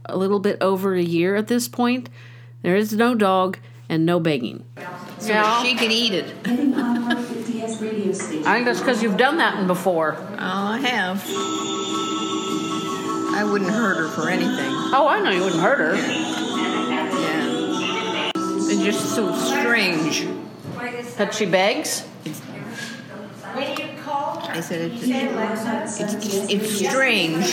a 0.07 0.17
little 0.17 0.41
bit 0.41 0.57
over 0.63 0.95
a 0.95 1.03
year 1.03 1.37
at 1.37 1.49
this 1.49 1.69
point. 1.69 2.09
There 2.63 2.77
is 2.77 2.95
no 2.95 3.15
dog 3.15 3.59
and 3.87 4.07
no 4.07 4.19
begging. 4.21 4.65
So 5.19 5.29
that 5.29 5.63
she 5.63 5.75
can 5.75 5.91
eat 5.91 6.15
it. 6.15 6.35
I 6.47 6.57
think 6.57 6.75
that's 8.65 8.81
because 8.81 9.03
you've 9.03 9.19
done 9.19 9.37
that 9.37 9.57
one 9.57 9.67
before. 9.67 10.17
Oh, 10.19 10.37
I 10.39 10.79
have. 10.79 11.23
I 13.37 13.45
wouldn't 13.45 13.71
hurt 13.71 13.99
her 13.99 14.09
for 14.09 14.31
anything. 14.31 14.73
Oh, 14.95 15.07
I 15.09 15.21
know 15.21 15.31
you 15.31 15.43
wouldn't 15.45 15.61
hurt 15.61 15.79
her. 15.79 16.44
Yeah. 18.85 18.91
It's 18.91 18.99
just 19.01 19.15
so 19.15 19.35
strange. 19.35 20.27
That 21.17 21.35
she 21.35 21.47
begs? 21.47 22.07
I 23.57 24.61
said 24.61 24.93
it's 24.93 25.03
it's, 25.05 26.51
it's 26.51 26.79
strange. 26.89 27.47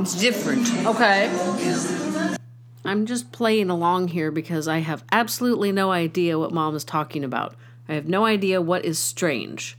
It's 0.00 0.14
different. 0.20 0.68
Okay. 0.86 1.30
Yeah. 1.62 2.36
I'm 2.84 3.06
just 3.06 3.32
playing 3.32 3.70
along 3.70 4.08
here 4.08 4.30
because 4.30 4.66
I 4.68 4.78
have 4.78 5.04
absolutely 5.12 5.72
no 5.72 5.90
idea 5.92 6.38
what 6.38 6.52
mom 6.52 6.74
is 6.74 6.84
talking 6.84 7.24
about. 7.24 7.54
I 7.88 7.94
have 7.94 8.08
no 8.08 8.24
idea 8.24 8.60
what 8.60 8.84
is 8.84 8.98
strange. 8.98 9.76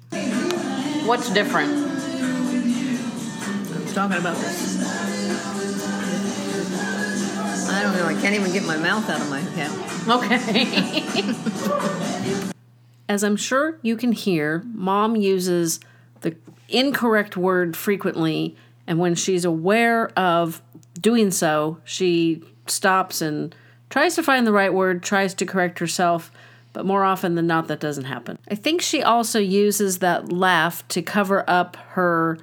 What's 1.05 1.29
different? 1.33 1.71
I 1.71 1.81
was 3.81 3.93
talking 3.93 4.17
about 4.17 4.37
this. 4.37 4.81
I 7.69 7.83
don't 7.83 7.95
know. 7.95 8.05
I 8.05 8.13
can't 8.21 8.35
even 8.35 8.51
get 8.53 8.63
my 8.63 8.77
mouth 8.77 9.09
out 9.09 9.21
of 9.21 9.29
my 9.29 9.41
head. 9.41 9.94
Okay. 10.07 11.23
As 13.07 13.23
I'm 13.23 13.35
sure 13.35 13.77
you 13.81 13.97
can 13.97 14.11
hear, 14.11 14.63
mom 14.73 15.15
uses 15.15 15.79
the 16.21 16.35
incorrect 16.69 17.37
word 17.37 17.77
frequently, 17.77 18.55
and 18.87 18.99
when 18.99 19.15
she's 19.15 19.45
aware 19.45 20.09
of 20.17 20.61
doing 20.99 21.31
so, 21.31 21.79
she 21.83 22.43
stops 22.67 23.21
and 23.21 23.55
tries 23.89 24.15
to 24.15 24.23
find 24.23 24.45
the 24.47 24.51
right 24.51 24.73
word, 24.73 25.03
tries 25.03 25.33
to 25.35 25.45
correct 25.45 25.79
herself, 25.79 26.31
but 26.73 26.85
more 26.85 27.03
often 27.03 27.35
than 27.35 27.47
not, 27.47 27.67
that 27.67 27.79
doesn't 27.79 28.05
happen. 28.05 28.37
I 28.49 28.55
think 28.55 28.81
she 28.81 29.01
also 29.01 29.39
uses 29.39 29.99
that 29.99 30.31
laugh 30.31 30.87
to 30.89 31.01
cover 31.01 31.49
up 31.49 31.77
her 31.89 32.37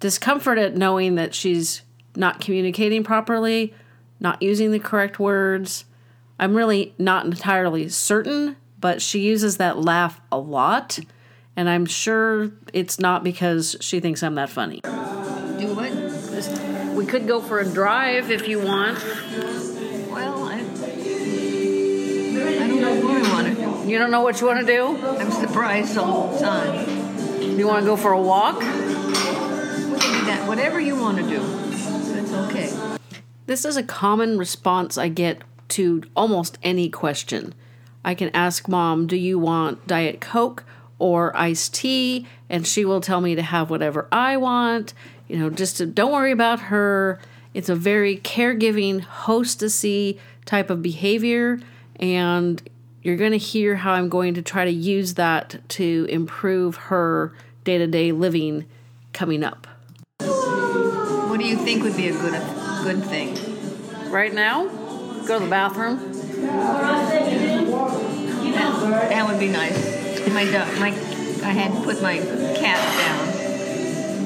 discomfort 0.00 0.58
at 0.58 0.76
knowing 0.76 1.14
that 1.16 1.34
she's 1.34 1.82
not 2.16 2.40
communicating 2.40 3.04
properly, 3.04 3.74
not 4.20 4.42
using 4.42 4.72
the 4.72 4.78
correct 4.78 5.18
words. 5.18 5.84
I'm 6.38 6.54
really 6.54 6.94
not 6.98 7.24
entirely 7.26 7.88
certain, 7.88 8.56
but 8.80 9.02
she 9.02 9.20
uses 9.20 9.56
that 9.56 9.78
laugh 9.78 10.20
a 10.30 10.38
lot, 10.38 11.00
and 11.56 11.68
I'm 11.68 11.84
sure 11.84 12.52
it's 12.72 13.00
not 13.00 13.24
because 13.24 13.76
she 13.80 13.98
thinks 13.98 14.22
I'm 14.22 14.36
that 14.36 14.48
funny. 14.48 14.80
Do 14.82 15.74
what? 15.74 16.94
We 16.94 17.04
could 17.06 17.26
go 17.26 17.40
for 17.40 17.58
a 17.58 17.64
drive 17.68 18.30
if 18.30 18.46
you 18.46 18.60
want. 18.60 18.98
Well, 20.10 20.44
I, 20.44 20.60
I 20.60 20.62
don't 22.68 22.80
know 22.80 23.00
what 23.04 23.16
I 23.24 23.32
want 23.32 23.46
to 23.48 23.54
do. 23.54 23.90
You 23.90 23.98
don't 23.98 24.10
know 24.12 24.20
what 24.20 24.40
you 24.40 24.46
want 24.46 24.60
to 24.60 24.66
do? 24.66 24.96
I'm 25.18 25.32
surprised 25.32 25.98
all 25.98 26.32
the 26.32 26.38
time. 26.38 27.58
You 27.58 27.66
want 27.66 27.80
to 27.80 27.86
go 27.86 27.96
for 27.96 28.12
a 28.12 28.20
walk? 28.20 28.60
We 28.60 28.64
can 28.64 30.20
do 30.20 30.26
that. 30.26 30.46
Whatever 30.46 30.78
you 30.78 30.94
want 30.94 31.18
to 31.18 31.24
do, 31.24 31.40
that's 31.40 32.32
okay. 32.32 32.98
This 33.46 33.64
is 33.64 33.76
a 33.76 33.82
common 33.82 34.38
response 34.38 34.96
I 34.96 35.08
get 35.08 35.42
to 35.68 36.02
almost 36.16 36.58
any 36.62 36.88
question. 36.88 37.54
I 38.04 38.14
can 38.14 38.30
ask 38.34 38.68
mom, 38.68 39.06
Do 39.06 39.16
you 39.16 39.38
want 39.38 39.86
Diet 39.86 40.20
Coke 40.20 40.64
or 40.98 41.36
iced 41.36 41.74
tea? 41.74 42.26
And 42.48 42.66
she 42.66 42.84
will 42.84 43.00
tell 43.00 43.20
me 43.20 43.34
to 43.34 43.42
have 43.42 43.70
whatever 43.70 44.08
I 44.10 44.36
want. 44.36 44.94
You 45.26 45.38
know, 45.38 45.50
just 45.50 45.76
to, 45.78 45.86
don't 45.86 46.12
worry 46.12 46.32
about 46.32 46.60
her. 46.60 47.20
It's 47.54 47.68
a 47.68 47.74
very 47.74 48.16
caregiving, 48.18 49.04
hostessy 49.04 50.18
type 50.44 50.70
of 50.70 50.80
behavior. 50.80 51.60
And 51.96 52.62
you're 53.02 53.16
going 53.16 53.32
to 53.32 53.38
hear 53.38 53.76
how 53.76 53.92
I'm 53.92 54.08
going 54.08 54.34
to 54.34 54.42
try 54.42 54.64
to 54.64 54.70
use 54.70 55.14
that 55.14 55.60
to 55.70 56.06
improve 56.08 56.76
her 56.76 57.32
day 57.64 57.78
to 57.78 57.86
day 57.86 58.12
living 58.12 58.64
coming 59.12 59.44
up. 59.44 59.66
What 60.18 61.38
do 61.38 61.46
you 61.46 61.56
think 61.56 61.82
would 61.82 61.96
be 61.96 62.08
a 62.08 62.12
good 62.12 62.32
good 62.82 63.04
thing? 63.04 63.36
Right 64.10 64.32
now, 64.32 64.87
go 65.28 65.38
to 65.38 65.44
the 65.44 65.50
bathroom. 65.50 65.98
That, 69.10 69.26
would 69.28 69.38
be 69.38 69.48
nice. 69.48 70.26
My 70.32 70.44
dog, 70.50 70.78
my, 70.80 70.88
I 70.88 71.52
had 71.52 71.70
to 71.72 71.82
put 71.82 72.00
my 72.00 72.16
cat 72.16 72.80
down, 72.98 73.28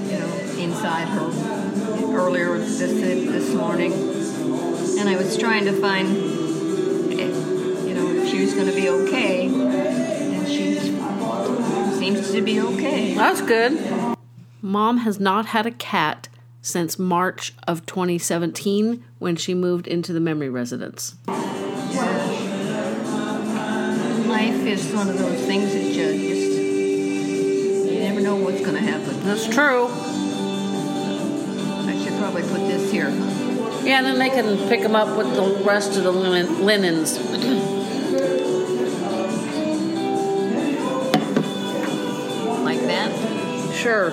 you 0.09 0.19
know, 0.21 0.33
inside 0.63 1.09
her 1.09 1.27
earlier 2.17 2.57
this 2.57 2.79
this 2.79 3.53
morning, 3.53 3.93
and 5.01 5.09
I 5.09 5.17
was 5.17 5.37
trying 5.37 5.65
to 5.65 5.73
find, 5.73 6.07
eh, 7.19 7.27
you 7.89 7.95
know, 7.95 8.09
if 8.23 8.29
she 8.29 8.45
was 8.45 8.55
going 8.55 8.69
to 8.69 8.75
be 8.75 8.89
okay, 8.89 9.47
and 9.49 10.47
she 10.47 10.79
seems 11.99 12.31
to 12.31 12.41
be 12.43 12.61
okay. 12.61 13.15
That's 13.15 13.43
good. 13.43 14.17
Mom 14.61 14.99
has 14.99 15.19
not 15.19 15.47
had 15.47 15.67
a 15.67 15.73
cat 15.73 16.29
since 16.63 16.99
March 16.99 17.53
of 17.67 17.85
2017 17.87 19.03
when 19.19 19.35
she 19.37 19.53
moved 19.53 19.87
into 19.89 20.13
the 20.13 20.21
memory 20.21 20.49
residence. 20.49 21.17
Life 21.27 21.41
is 24.65 24.93
one 24.95 25.09
of 25.09 25.19
those 25.19 25.41
things 25.45 25.73
that 25.73 25.83
you 25.83 25.93
just 25.93 26.53
you 27.93 27.99
never 28.01 28.21
know 28.21 28.37
what's 28.37 28.61
going 28.61 28.75
to 28.75 28.81
happen. 28.81 29.21
That's 29.25 29.47
true. 29.49 29.89
I 31.89 31.99
should 32.03 32.17
probably 32.19 32.43
put 32.43 32.61
this 32.69 32.91
here. 32.91 33.11
Yeah, 33.85 33.99
and 33.99 34.07
then 34.07 34.19
they 34.19 34.31
can 34.31 34.57
pick 34.69 34.81
them 34.83 34.95
up 34.95 35.17
with 35.19 35.35
the 35.35 35.63
rest 35.65 35.97
of 35.99 36.05
the 36.05 36.13
linen- 36.13 36.65
linens. 36.65 37.19
Like 42.65 42.81
that. 42.83 43.75
Sure. 43.75 44.11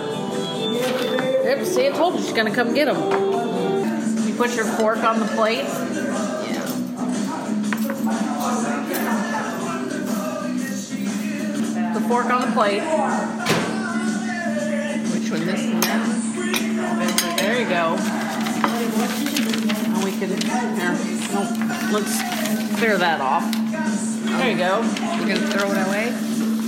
Yep, 1.50 1.66
see, 1.66 1.88
I 1.88 1.90
told 1.90 2.14
you 2.14 2.22
she's 2.22 2.32
gonna 2.32 2.54
come 2.54 2.76
get 2.76 2.86
them. 2.86 2.96
You 4.28 4.36
put 4.36 4.56
your 4.56 4.66
fork 4.66 5.00
on 5.00 5.20
the 5.20 5.26
plate. 5.26 5.64
Yeah. 5.64 6.64
The 11.96 12.02
fork 12.08 12.28
on 12.28 12.42
the 12.42 12.52
plate. 12.54 12.84
Which 15.12 15.32
one? 15.32 15.44
This 15.48 15.66
one? 15.66 15.82
There 17.38 17.60
you 17.60 17.68
go. 17.68 17.98
And 19.88 20.04
we 20.04 20.12
can 20.12 20.30
here. 20.30 20.94
No, 21.34 21.42
let's 21.92 22.78
clear 22.78 22.96
that 23.00 23.22
off. 23.22 23.52
There 24.38 24.52
you 24.52 24.56
go. 24.56 24.84
You're 25.18 25.28
going 25.28 25.42
to 25.42 25.48
throw 25.48 25.72
it 25.72 25.88
away? 25.88 26.14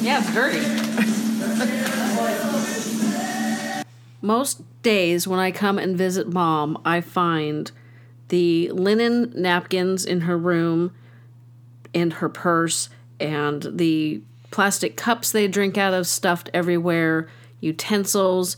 Yeah, 0.02 0.22
it's 0.24 0.34
dirty. 0.34 0.66
Most 4.24 4.62
days 4.82 5.28
when 5.28 5.40
I 5.40 5.52
come 5.52 5.78
and 5.78 5.98
visit 5.98 6.28
mom, 6.28 6.82
I 6.86 7.02
find 7.02 7.72
the 8.30 8.70
linen 8.72 9.34
napkins 9.36 10.06
in 10.06 10.22
her 10.22 10.38
room 10.38 10.94
and 11.94 12.14
her 12.14 12.30
purse 12.30 12.90
and 13.20 13.66
the 13.74 14.22
plastic 14.50 14.98
cups 14.98 15.32
they 15.32 15.48
drink 15.48 15.78
out 15.78 15.94
of 15.94 16.08
stuffed 16.08 16.50
everywhere, 16.54 17.28
utensils. 17.60 18.58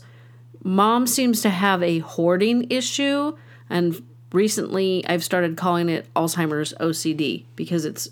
Mom 0.62 1.06
seems 1.06 1.40
to 1.42 1.50
have 1.50 1.82
a 1.82 1.98
hoarding 2.00 2.70
issue, 2.70 3.36
and 3.68 4.02
recently 4.32 5.04
I've 5.06 5.24
started 5.24 5.56
calling 5.56 5.88
it 5.88 6.12
Alzheimer's 6.14 6.74
OCD 6.80 7.44
because 7.56 7.84
it's 7.84 8.08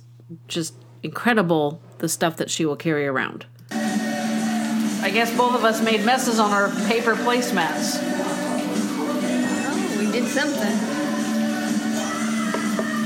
just 0.48 0.74
incredible 1.02 1.80
the 1.98 2.08
stuff 2.08 2.36
that 2.36 2.50
she 2.50 2.64
will 2.64 2.76
carry 2.76 3.06
around. 3.06 3.46
I 5.12 5.14
guess 5.14 5.36
both 5.36 5.54
of 5.54 5.62
us 5.62 5.82
made 5.82 6.06
messes 6.06 6.38
on 6.40 6.52
our 6.52 6.70
paper 6.86 7.14
placemats. 7.14 7.98
Oh, 8.00 9.96
we 9.98 10.10
did 10.10 10.26
something. 10.26 10.78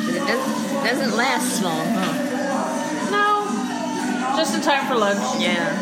But 0.07 0.15
it 0.15 0.25
doesn't, 0.25 0.85
doesn't 0.85 1.17
last 1.17 1.65
long, 1.65 1.85
huh? 1.89 3.11
No, 3.11 4.37
just 4.37 4.55
in 4.55 4.61
time 4.61 4.87
for 4.87 4.95
lunch. 4.95 5.19
Yeah. 5.43 5.77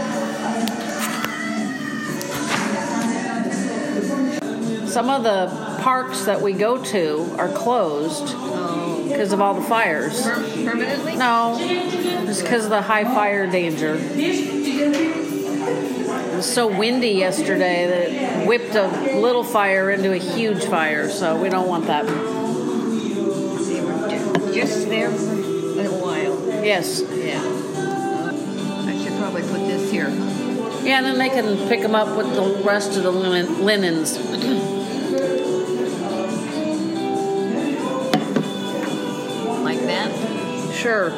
Some 4.87 5.11
of 5.11 5.25
the 5.25 5.49
parks 5.83 6.25
that 6.25 6.41
we 6.41 6.55
go 6.55 6.83
to 6.85 7.35
are 7.39 7.51
closed 7.51 8.33
Oh. 8.35 9.07
because 9.07 9.35
of 9.35 9.43
all 9.43 9.53
the 9.53 9.61
fires. 9.69 10.23
Per- 10.23 10.43
permanently? 10.65 11.17
No, 11.17 11.59
just 12.25 12.45
because 12.45 12.65
of 12.65 12.71
the 12.71 12.81
high 12.81 13.05
fire 13.05 13.47
danger. 13.47 13.99
Was 16.45 16.53
so 16.53 16.67
windy 16.67 17.13
yesterday 17.13 17.87
that 17.87 18.43
it 18.43 18.47
whipped 18.47 18.75
a 18.75 18.87
little 19.19 19.43
fire 19.43 19.91
into 19.91 20.13
a 20.13 20.19
huge 20.19 20.67
fire, 20.67 21.09
so 21.09 21.41
we 21.41 21.49
don't 21.49 21.67
want 21.67 21.87
that. 21.87 22.05
They 22.05 22.13
were 23.81 24.53
just 24.53 24.91
there 24.91 25.11
for 25.11 25.81
a 25.81 25.89
while. 26.03 26.63
Yes. 26.63 27.01
Yeah. 27.01 27.41
I 27.41 29.03
should 29.03 29.17
probably 29.19 29.41
put 29.41 29.67
this 29.67 29.91
here. 29.91 30.11
Yeah, 30.85 30.99
and 30.99 31.07
then 31.07 31.17
they 31.19 31.31
can 31.31 31.67
pick 31.67 31.81
them 31.81 31.95
up 31.95 32.15
with 32.15 32.35
the 32.35 32.63
rest 32.63 32.95
of 32.99 33.05
the 33.05 33.11
linen- 33.11 33.65
linens. 33.65 34.19
Like 39.65 39.81
that. 39.87 40.75
Sure. 40.75 41.09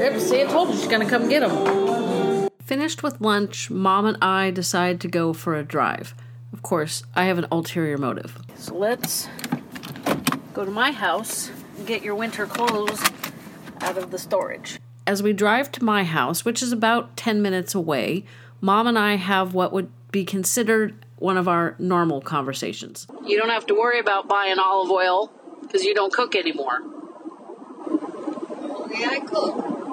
Yep, 0.00 0.20
see, 0.20 0.42
I 0.42 0.46
told 0.46 0.70
you 0.70 0.76
she's 0.76 0.88
gonna 0.88 1.08
come 1.08 1.28
get 1.28 1.48
them. 1.48 1.95
Finished 2.66 3.04
with 3.04 3.20
lunch, 3.20 3.70
Mom 3.70 4.06
and 4.06 4.16
I 4.20 4.50
decide 4.50 5.00
to 5.02 5.06
go 5.06 5.32
for 5.32 5.54
a 5.54 5.62
drive. 5.62 6.16
Of 6.52 6.62
course, 6.62 7.04
I 7.14 7.26
have 7.26 7.38
an 7.38 7.46
ulterior 7.52 7.96
motive. 7.96 8.38
So 8.56 8.74
let's 8.74 9.28
go 10.52 10.64
to 10.64 10.70
my 10.72 10.90
house 10.90 11.48
and 11.78 11.86
get 11.86 12.02
your 12.02 12.16
winter 12.16 12.44
clothes 12.44 13.00
out 13.80 13.96
of 13.96 14.10
the 14.10 14.18
storage. 14.18 14.80
As 15.06 15.22
we 15.22 15.32
drive 15.32 15.70
to 15.72 15.84
my 15.84 16.02
house, 16.02 16.44
which 16.44 16.60
is 16.60 16.72
about 16.72 17.16
10 17.16 17.40
minutes 17.40 17.72
away, 17.72 18.24
Mom 18.60 18.88
and 18.88 18.98
I 18.98 19.14
have 19.14 19.54
what 19.54 19.72
would 19.72 19.88
be 20.10 20.24
considered 20.24 21.06
one 21.18 21.36
of 21.36 21.46
our 21.46 21.76
normal 21.78 22.20
conversations. 22.20 23.06
You 23.24 23.38
don't 23.38 23.50
have 23.50 23.66
to 23.66 23.74
worry 23.74 24.00
about 24.00 24.26
buying 24.26 24.58
olive 24.58 24.90
oil 24.90 25.30
because 25.62 25.84
you 25.84 25.94
don't 25.94 26.12
cook 26.12 26.34
anymore. 26.34 26.80
Yeah, 28.92 29.10
I 29.10 29.20
cook. 29.24 29.85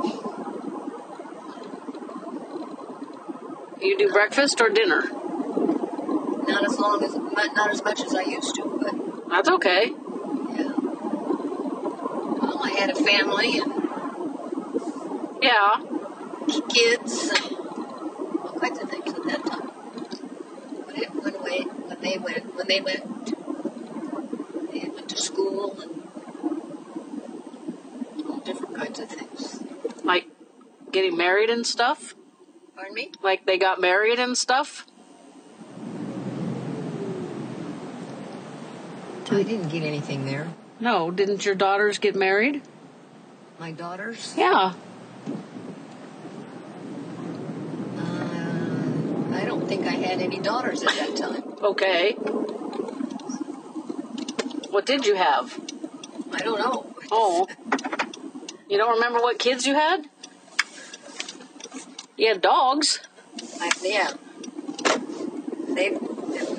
You 3.84 3.98
do 3.98 4.10
breakfast 4.14 4.62
or 4.62 4.70
dinner? 4.70 5.02
Not 5.02 6.64
as 6.66 6.80
long 6.80 7.04
as, 7.04 7.14
not 7.16 7.54
not 7.54 7.70
as 7.70 7.84
much 7.84 8.00
as 8.00 8.16
I 8.16 8.22
used 8.22 8.56
to, 8.56 8.64
but 8.82 9.30
That's 9.30 9.50
okay. 9.50 9.88
yeah. 9.88 10.72
Well, 12.40 12.60
I 12.64 12.70
had 12.80 12.90
a 12.92 12.96
family 12.96 13.60
and 13.60 13.74
Yeah. 15.42 15.76
kids 16.70 17.30
and 17.36 17.58
all 17.58 18.58
kinds 18.58 18.80
of 18.80 18.90
things 18.90 19.14
at 19.14 19.24
that 19.26 19.46
time. 19.46 19.68
When 20.86 20.96
it 20.96 21.14
went 21.14 21.36
away, 21.36 21.62
when 21.64 22.00
they 22.00 22.18
went, 22.18 22.56
when 22.56 22.68
they 22.68 22.80
went, 22.80 23.34
they 24.72 24.88
went 24.88 25.10
to 25.10 25.18
school 25.22 25.78
and 25.82 25.92
all 28.30 28.38
different 28.40 28.76
kinds 28.78 29.00
of 29.02 29.10
things. 29.10 29.62
Like 30.06 30.28
getting 30.94 31.18
married 31.18 31.50
and 31.50 31.68
stuff? 31.68 32.16
Pardon 32.76 32.94
me? 32.94 33.12
Like 33.22 33.46
they 33.46 33.58
got 33.58 33.80
married 33.80 34.20
and 34.20 34.38
stuff? 34.38 34.88
I 39.32 39.42
didn't 39.42 39.70
get 39.70 39.84
anything 39.84 40.26
there. 40.26 40.48
No, 40.80 41.10
didn't 41.10 41.46
your 41.46 41.56
daughters 41.56 41.98
get 41.98 42.16
married? 42.16 42.62
My 43.60 43.72
daughters. 43.72 44.34
Yeah. 44.38 44.74
Uh, 47.98 49.34
I 49.34 49.46
don't 49.46 49.68
think 49.68 49.88
I 49.88 49.92
had 49.92 50.20
any 50.22 50.40
daughters 50.40 50.84
at 50.84 50.90
that 50.90 51.16
time. 51.16 51.44
Okay. 51.64 52.14
What 54.70 54.86
did 54.86 55.06
you 55.06 55.16
have? 55.16 55.60
I 56.32 56.40
don't 56.40 56.60
know. 56.60 56.96
Oh. 57.12 57.48
You 58.70 58.78
don't 58.78 58.96
remember 58.96 59.20
what 59.20 59.40
kids 59.40 59.66
you 59.66 59.74
had? 59.74 60.10
You 62.18 62.28
had 62.28 62.42
dogs. 62.42 63.00
I, 63.60 63.72
yeah. 63.82 64.14
They, 65.70 65.98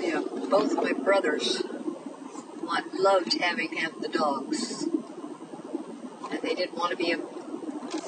yeah, 0.02 0.22
both 0.50 0.74
my 0.74 0.92
brothers 0.92 1.62
loved 3.04 3.34
having 3.40 3.76
have 3.76 4.00
the 4.00 4.08
dogs, 4.08 4.84
and 6.30 6.40
they 6.42 6.54
didn't 6.54 6.76
want 6.76 6.90
to 6.90 6.96
be 6.96 7.12
a 7.12 7.18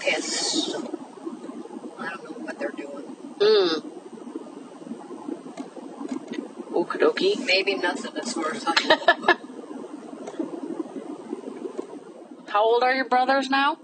pest. 0.00 0.70
So 0.70 0.78
I 1.98 2.08
don't 2.08 2.24
know 2.24 2.44
what 2.44 2.58
they're 2.58 2.70
doing. 2.70 3.04
Hmm. 3.40 3.88
Okie 6.74 6.98
dokie. 6.98 7.44
Maybe 7.44 7.74
nothing 7.74 8.16
as 8.16 8.32
far 8.32 8.52
as 8.52 8.64
I 8.66 8.74
know. 8.86 9.36
How 12.48 12.64
old 12.64 12.82
are 12.82 12.94
your 12.94 13.08
brothers 13.08 13.50
now? 13.50 13.78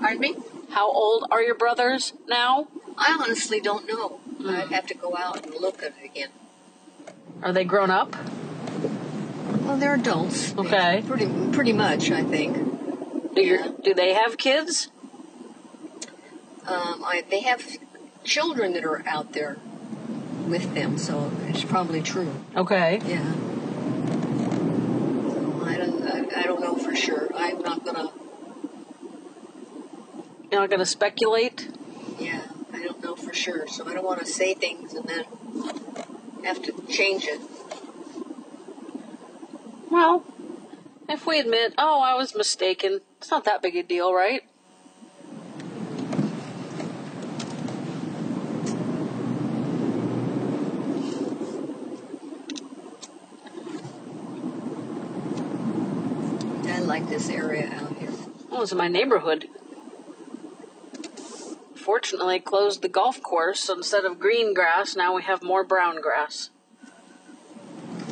Pardon 0.00 0.20
me? 0.20 0.36
How 0.70 0.90
old 0.90 1.26
are 1.30 1.42
your 1.42 1.54
brothers 1.54 2.14
now? 2.28 2.68
I 2.98 3.18
honestly 3.22 3.60
don't 3.60 3.86
know. 3.86 4.20
Mm. 4.40 4.54
I'd 4.54 4.72
have 4.72 4.86
to 4.86 4.94
go 4.94 5.16
out 5.16 5.44
and 5.44 5.54
look 5.54 5.82
at 5.82 5.94
it 6.00 6.04
again. 6.04 6.30
Are 7.42 7.52
they 7.52 7.64
grown 7.64 7.90
up? 7.90 8.14
Well, 9.62 9.76
they're 9.76 9.94
adults. 9.94 10.54
Okay. 10.56 11.02
Pretty, 11.06 11.28
pretty 11.52 11.72
much, 11.72 12.10
I 12.10 12.22
think. 12.22 13.34
Do, 13.34 13.42
yeah. 13.42 13.72
do 13.82 13.94
they 13.94 14.14
have 14.14 14.38
kids? 14.38 14.88
Um, 16.66 17.04
I, 17.04 17.24
they 17.28 17.40
have 17.40 17.62
children 18.24 18.72
that 18.72 18.84
are 18.84 19.06
out 19.06 19.32
there 19.32 19.58
with 20.46 20.74
them, 20.74 20.98
so 20.98 21.30
it's 21.46 21.64
probably 21.64 22.02
true. 22.02 22.32
Okay. 22.56 23.00
Yeah. 23.04 23.32
So 25.32 25.62
I 25.64 25.76
don't, 25.76 26.02
I, 26.08 26.40
I 26.40 26.42
don't 26.44 26.60
know 26.60 26.76
for 26.76 26.94
sure. 26.96 27.28
I'm 27.34 27.60
not 27.60 27.84
gonna. 27.84 28.10
You're 30.50 30.60
not 30.60 30.70
gonna 30.70 30.86
speculate. 30.86 31.68
Yeah. 32.18 32.42
I 32.76 32.82
don't 32.82 33.02
know 33.02 33.16
for 33.16 33.32
sure, 33.32 33.66
so 33.66 33.88
I 33.88 33.94
don't 33.94 34.04
want 34.04 34.20
to 34.20 34.26
say 34.26 34.52
things 34.52 34.92
and 34.92 35.08
then 35.08 35.24
have 36.44 36.62
to 36.62 36.72
change 36.90 37.24
it. 37.24 37.40
Well, 39.90 40.22
if 41.08 41.26
we 41.26 41.40
admit, 41.40 41.72
oh, 41.78 42.02
I 42.02 42.12
was 42.14 42.34
mistaken, 42.34 43.00
it's 43.16 43.30
not 43.30 43.44
that 43.46 43.62
big 43.62 43.76
a 43.76 43.82
deal, 43.82 44.12
right? 44.12 44.42
I 56.68 56.80
like 56.80 57.08
this 57.08 57.30
area 57.30 57.72
out 57.72 57.96
here. 57.96 58.12
Well, 58.50 58.62
it's 58.64 58.72
in 58.72 58.76
my 58.76 58.88
neighborhood. 58.88 59.48
Fortunately, 61.86 62.40
closed 62.40 62.82
the 62.82 62.88
golf 62.88 63.22
course, 63.22 63.60
so 63.60 63.74
instead 63.76 64.04
of 64.04 64.18
green 64.18 64.54
grass, 64.54 64.96
now 64.96 65.14
we 65.14 65.22
have 65.22 65.40
more 65.40 65.62
brown 65.62 66.00
grass. 66.00 66.50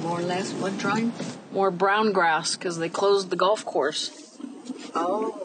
More 0.00 0.20
or 0.20 0.22
less 0.22 0.52
what 0.52 0.78
drawing? 0.78 1.12
More 1.50 1.72
brown 1.72 2.12
grass 2.12 2.54
because 2.54 2.78
they 2.78 2.88
closed 2.88 3.30
the 3.30 3.36
golf 3.36 3.64
course. 3.64 4.38
Oh. 4.94 5.44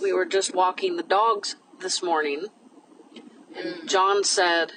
We 0.00 0.12
were 0.12 0.24
just 0.24 0.54
walking 0.54 0.94
the 0.94 1.02
dogs 1.02 1.56
this 1.80 2.00
morning, 2.00 2.44
and 3.56 3.74
mm. 3.74 3.88
John 3.88 4.22
said, 4.22 4.70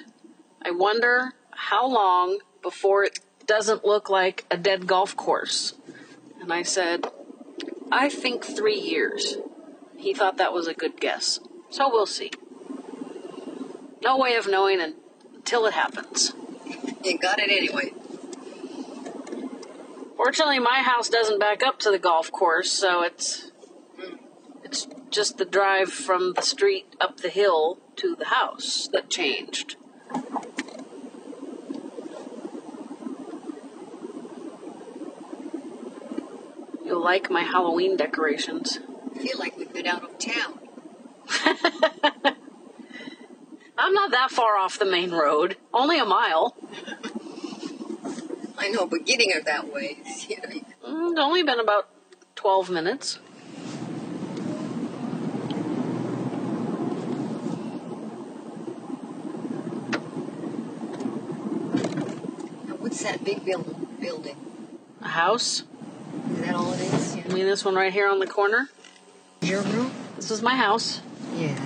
I 0.60 0.72
wonder 0.72 1.34
how 1.52 1.86
long 1.86 2.40
before 2.62 3.04
it 3.04 3.20
doesn't 3.46 3.84
look 3.84 4.10
like 4.10 4.44
a 4.50 4.56
dead 4.56 4.88
golf 4.88 5.14
course. 5.14 5.74
And 6.40 6.52
I 6.52 6.62
said, 6.62 7.06
I 7.92 8.08
think 8.08 8.44
three 8.44 8.78
years. 8.78 9.36
He 9.96 10.14
thought 10.14 10.38
that 10.38 10.52
was 10.52 10.66
a 10.66 10.74
good 10.74 11.00
guess. 11.00 11.40
So 11.68 11.90
we'll 11.90 12.06
see. 12.06 12.30
No 14.02 14.16
way 14.16 14.34
of 14.36 14.48
knowing 14.48 14.80
until 14.80 15.66
it 15.66 15.74
happens. 15.74 16.32
You 17.04 17.18
got 17.18 17.38
it 17.38 17.50
anyway. 17.50 17.92
Fortunately, 20.16 20.58
my 20.58 20.82
house 20.82 21.08
doesn't 21.08 21.38
back 21.38 21.62
up 21.62 21.78
to 21.80 21.90
the 21.90 21.98
golf 21.98 22.30
course, 22.30 22.70
so 22.70 23.02
it's 23.02 23.50
it's 24.62 24.86
just 25.10 25.38
the 25.38 25.44
drive 25.44 25.90
from 25.90 26.34
the 26.34 26.42
street 26.42 26.86
up 27.00 27.18
the 27.18 27.30
hill 27.30 27.78
to 27.96 28.14
the 28.14 28.26
house 28.26 28.88
that 28.92 29.10
changed. 29.10 29.76
Like 37.00 37.30
my 37.30 37.42
Halloween 37.42 37.96
decorations. 37.96 38.78
I 39.14 39.18
feel 39.18 39.38
like 39.38 39.56
we've 39.56 39.72
been 39.72 39.86
out 39.86 40.02
of 40.04 40.18
town. 40.18 40.58
I'm 43.78 43.92
not 43.94 44.10
that 44.10 44.30
far 44.30 44.56
off 44.56 44.78
the 44.78 44.84
main 44.84 45.10
road, 45.10 45.56
only 45.72 45.98
a 45.98 46.04
mile. 46.04 46.54
I 48.58 48.68
know, 48.68 48.86
but 48.86 49.06
getting 49.06 49.30
her 49.30 49.40
that 49.42 49.72
way, 49.72 49.98
you 50.28 50.36
know, 50.36 50.48
Mm, 50.86 51.10
It's 51.12 51.20
only 51.20 51.42
been 51.42 51.60
about 51.60 51.88
12 52.36 52.70
minutes. 52.70 53.18
what's 62.78 63.02
that 63.02 63.24
big 63.24 63.44
building? 63.44 63.88
Building? 64.00 64.36
A 65.00 65.08
house. 65.08 65.64
Is 66.32 66.40
that 66.40 66.54
all 66.54 66.72
it 66.72 66.80
is? 66.80 67.16
I 67.16 67.28
mean, 67.28 67.46
this 67.46 67.64
one 67.64 67.74
right 67.74 67.92
here 67.92 68.08
on 68.08 68.18
the 68.18 68.26
corner. 68.26 68.68
Your 69.42 69.62
room? 69.62 69.90
This 70.16 70.30
is 70.30 70.42
my 70.42 70.54
house. 70.56 71.00
Yeah. 71.36 71.58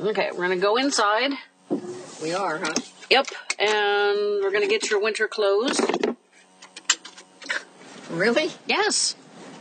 Okay, 0.00 0.30
we're 0.32 0.42
gonna 0.48 0.56
go 0.56 0.76
inside. 0.76 1.32
We 2.22 2.32
are, 2.34 2.58
huh? 2.58 2.74
Yep, 3.10 3.26
and 3.58 4.16
we're 4.42 4.50
gonna 4.52 4.68
get 4.68 4.90
your 4.90 5.00
winter 5.00 5.26
clothes. 5.28 5.80
Really? 8.10 8.50
Yes. 8.66 9.16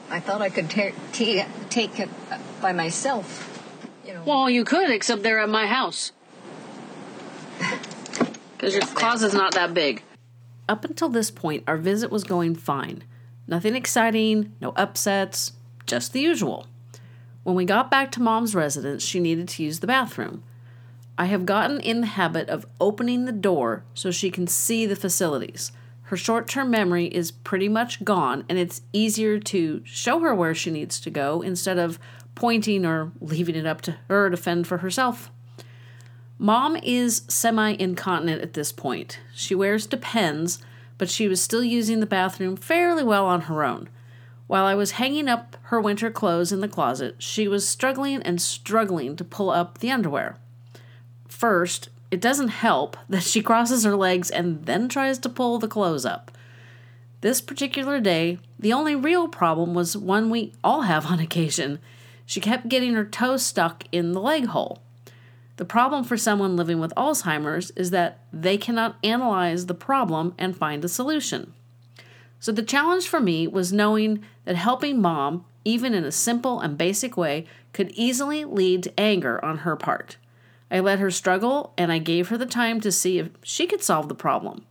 I 0.10 0.20
thought 0.20 0.42
I 0.42 0.50
could 0.50 0.70
ta- 0.70 0.92
ta- 1.14 1.48
take 1.70 2.00
it 2.00 2.10
by 2.62 2.72
myself. 2.74 3.46
You 4.06 4.16
know. 4.16 4.24
Well, 4.26 4.50
you 4.50 4.64
could, 4.66 4.90
except 4.90 5.22
they're 5.24 5.40
at 5.40 5.50
my 5.50 5.66
house. 5.68 6.12
Because 8.58 8.74
your 8.74 8.82
Yes, 8.82 8.90
ma'am. 8.94 8.98
closet's 8.98 9.34
not 9.34 9.54
that 9.54 9.74
big. 9.74 10.04
Up 10.68 10.84
until 10.84 11.08
this 11.08 11.32
point, 11.32 11.64
our 11.66 11.78
visit 11.78 12.12
was 12.12 12.26
going 12.26 12.56
fine. 12.56 13.06
Nothing 13.50 13.76
exciting, 13.76 14.54
no 14.62 14.74
upsets, 14.76 15.54
just 15.88 16.14
the 16.14 16.22
usual. 16.22 16.68
When 17.42 17.56
we 17.56 17.66
got 17.66 17.90
back 17.90 18.12
to 18.12 18.22
mom's 18.22 18.54
residence, 18.54 19.02
she 19.02 19.20
needed 19.20 19.48
to 19.50 19.64
use 19.64 19.80
the 19.80 19.88
bathroom. 19.88 20.44
I 21.18 21.26
have 21.26 21.48
gotten 21.48 21.80
in 21.80 22.02
the 22.02 22.08
habit 22.08 22.48
of 22.48 22.68
opening 22.80 23.26
the 23.26 23.32
door 23.32 23.84
so 23.96 24.12
she 24.12 24.30
can 24.30 24.46
see 24.46 24.86
the 24.86 24.96
facilities. 24.96 25.72
Her 26.04 26.16
short 26.16 26.48
term 26.48 26.70
memory 26.70 27.08
is 27.08 27.32
pretty 27.32 27.68
much 27.68 28.06
gone, 28.06 28.46
and 28.48 28.60
it's 28.60 28.82
easier 28.94 29.40
to 29.40 29.82
show 29.84 30.20
her 30.20 30.36
where 30.36 30.54
she 30.54 30.70
needs 30.70 31.00
to 31.02 31.10
go 31.10 31.42
instead 31.42 31.80
of 31.80 31.98
pointing 32.36 32.86
or 32.86 33.12
leaving 33.20 33.56
it 33.56 33.66
up 33.66 33.82
to 33.82 33.98
her 34.10 34.30
to 34.30 34.38
fend 34.38 34.68
for 34.68 34.78
herself. 34.78 35.32
Mom 36.38 36.76
is 36.84 37.24
semi 37.28 37.72
incontinent 37.72 38.44
at 38.44 38.54
this 38.54 38.72
point. 38.72 39.20
She 39.34 39.56
wears 39.56 39.88
Depends, 39.88 40.60
but 41.00 41.10
she 41.10 41.28
was 41.28 41.42
still 41.42 41.64
using 41.64 42.00
the 42.00 42.06
bathroom 42.06 42.56
fairly 42.56 43.04
well 43.04 43.26
on 43.26 43.42
her 43.42 43.64
own. 43.64 43.90
While 44.46 44.66
I 44.66 44.76
was 44.76 44.92
hanging 44.92 45.28
up 45.28 45.58
her 45.64 45.82
winter 45.82 46.12
clothes 46.12 46.52
in 46.52 46.60
the 46.60 46.68
closet, 46.68 47.16
she 47.18 47.48
was 47.48 47.68
struggling 47.68 48.22
and 48.22 48.40
struggling 48.40 49.16
to 49.16 49.24
pull 49.24 49.50
up 49.50 49.80
the 49.80 49.90
underwear. 49.90 50.38
First, 51.28 51.90
it 52.12 52.20
doesn't 52.20 52.50
help 52.50 52.98
that 53.10 53.24
she 53.24 53.42
crosses 53.42 53.84
her 53.84 53.96
legs 53.96 54.30
and 54.30 54.66
then 54.66 54.90
tries 54.90 55.18
to 55.20 55.30
pull 55.30 55.58
the 55.58 55.68
clothes 55.68 56.06
up. 56.06 56.32
This 57.22 57.42
particular 57.42 58.00
day, 58.00 58.40
the 58.58 58.74
only 58.74 58.96
real 58.96 59.28
problem 59.28 59.74
was 59.74 59.96
one 59.96 60.30
we 60.30 60.54
all 60.64 60.82
have 60.82 61.06
on 61.12 61.20
occasion. 61.20 61.80
She 62.26 62.42
kept 62.42 62.70
getting 62.70 62.94
her 62.94 63.06
toe 63.06 63.38
stuck 63.38 63.86
in 63.92 64.12
the 64.12 64.22
leg 64.22 64.48
hole. 64.48 64.82
The 65.60 65.66
problem 65.66 66.06
for 66.06 66.16
someone 66.16 66.56
living 66.56 66.80
with 66.80 66.94
Alzheimer's 66.96 67.72
is 67.72 67.92
that 67.92 68.20
they 68.32 68.58
cannot 68.58 68.96
analyze 69.04 69.66
the 69.66 69.74
problem 69.74 70.34
and 70.38 70.56
find 70.56 70.86
a 70.86 70.88
solution. 70.88 71.52
So 72.40 72.54
the 72.54 72.64
challenge 72.64 73.10
for 73.10 73.20
me 73.20 73.46
was 73.46 73.74
knowing 73.74 74.24
that 74.46 74.56
helping 74.56 75.02
mom, 75.02 75.44
even 75.66 75.94
in 75.94 76.06
a 76.06 76.14
simple 76.14 76.62
and 76.62 76.78
basic 76.78 77.18
way, 77.18 77.46
could 77.74 77.92
easily 77.92 78.46
lead 78.46 78.84
to 78.84 78.98
anger 78.98 79.44
on 79.44 79.58
her 79.58 79.76
part. 79.76 80.16
I 80.72 80.80
let 80.80 81.00
her 81.00 81.12
struggle 81.12 81.74
and 81.78 81.92
I 81.92 81.98
gave 81.98 82.30
her 82.30 82.38
the 82.38 82.46
time 82.46 82.80
to 82.80 82.90
see 82.90 83.20
if 83.20 83.28
she 83.44 83.68
could 83.68 83.84
solve 83.84 84.08
the 84.08 84.16
problem. 84.16 84.66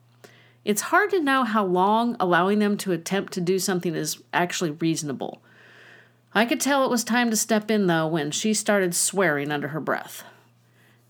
It's 0.64 0.88
hard 0.88 1.10
to 1.10 1.20
know 1.20 1.44
how 1.44 1.66
long 1.66 2.16
allowing 2.18 2.60
them 2.60 2.78
to 2.78 2.92
attempt 2.92 3.34
to 3.34 3.42
do 3.42 3.58
something 3.58 3.94
is 3.94 4.22
actually 4.32 4.70
reasonable. 4.70 5.42
I 6.32 6.46
could 6.46 6.62
tell 6.62 6.82
it 6.82 6.90
was 6.90 7.04
time 7.04 7.28
to 7.28 7.36
step 7.36 7.70
in 7.70 7.88
though 7.88 8.06
when 8.06 8.30
she 8.30 8.54
started 8.54 8.94
swearing 8.94 9.52
under 9.52 9.68
her 9.68 9.80
breath. 9.80 10.24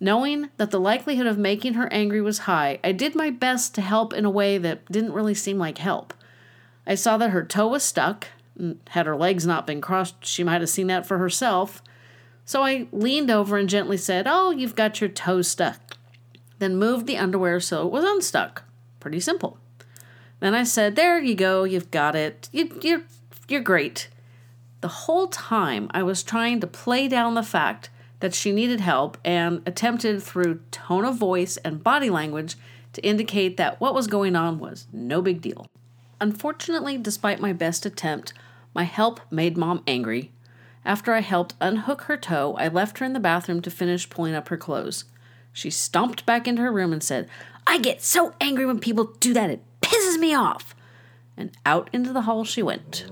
Knowing 0.01 0.49
that 0.57 0.71
the 0.71 0.79
likelihood 0.81 1.27
of 1.27 1.39
making 1.39 1.75
her 1.75 1.93
angry 1.93 2.21
was 2.21 2.41
high, 2.41 2.79
I 2.85 2.93
did 2.93 3.15
my 3.15 3.31
best 3.31 3.75
to 3.75 3.81
help 3.81 4.13
in 4.13 4.25
a 4.25 4.31
way 4.31 4.57
that 4.59 4.91
didn't 4.91 5.13
really 5.13 5.35
seem 5.35 5.59
like 5.59 5.79
help. 5.79 6.15
I 6.87 6.95
saw 6.95 7.17
that 7.19 7.31
her 7.31 7.45
toe 7.45 7.69
was 7.69 7.83
stuck. 7.83 8.29
and 8.57 8.79
Had 8.91 9.07
her 9.07 9.17
legs 9.17 9.47
not 9.47 9.67
been 9.67 9.81
crossed, 9.81 10.25
she 10.25 10.45
might 10.45 10.61
have 10.61 10.71
seen 10.71 10.87
that 10.87 11.07
for 11.07 11.19
herself. 11.19 11.83
So 12.45 12.63
I 12.63 12.87
leaned 12.93 13.31
over 13.31 13.59
and 13.59 13.69
gently 13.69 13.97
said, 13.97 14.27
Oh, 14.29 14.51
you've 14.51 14.77
got 14.77 15.01
your 15.01 15.11
toe 15.11 15.43
stuck. 15.43 15.97
Then 16.61 16.77
moved 16.77 17.07
the 17.07 17.19
underwear 17.19 17.61
so 17.61 17.87
it 17.87 17.93
was 17.93 18.05
unstuck. 18.05 18.63
Pretty 19.01 19.21
simple. 19.21 19.59
Then 20.41 20.55
I 20.55 20.63
said, 20.63 20.95
There 20.95 21.21
you 21.21 21.35
go, 21.35 21.65
you've 21.65 21.91
got 21.91 22.15
it. 22.15 22.49
You, 22.53 22.79
you're, 22.81 23.03
you're 23.49 23.61
great. 23.61 24.09
The 24.81 24.89
whole 24.89 25.27
time 25.27 25.91
I 25.91 26.05
was 26.05 26.23
trying 26.23 26.61
to 26.61 26.67
play 26.69 27.09
down 27.09 27.35
the 27.35 27.43
fact 27.43 27.91
that 28.21 28.35
she 28.35 28.53
needed 28.53 28.81
help 28.81 29.17
and 29.25 29.63
attempted 29.67 30.23
through 30.23 30.61
tone 30.71 31.05
of 31.05 31.17
voice 31.17 31.57
and 31.59 31.83
body 31.83 32.11
language 32.11 32.57
to 32.93 33.03
indicate 33.03 33.57
that 33.57 33.81
what 33.81 33.95
was 33.95 34.07
going 34.07 34.35
on 34.35 34.59
was 34.59 34.87
no 34.93 35.23
big 35.23 35.41
deal. 35.41 35.67
Unfortunately, 36.21 36.99
despite 36.99 37.41
my 37.41 37.53
best 37.53 37.87
attempt, 37.87 38.33
my 38.75 38.85
help 38.85 39.21
made 39.31 39.57
mom 39.57 39.83
angry. 39.87 40.33
After 40.85 41.13
I 41.13 41.21
helped 41.21 41.55
unhook 41.61 42.03
her 42.03 42.17
toe, 42.17 42.57
I 42.59 42.69
left 42.69 42.99
her 42.99 43.07
in 43.07 43.13
the 43.13 43.21
bathroom 43.21 43.63
to 43.63 43.71
finish 43.71 44.09
pulling 44.09 44.35
up 44.35 44.49
her 44.49 44.57
clothes. 44.57 45.05
She 45.53 45.71
stomped 45.71 46.27
back 46.27 46.49
into 46.49 46.63
her 46.63 46.73
room 46.73 46.93
and 46.93 47.03
said, 47.03 47.29
I 47.67 47.79
get 47.79 48.03
so 48.03 48.35
angry 48.41 48.65
when 48.65 48.81
people 48.81 49.13
do 49.21 49.35
that, 49.35 49.51
it 49.51 49.63
pisses 49.81 50.19
me 50.19 50.35
off. 50.35 50.75
And 51.37 51.53
out 51.65 51.89
into 51.93 52.13
the 52.13 52.23
hall 52.23 52.45
she 52.45 52.63
went. 52.63 53.07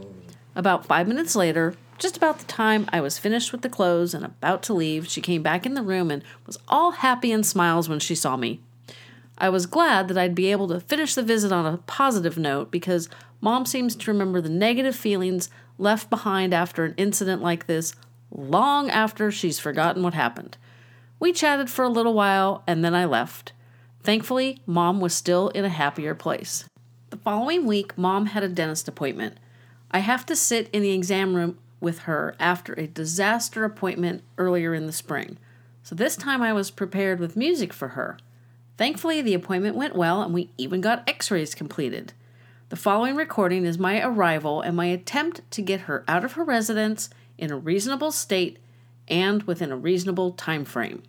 About 0.54 0.86
five 0.86 1.07
minutes 1.07 1.36
later, 1.36 1.74
just 1.99 2.16
about 2.16 2.38
the 2.38 2.44
time 2.44 2.88
I 2.92 3.01
was 3.01 3.18
finished 3.18 3.53
with 3.53 3.62
the 3.62 3.68
clothes 3.68 4.14
and 4.14 4.24
about 4.24 4.62
to 4.64 4.74
leave, 4.74 5.09
she 5.09 5.20
came 5.20 5.42
back 5.42 5.64
in 5.64 5.74
the 5.74 5.82
room 5.82 6.11
and 6.11 6.22
was 6.47 6.59
all 6.68 6.92
happy 6.92 7.32
and 7.32 7.44
smiles 7.44 7.88
when 7.88 8.01
she 8.01 8.14
saw 8.14 8.36
me. 8.36 8.61
I 9.38 9.49
was 9.49 9.66
glad 9.66 10.09
that 10.09 10.18
I'd 10.18 10.34
be 10.34 10.51
able 10.51 10.68
to 10.68 10.80
finish 10.80 11.14
the 11.14 11.22
visit 11.22 11.53
on 11.53 11.66
a 11.66 11.78
positive 11.78 12.38
note 12.38 12.70
because 12.70 13.09
mom 13.40 13.66
seems 13.66 13.94
to 13.97 14.11
remember 14.11 14.40
the 14.40 14.49
negative 14.49 14.97
feelings 14.97 15.51
left 15.78 16.09
behind 16.09 16.55
after 16.55 16.84
an 16.84 16.94
incident 16.97 17.42
like 17.42 17.66
this 17.66 17.94
long 18.30 18.90
after 18.90 19.30
she's 19.30 19.59
forgotten 19.59 20.03
what 20.03 20.14
happened. 20.14 20.57
We 21.18 21.32
chatted 21.32 21.70
for 21.70 21.84
a 21.84 21.90
little 21.90 22.14
while 22.14 22.62
and 22.66 22.84
then 22.84 22.94
I 22.94 23.05
left. 23.05 23.53
Thankfully, 24.03 24.61
mom 24.66 25.01
was 25.01 25.14
still 25.14 25.49
in 25.49 25.64
a 25.64 25.70
happier 25.70 26.14
place. 26.14 26.64
The 27.11 27.16
following 27.16 27.66
week, 27.66 27.97
mom 27.97 28.26
had 28.26 28.42
a 28.42 28.49
dentist 28.49 28.88
appointment. 28.88 29.38
I 29.90 30.01
have 30.01 30.26
to 30.26 30.36
sit 30.36 30.68
in 30.72 30.82
the 30.82 30.92
exam 30.92 31.34
room 31.34 31.59
with 31.80 32.00
her 32.00 32.34
after 32.40 32.72
a 32.74 32.86
disaster 32.86 33.64
appointment 33.64 34.22
earlier 34.38 34.74
in 34.74 34.86
the 34.86 34.92
spring. 34.92 35.38
So 35.82 35.94
this 35.94 36.16
time 36.16 36.42
I 36.42 36.52
was 36.52 36.70
prepared 36.70 37.20
with 37.20 37.36
music 37.36 37.72
for 37.72 37.88
her. 37.88 38.18
Thankfully, 38.76 39.22
the 39.22 39.34
appointment 39.34 39.76
went 39.76 39.94
well 39.96 40.22
and 40.22 40.34
we 40.34 40.50
even 40.58 40.80
got 40.80 41.08
x 41.08 41.30
rays 41.30 41.54
completed. 41.54 42.12
The 42.68 42.76
following 42.76 43.14
recording 43.14 43.64
is 43.64 43.78
my 43.78 44.02
arrival 44.02 44.60
and 44.60 44.76
my 44.76 44.86
attempt 44.86 45.48
to 45.52 45.62
get 45.62 45.82
her 45.82 46.04
out 46.08 46.24
of 46.24 46.32
her 46.32 46.42
residence 46.44 47.08
in 47.38 47.50
a 47.52 47.56
reasonable 47.56 48.10
state 48.10 48.58
and 49.06 49.44
within 49.44 49.70
a 49.70 49.76
reasonable 49.76 50.32
time 50.32 50.64
frame. 50.64 51.02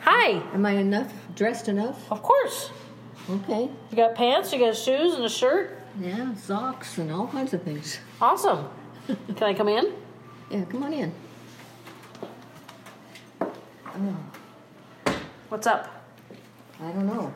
Hi, 0.00 0.42
Am 0.52 0.66
I 0.66 0.72
enough? 0.72 1.12
Dressed 1.36 1.68
enough? 1.68 2.10
of 2.10 2.22
course. 2.22 2.70
Okay. 3.30 3.70
You 3.90 3.96
got 3.96 4.16
pants, 4.16 4.52
you 4.52 4.58
got 4.58 4.76
shoes 4.76 5.14
and 5.14 5.24
a 5.24 5.28
shirt. 5.28 5.78
Yeah, 6.00 6.34
socks 6.34 6.98
and 6.98 7.12
all 7.12 7.28
kinds 7.28 7.54
of 7.54 7.62
things. 7.62 8.00
Awesome. 8.20 8.68
Can 9.06 9.42
I 9.42 9.54
come 9.54 9.68
in? 9.68 9.92
Yeah, 10.50 10.64
come 10.64 10.82
on 10.82 10.92
in. 10.92 11.12
Oh. 13.40 14.16
What's 15.48 15.66
up? 15.66 15.88
I 16.80 16.90
don't 16.92 17.06
know. 17.06 17.32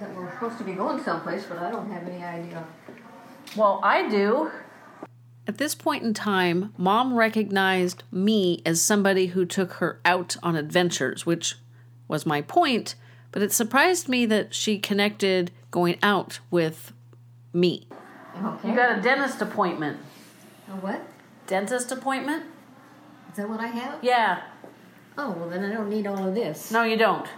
That 0.00 0.14
we're 0.14 0.30
supposed 0.32 0.58
to 0.58 0.64
be 0.64 0.72
going 0.72 1.02
someplace, 1.02 1.44
but 1.44 1.58
I 1.58 1.70
don't 1.70 1.90
have 1.90 2.06
any 2.06 2.22
idea. 2.22 2.64
Well, 3.56 3.80
I 3.82 4.08
do. 4.08 4.50
At 5.46 5.58
this 5.58 5.74
point 5.74 6.02
in 6.02 6.12
time, 6.12 6.74
mom 6.76 7.14
recognized 7.14 8.02
me 8.10 8.62
as 8.66 8.82
somebody 8.82 9.28
who 9.28 9.44
took 9.44 9.74
her 9.74 10.00
out 10.04 10.36
on 10.42 10.56
adventures, 10.56 11.24
which 11.24 11.56
was 12.08 12.26
my 12.26 12.42
point, 12.42 12.96
but 13.32 13.42
it 13.42 13.52
surprised 13.52 14.08
me 14.08 14.26
that 14.26 14.54
she 14.54 14.78
connected 14.78 15.52
going 15.70 15.98
out 16.02 16.40
with 16.50 16.92
me. 17.52 17.86
Okay. 18.44 18.74
got 18.74 18.98
a 18.98 19.00
dentist 19.00 19.40
appointment. 19.40 19.98
A 20.68 20.72
what? 20.72 21.06
Dentist 21.46 21.92
appointment? 21.92 22.44
Is 23.30 23.36
that 23.36 23.48
what 23.48 23.60
I 23.60 23.68
have? 23.68 24.02
Yeah. 24.02 24.42
Oh, 25.18 25.30
well, 25.32 25.48
then 25.48 25.64
I 25.64 25.72
don't 25.72 25.88
need 25.88 26.06
all 26.06 26.26
of 26.26 26.34
this. 26.34 26.70
No, 26.70 26.82
you 26.82 26.96
don't. 26.96 27.28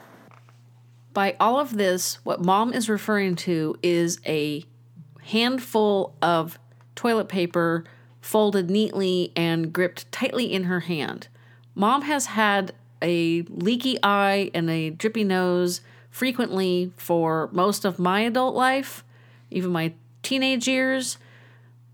By 1.13 1.37
all 1.39 1.61
of 1.61 1.77
this, 1.77 2.25
what 2.25 2.45
mom 2.45 2.73
is 2.73 2.89
referring 2.89 3.37
to 3.37 3.77
is 3.83 4.21
a 4.27 4.65
handful 5.23 6.15
of 6.23 6.59
toilet 6.95 7.29
paper 7.29 7.85
folded 8.21 8.71
neatly 8.71 9.33
and 9.37 9.73
gripped 9.73 10.11
tightly 10.11 10.53
in 10.53 10.65
her 10.65 10.81
hand. 10.81 11.29
Mom 11.75 12.03
has 12.03 12.27
had 12.27 12.73
a 13.01 13.43
leaky 13.43 13.99
eye 14.03 14.51
and 14.55 14.69
a 14.69 14.91
drippy 14.91 15.25
nose 15.25 15.81
frequently 16.11 16.93
for 16.97 17.49
most 17.53 17.85
of 17.85 17.99
my 17.99 18.21
adult 18.21 18.55
life, 18.55 19.05
even 19.51 19.71
my 19.71 19.93
teenage 20.23 20.67
years. 20.67 21.19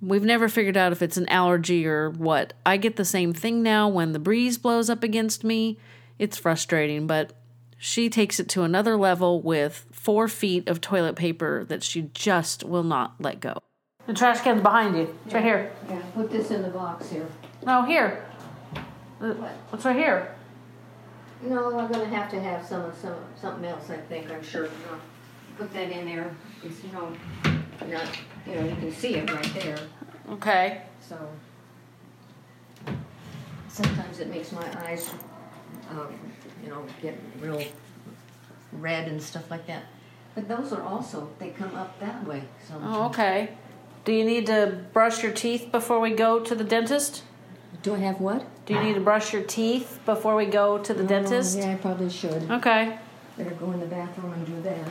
We've 0.04 0.22
never 0.22 0.50
figured 0.50 0.76
out 0.76 0.92
if 0.92 1.00
it's 1.00 1.16
an 1.16 1.28
allergy 1.28 1.86
or 1.86 2.10
what. 2.10 2.52
I 2.66 2.76
get 2.76 2.96
the 2.96 3.06
same 3.06 3.32
thing 3.32 3.62
now 3.62 3.88
when 3.88 4.12
the 4.12 4.18
breeze 4.18 4.58
blows 4.58 4.90
up 4.90 5.02
against 5.02 5.44
me. 5.44 5.78
It's 6.18 6.36
frustrating, 6.36 7.06
but 7.06 7.32
she 7.78 8.10
takes 8.10 8.38
it 8.38 8.48
to 8.50 8.64
another 8.64 8.96
level 8.98 9.40
with 9.40 9.86
four 9.92 10.28
feet 10.28 10.68
of 10.68 10.82
toilet 10.82 11.16
paper 11.16 11.64
that 11.64 11.82
she 11.82 12.10
just 12.12 12.64
will 12.64 12.82
not 12.82 13.14
let 13.18 13.40
go. 13.40 13.58
The 14.06 14.12
trash 14.12 14.42
can's 14.42 14.60
behind 14.60 14.94
you. 14.94 15.16
It's 15.24 15.32
right 15.32 15.42
here. 15.42 15.72
Yeah, 15.88 16.02
put 16.14 16.30
this 16.30 16.50
in 16.50 16.60
the 16.60 16.68
box 16.68 17.10
here. 17.10 17.26
No, 17.64 17.82
here. 17.82 18.26
Uh, 19.20 19.32
What's 19.70 19.86
right 19.86 19.96
here? 19.96 20.34
No, 21.42 21.78
I'm 21.78 21.90
gonna 21.90 22.06
have 22.06 22.30
to 22.30 22.40
have 22.40 22.66
some, 22.66 22.92
some, 23.00 23.16
something 23.40 23.64
else, 23.64 23.88
I 23.88 23.96
think, 23.96 24.30
I'm 24.30 24.42
sure. 24.42 24.66
I'll 24.90 25.00
Put 25.56 25.72
that 25.72 25.90
in 25.90 26.04
there, 26.04 26.34
it's, 26.62 26.82
you 26.84 26.92
know, 26.92 27.16
not, 27.86 28.18
you 28.46 28.54
know, 28.54 28.64
you 28.64 28.76
can 28.76 28.92
see 28.92 29.14
it 29.16 29.30
right 29.32 29.54
there, 29.54 29.78
Okay. 30.30 30.82
so. 31.00 31.16
Sometimes 33.68 34.20
it 34.20 34.28
makes 34.30 34.52
my 34.52 34.64
eyes, 34.86 35.10
um, 35.90 36.14
you 36.62 36.70
know, 36.70 36.84
get 37.02 37.18
real 37.40 37.62
red 38.72 39.08
and 39.08 39.20
stuff 39.20 39.50
like 39.50 39.66
that. 39.66 39.82
But 40.34 40.48
those 40.48 40.72
are 40.72 40.82
also, 40.82 41.28
they 41.38 41.50
come 41.50 41.74
up 41.74 41.98
that 42.00 42.24
way, 42.26 42.42
so. 42.68 42.74
Oh, 42.82 43.06
okay. 43.06 43.50
Do 44.04 44.12
you 44.12 44.24
need 44.24 44.46
to 44.46 44.84
brush 44.92 45.22
your 45.22 45.32
teeth 45.32 45.68
before 45.72 45.98
we 45.98 46.10
go 46.10 46.38
to 46.40 46.54
the 46.54 46.64
dentist? 46.64 47.22
Do 47.82 47.94
I 47.94 47.98
have 47.98 48.20
what? 48.20 48.46
Do 48.66 48.74
you 48.74 48.80
need 48.82 48.94
to 48.94 49.00
brush 49.00 49.32
your 49.32 49.42
teeth 49.42 50.00
before 50.06 50.36
we 50.36 50.46
go 50.46 50.78
to 50.78 50.94
the 50.94 51.04
dentist? 51.04 51.56
Oh, 51.58 51.60
Yeah, 51.60 51.72
I 51.72 51.74
probably 51.76 52.10
should. 52.10 52.50
Okay. 52.50 52.98
Better 53.36 53.50
go 53.50 53.72
in 53.72 53.80
the 53.80 53.86
bathroom 53.86 54.32
and 54.32 54.46
do 54.46 54.60
that. 54.62 54.88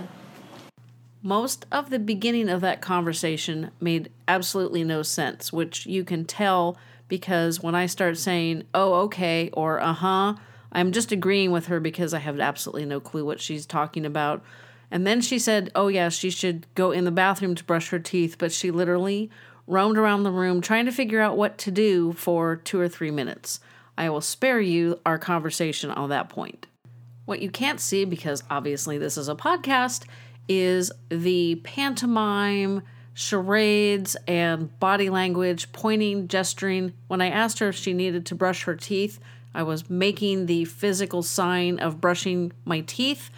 Most 1.26 1.66
of 1.72 1.90
the 1.90 2.00
beginning 2.00 2.50
of 2.50 2.60
that 2.62 2.82
conversation 2.82 3.72
made 3.80 4.12
absolutely 4.28 4.84
no 4.84 5.04
sense, 5.04 5.54
which 5.54 5.86
you 5.86 6.04
can 6.04 6.26
tell 6.26 6.78
because 7.08 7.64
when 7.64 7.76
I 7.76 7.86
start 7.86 8.18
saying, 8.18 8.64
oh, 8.74 8.96
okay, 9.04 9.50
or 9.54 9.80
uh 9.80 9.94
huh, 9.94 10.36
I'm 10.74 10.92
just 10.92 11.14
agreeing 11.14 11.52
with 11.52 11.68
her 11.68 11.80
because 11.80 12.14
I 12.14 12.20
have 12.20 12.42
absolutely 12.42 12.84
no 12.84 13.00
clue 13.00 13.24
what 13.24 13.40
she's 13.40 13.66
talking 13.66 14.06
about. 14.06 14.44
And 14.92 15.08
then 15.08 15.22
she 15.22 15.40
said, 15.40 15.72
oh, 15.76 15.88
yeah, 15.88 16.10
she 16.10 16.30
should 16.30 16.68
go 16.76 16.92
in 16.92 17.06
the 17.06 17.12
bathroom 17.12 17.56
to 17.56 17.64
brush 17.64 17.90
her 17.92 18.00
teeth, 18.00 18.36
but 18.38 18.52
she 18.52 18.70
literally 18.70 19.32
roamed 19.66 19.98
around 19.98 20.24
the 20.24 20.32
room 20.32 20.60
trying 20.60 20.86
to 20.88 20.92
figure 20.92 21.22
out 21.22 21.38
what 21.38 21.58
to 21.60 21.72
do 21.72 22.12
for 22.12 22.58
two 22.58 22.82
or 22.82 22.90
three 22.90 23.12
minutes. 23.12 23.62
I 23.98 24.10
will 24.10 24.20
spare 24.20 24.60
you 24.60 25.00
our 25.06 25.18
conversation 25.18 25.90
on 25.90 26.10
that 26.10 26.28
point. 26.28 26.68
What 27.24 27.42
you 27.42 27.50
can't 27.50 27.80
see, 27.80 28.04
because 28.04 28.44
obviously 28.50 28.98
this 28.98 29.18
is 29.18 29.30
a 29.30 29.36
podcast, 29.36 30.04
is 30.48 30.92
the 31.10 31.56
pantomime, 31.64 32.84
charades, 33.14 34.16
and 34.28 34.78
body 34.80 35.10
language, 35.10 35.72
pointing, 35.72 36.28
gesturing. 36.28 36.94
When 37.08 37.22
I 37.22 37.30
asked 37.30 37.60
her 37.60 37.70
if 37.70 37.76
she 37.76 37.94
needed 37.94 38.26
to 38.28 38.36
brush 38.36 38.64
her 38.64 38.76
teeth, 38.76 39.20
I 39.54 39.64
was 39.64 39.90
making 39.90 40.48
the 40.48 40.66
physical 40.66 41.22
sign 41.24 41.80
of 41.80 42.02
brushing 42.02 42.54
my 42.66 42.82
teeth. 42.82 43.30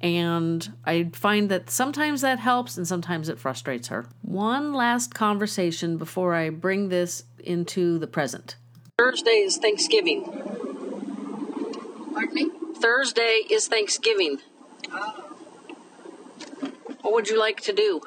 And 0.00 0.74
I 0.84 1.10
find 1.12 1.48
that 1.48 1.70
sometimes 1.70 2.20
that 2.20 2.38
helps 2.38 2.76
and 2.76 2.86
sometimes 2.86 3.28
it 3.28 3.38
frustrates 3.38 3.88
her. 3.88 4.06
One 4.22 4.72
last 4.74 5.14
conversation 5.14 5.96
before 5.96 6.34
I 6.34 6.50
bring 6.50 6.90
this 6.90 7.24
into 7.38 7.98
the 7.98 8.06
present. 8.06 8.56
Thursday 8.98 9.30
is 9.30 9.56
Thanksgiving. 9.56 10.24
Pardon 12.12 12.34
me? 12.34 12.50
Thursday 12.76 13.42
is 13.50 13.68
Thanksgiving. 13.68 14.38
Oh. 14.90 15.35
What 17.06 17.14
would 17.14 17.28
you 17.28 17.38
like 17.38 17.60
to 17.60 17.72
do? 17.72 18.00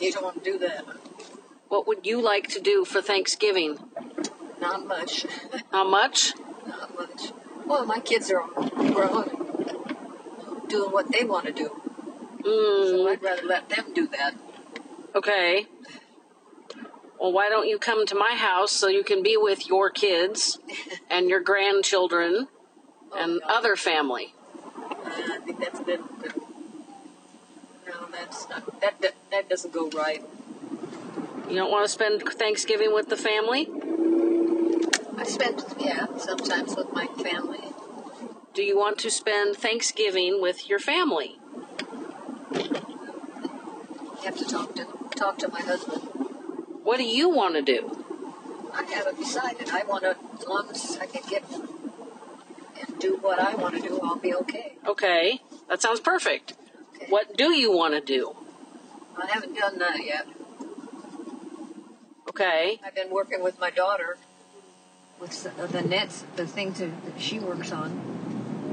You 0.00 0.12
don't 0.12 0.22
want 0.22 0.44
to 0.44 0.52
do 0.52 0.56
that. 0.58 0.84
What 1.66 1.88
would 1.88 2.06
you 2.06 2.22
like 2.22 2.46
to 2.50 2.60
do 2.60 2.84
for 2.84 3.02
Thanksgiving? 3.02 3.76
Not 4.60 4.86
much. 4.86 5.26
How 5.72 5.82
much? 5.88 6.32
Not 6.64 6.94
much. 6.96 7.32
Well, 7.66 7.84
my 7.84 7.98
kids 7.98 8.30
are 8.30 8.44
grown 8.46 9.28
and 9.30 10.68
doing 10.68 10.92
what 10.92 11.10
they 11.10 11.24
want 11.24 11.46
to 11.46 11.52
do. 11.52 11.70
So 12.44 12.48
Mm, 12.48 13.10
I'd 13.10 13.20
rather 13.20 13.42
let 13.42 13.68
them 13.68 13.92
do 13.92 14.06
that. 14.06 14.34
okay. 15.16 15.66
Well, 17.18 17.32
why 17.32 17.48
don't 17.48 17.66
you 17.66 17.80
come 17.80 18.06
to 18.06 18.14
my 18.14 18.34
house 18.36 18.70
so 18.70 18.86
you 18.86 19.02
can 19.02 19.24
be 19.24 19.36
with 19.36 19.66
your 19.66 19.90
kids 19.90 20.60
and 21.10 21.28
your 21.28 21.40
grandchildren 21.40 22.46
and 23.16 23.40
no. 23.40 23.46
other 23.48 23.74
family? 23.74 24.34
I 25.04 25.40
think 25.44 25.58
that's. 25.58 25.80
No, 25.80 25.98
that's 28.14 28.48
not. 28.48 28.80
That, 28.80 29.00
that 29.00 29.14
that 29.30 29.48
doesn't 29.48 29.72
go 29.72 29.88
right. 29.90 30.22
You 31.48 31.56
don't 31.56 31.70
want 31.70 31.84
to 31.84 31.88
spend 31.92 32.22
Thanksgiving 32.22 32.92
with 32.94 33.08
the 33.08 33.16
family? 33.16 33.68
I 35.16 35.24
spend 35.24 35.64
yeah 35.78 36.06
sometimes 36.16 36.74
with 36.76 36.92
my 36.92 37.06
family. 37.22 37.60
Do 38.54 38.62
you 38.62 38.78
want 38.78 38.98
to 38.98 39.10
spend 39.10 39.56
Thanksgiving 39.56 40.40
with 40.40 40.68
your 40.68 40.78
family? 40.78 41.38
You 42.52 42.70
have 44.24 44.36
to 44.36 44.44
talk 44.44 44.74
to 44.76 44.86
talk 45.16 45.38
to 45.38 45.48
my 45.48 45.60
husband. 45.60 46.02
What 46.82 46.98
do 46.98 47.04
you 47.04 47.28
want 47.28 47.54
to 47.54 47.62
do? 47.62 48.04
I 48.72 48.82
haven't 48.84 49.18
decided. 49.18 49.70
I 49.70 49.84
want 49.84 50.02
to 50.04 50.16
as 50.38 50.46
long 50.46 50.68
as 50.70 50.98
I 51.00 51.06
can 51.06 51.22
get 51.28 51.44
and 51.52 52.98
do 52.98 53.16
what 53.20 53.38
I 53.38 53.54
want 53.54 53.74
to 53.76 53.80
do, 53.80 54.00
I'll 54.02 54.16
be 54.16 54.34
okay. 54.34 54.74
Okay, 54.86 55.40
that 55.68 55.80
sounds 55.80 56.00
perfect. 56.00 56.54
What 57.08 57.36
do 57.36 57.52
you 57.52 57.72
want 57.72 57.94
to 57.94 58.00
do? 58.00 58.34
I 59.16 59.26
haven't 59.26 59.54
done 59.56 59.78
that 59.78 60.04
yet. 60.04 60.26
Okay. 62.28 62.80
I've 62.84 62.94
been 62.94 63.10
working 63.10 63.42
with 63.42 63.58
my 63.60 63.70
daughter 63.70 64.16
with 65.20 65.42
the- 65.44 65.66
the 65.68 65.82
nets, 65.82 66.24
the 66.36 66.46
thing 66.46 66.72
to, 66.74 66.86
that 66.86 67.18
she 67.20 67.38
works 67.38 67.70
on, 67.70 67.90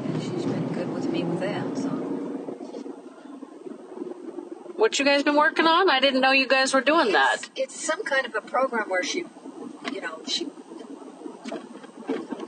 and 0.05 0.21
she's 0.23 0.45
been 0.45 0.67
good 0.73 0.91
with 0.93 1.09
me 1.11 1.23
with 1.23 1.39
that. 1.41 1.77
So 1.77 1.89
What 4.75 4.97
you 4.97 5.05
guys 5.05 5.21
been 5.21 5.35
working 5.35 5.67
on? 5.67 5.91
I 5.91 5.99
didn't 5.99 6.21
know 6.21 6.31
you 6.31 6.47
guys 6.47 6.73
were 6.73 6.81
doing 6.81 7.11
that. 7.11 7.35
It's, 7.35 7.49
it's 7.55 7.85
some 7.85 8.03
kind 8.03 8.25
of 8.25 8.33
a 8.33 8.41
program 8.41 8.89
where 8.89 9.03
she, 9.03 9.25
you 9.93 10.01
know, 10.01 10.21
she 10.27 10.47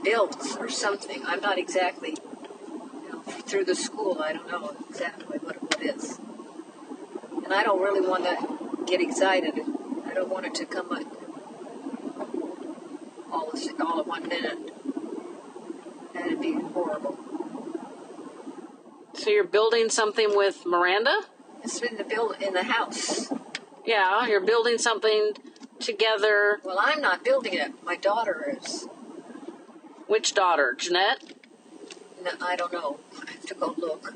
builds 0.02 0.56
or 0.56 0.68
something. 0.68 1.22
I'm 1.26 1.40
not 1.40 1.58
exactly 1.58 2.16
through 3.26 3.64
the 3.64 3.74
school. 3.74 4.20
I 4.22 4.32
don't 4.32 4.50
know 4.50 4.76
exactly 4.88 5.38
what 5.38 5.56
it 5.80 5.96
is, 5.96 6.18
and 7.44 7.52
I 7.52 7.62
don't 7.62 7.80
really 7.80 8.06
want 8.06 8.24
to 8.24 8.84
get 8.86 9.00
excited. 9.00 9.54
I 10.06 10.14
don't 10.14 10.28
want 10.28 10.46
it 10.46 10.54
to 10.56 10.66
come 10.66 10.88
like 10.88 11.06
all 13.32 13.50
all 13.80 14.00
at 14.00 14.06
one 14.06 14.28
minute. 14.28 14.72
That'd 16.14 16.40
be 16.40 16.52
horrible. 16.52 17.18
So 19.14 19.30
you're 19.30 19.44
building 19.44 19.88
something 19.88 20.36
with 20.36 20.64
Miranda? 20.66 21.20
It's 21.62 21.80
in 21.80 21.96
the 21.96 22.04
build 22.04 22.36
in 22.40 22.52
the 22.52 22.64
house. 22.64 23.32
Yeah, 23.86 24.26
you're 24.26 24.40
building 24.40 24.78
something 24.78 25.32
together. 25.78 26.60
Well, 26.64 26.78
I'm 26.80 27.00
not 27.00 27.24
building 27.24 27.54
it. 27.54 27.72
My 27.84 27.96
daughter 27.96 28.56
is. 28.56 28.86
Which 30.06 30.34
daughter? 30.34 30.74
Jeanette? 30.78 31.22
I 32.40 32.56
don't 32.56 32.72
know. 32.72 32.98
I 33.26 33.30
have 33.30 33.46
to 33.46 33.54
go 33.54 33.74
look. 33.78 34.14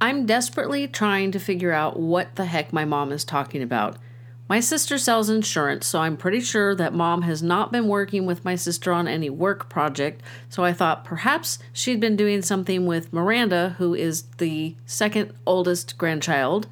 I'm 0.00 0.26
desperately 0.26 0.86
trying 0.86 1.32
to 1.32 1.40
figure 1.40 1.72
out 1.72 1.98
what 1.98 2.36
the 2.36 2.44
heck 2.44 2.72
my 2.72 2.84
mom 2.84 3.10
is 3.10 3.24
talking 3.24 3.62
about. 3.62 3.96
My 4.48 4.60
sister 4.60 4.96
sells 4.96 5.28
insurance, 5.28 5.86
so 5.86 6.00
I'm 6.00 6.16
pretty 6.16 6.40
sure 6.40 6.74
that 6.74 6.94
mom 6.94 7.22
has 7.22 7.42
not 7.42 7.70
been 7.70 7.86
working 7.86 8.24
with 8.24 8.46
my 8.46 8.54
sister 8.54 8.92
on 8.92 9.06
any 9.06 9.28
work 9.28 9.68
project, 9.68 10.22
so 10.48 10.64
I 10.64 10.72
thought 10.72 11.04
perhaps 11.04 11.58
she'd 11.72 12.00
been 12.00 12.16
doing 12.16 12.40
something 12.40 12.86
with 12.86 13.12
Miranda, 13.12 13.74
who 13.76 13.94
is 13.94 14.22
the 14.38 14.74
second 14.86 15.34
oldest 15.44 15.98
grandchild, 15.98 16.66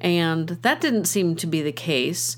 and 0.00 0.48
that 0.62 0.80
didn't 0.80 1.04
seem 1.04 1.36
to 1.36 1.46
be 1.46 1.62
the 1.62 1.72
case. 1.72 2.36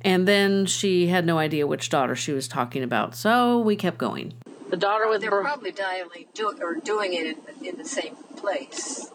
And 0.00 0.26
then 0.26 0.64
she 0.64 1.08
had 1.08 1.26
no 1.26 1.36
idea 1.36 1.66
which 1.66 1.90
daughter 1.90 2.16
she 2.16 2.32
was 2.32 2.48
talking 2.48 2.82
about, 2.82 3.14
so 3.14 3.58
we 3.58 3.76
kept 3.76 3.98
going. 3.98 4.32
The 4.70 4.76
daughter 4.76 5.08
with 5.08 5.20
They're 5.20 5.30
Bur- 5.30 5.42
probably 5.42 5.70
dialing 5.72 6.26
do, 6.34 6.52
or 6.60 6.74
doing 6.74 7.12
it 7.12 7.26
in, 7.26 7.66
in 7.66 7.76
the 7.76 7.84
same 7.84 8.16
place, 8.36 9.10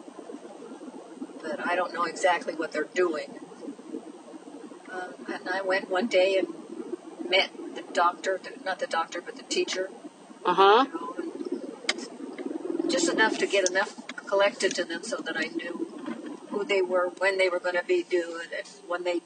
but 1.41 1.59
I 1.65 1.75
don't 1.75 1.93
know 1.93 2.03
exactly 2.03 2.53
what 2.53 2.71
they're 2.71 2.87
doing. 2.93 3.39
Uh, 4.91 5.09
and 5.33 5.49
I 5.49 5.61
went 5.61 5.89
one 5.89 6.07
day 6.07 6.37
and 6.37 6.47
met 7.29 7.49
the 7.75 7.83
doctor, 7.93 8.39
the, 8.41 8.51
not 8.63 8.79
the 8.79 8.87
doctor, 8.87 9.21
but 9.21 9.35
the 9.35 9.43
teacher. 9.43 9.89
Uh 10.45 10.53
huh. 10.53 10.85
You 10.87 10.93
know, 10.93 12.89
just 12.89 13.09
enough 13.09 13.37
to 13.39 13.45
get 13.45 13.69
enough 13.69 13.95
collected 14.25 14.73
to 14.75 14.83
them 14.83 15.03
so 15.03 15.17
that 15.17 15.35
I 15.37 15.45
knew 15.55 15.87
who 16.49 16.63
they 16.63 16.81
were, 16.81 17.09
when 17.17 17.37
they 17.37 17.49
were 17.49 17.59
going 17.59 17.75
to 17.75 17.83
be 17.83 18.03
due, 18.03 18.39
and 18.41 18.67
when 18.87 19.03
they, 19.03 19.21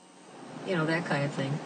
you 0.68 0.76
know, 0.76 0.86
that 0.86 1.06
kind 1.06 1.24
of 1.26 1.32
thing. 1.32 1.60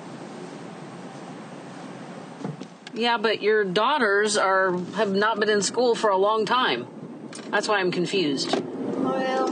Yeah, 2.98 3.18
but 3.18 3.42
your 3.44 3.64
daughters 3.64 4.36
are 4.38 4.72
have 4.96 5.14
not 5.14 5.40
been 5.40 5.50
in 5.50 5.62
school 5.62 5.94
for 5.94 6.10
a 6.10 6.18
long 6.18 6.46
time. 6.46 6.88
That's 7.52 7.68
why 7.68 7.80
I'm 7.80 7.92
confused. 7.92 8.60
Well, 8.96 9.50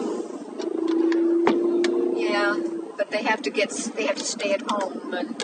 yeah, 2.16 2.56
but 2.98 3.12
they 3.12 3.22
have 3.24 3.42
to 3.44 3.50
get 3.52 3.70
they 3.96 4.08
have 4.08 4.16
to 4.18 4.26
stay 4.26 4.52
at 4.54 4.64
home, 4.70 5.14
and 5.14 5.42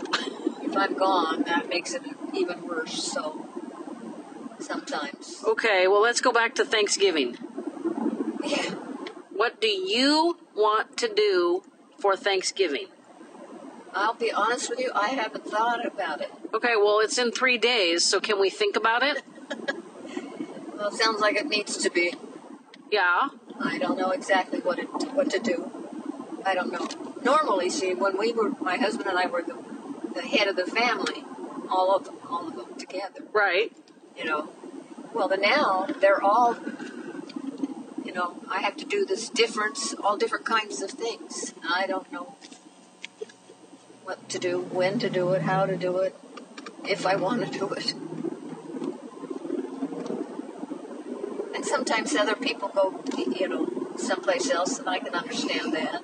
if 0.64 0.76
I'm 0.76 0.96
gone, 0.96 1.44
that 1.44 1.70
makes 1.70 1.94
it 1.94 2.02
even 2.34 2.64
worse. 2.68 3.04
So 3.04 3.46
sometimes, 4.60 5.44
Okay, 5.46 5.88
well 5.88 6.02
let's 6.02 6.22
go 6.22 6.32
back 6.32 6.56
to 6.56 6.66
Thanksgiving. 6.66 7.38
yeah, 8.44 8.72
What 9.32 9.62
do 9.62 9.68
you 9.68 10.38
want 10.56 10.98
to 10.98 11.08
do 11.08 11.64
for 12.00 12.16
Thanksgiving? 12.16 12.88
I'll 13.94 14.14
be 14.16 14.32
honest 14.32 14.70
with 14.70 14.80
you, 14.80 14.92
I 14.96 15.10
haven't 15.10 15.46
thought 15.46 15.86
about 15.86 16.22
it. 16.22 16.32
Okay, 16.54 16.76
well 16.76 17.00
it's 17.00 17.18
in 17.18 17.32
3 17.32 17.58
days, 17.58 18.04
so 18.04 18.20
can 18.20 18.40
we 18.40 18.50
think 18.50 18.76
about 18.76 19.04
it? 19.04 19.22
Well, 20.76 20.90
it 20.90 20.96
sounds 20.96 21.22
like 21.22 21.36
it 21.36 21.46
needs 21.46 21.78
to 21.78 21.92
be. 21.92 22.16
Yeah. 22.92 23.30
I 23.64 23.78
don't 23.78 24.00
know 24.00 24.10
exactly 24.10 24.62
what 24.62 24.80
it 24.80 24.86
what 25.14 25.30
to 25.30 25.38
do. 25.38 25.70
I 26.44 26.56
don't 26.56 26.72
know. 26.72 26.88
Normally, 27.24 27.70
see, 27.70 27.94
when 27.94 28.18
we 28.18 28.34
were, 28.34 28.50
my 28.60 28.78
husband 28.78 29.08
and 29.08 29.16
I 29.16 29.28
were 29.28 29.44
the, 29.44 29.56
the 30.16 30.24
head 30.24 30.48
of 30.48 30.56
the 30.56 30.66
family, 30.66 31.24
all 31.70 31.96
of 31.96 32.06
them, 32.06 32.16
all 32.28 32.48
of 32.48 32.56
them 32.56 32.80
together. 32.80 33.22
Right. 33.32 33.72
you 34.18 34.26
know. 34.26 34.50
Well, 35.14 35.28
but 35.28 35.42
now 35.42 35.88
they're 36.00 36.22
all, 36.22 36.56
you 38.04 38.14
know, 38.14 38.38
I 38.50 38.62
have 38.62 38.78
to 38.78 38.86
do 38.86 39.06
this 39.06 39.30
different, 39.30 39.78
all 40.04 40.18
different 40.18 40.46
kinds 40.46 40.82
of 40.82 40.92
things. 40.92 41.54
I 41.68 41.86
don't 41.86 42.10
know 42.12 42.36
what 44.04 44.30
to 44.30 44.40
do, 44.40 44.60
when 44.62 45.00
to 45.00 45.10
do 45.10 45.32
it, 45.34 45.42
how 45.44 45.66
to 45.66 45.76
do 45.76 45.98
it, 45.98 46.16
if 46.88 47.06
I 47.06 47.16
want 47.16 47.46
to 47.46 47.60
do 47.60 47.70
it. 47.70 47.94
And 51.56 51.66
sometimes 51.66 52.16
other 52.16 52.36
people 52.36 52.70
go, 52.70 53.04
you 53.18 53.48
know, 53.48 53.68
someplace 53.98 54.50
else, 54.50 54.80
and 54.80 54.90
I 54.90 55.00
can 55.00 55.14
understand 55.14 55.74
that. 55.74 56.04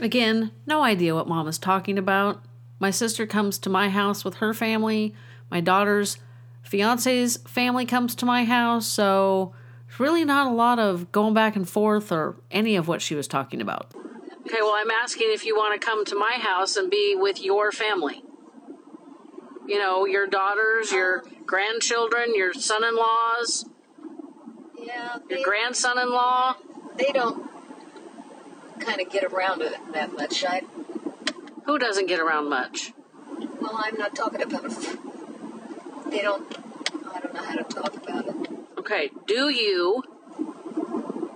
Again, 0.00 0.50
no 0.66 0.82
idea 0.82 1.14
what 1.14 1.28
mom 1.28 1.46
is 1.48 1.58
talking 1.58 1.98
about. 1.98 2.42
My 2.78 2.90
sister 2.90 3.26
comes 3.26 3.58
to 3.58 3.70
my 3.70 3.90
house 3.90 4.24
with 4.24 4.36
her 4.36 4.54
family. 4.54 5.14
My 5.50 5.60
daughter's 5.60 6.18
fiance's 6.62 7.36
family 7.38 7.84
comes 7.84 8.14
to 8.16 8.26
my 8.26 8.44
house, 8.44 8.86
so 8.86 9.52
there's 9.86 10.00
really 10.00 10.24
not 10.24 10.46
a 10.46 10.54
lot 10.54 10.78
of 10.78 11.12
going 11.12 11.34
back 11.34 11.56
and 11.56 11.68
forth 11.68 12.12
or 12.12 12.36
any 12.50 12.76
of 12.76 12.88
what 12.88 13.02
she 13.02 13.14
was 13.14 13.28
talking 13.28 13.60
about. 13.60 13.92
Okay, 14.46 14.62
well, 14.62 14.74
I'm 14.74 14.90
asking 14.90 15.28
if 15.30 15.44
you 15.44 15.54
want 15.54 15.78
to 15.78 15.84
come 15.84 16.04
to 16.06 16.16
my 16.16 16.32
house 16.40 16.76
and 16.76 16.90
be 16.90 17.14
with 17.18 17.42
your 17.42 17.70
family. 17.70 18.22
You 19.70 19.78
know, 19.78 20.04
your 20.04 20.26
daughters, 20.26 20.90
your 20.90 21.22
grandchildren, 21.46 22.34
your 22.34 22.52
son 22.52 22.82
in 22.82 22.96
laws, 22.96 23.66
Yeah, 24.76 25.18
your 25.28 25.44
grandson 25.44 25.96
in 25.96 26.10
law. 26.10 26.56
they 26.96 27.12
don't 27.12 27.48
kind 28.80 29.00
of 29.00 29.08
get 29.10 29.22
around 29.22 29.62
it 29.62 29.76
that 29.92 30.12
much. 30.12 30.44
I, 30.44 30.62
Who 31.66 31.78
doesn't 31.78 32.06
get 32.06 32.18
around 32.18 32.48
much? 32.50 32.92
Well, 33.60 33.76
I'm 33.76 33.96
not 33.96 34.16
talking 34.16 34.42
about 34.42 34.64
it. 34.64 34.98
They 36.10 36.22
don't. 36.22 36.44
I 37.14 37.20
don't 37.20 37.32
know 37.32 37.42
how 37.44 37.54
to 37.54 37.62
talk 37.62 37.94
about 37.96 38.26
it. 38.26 38.34
Okay, 38.76 39.10
do 39.28 39.50
you 39.50 40.02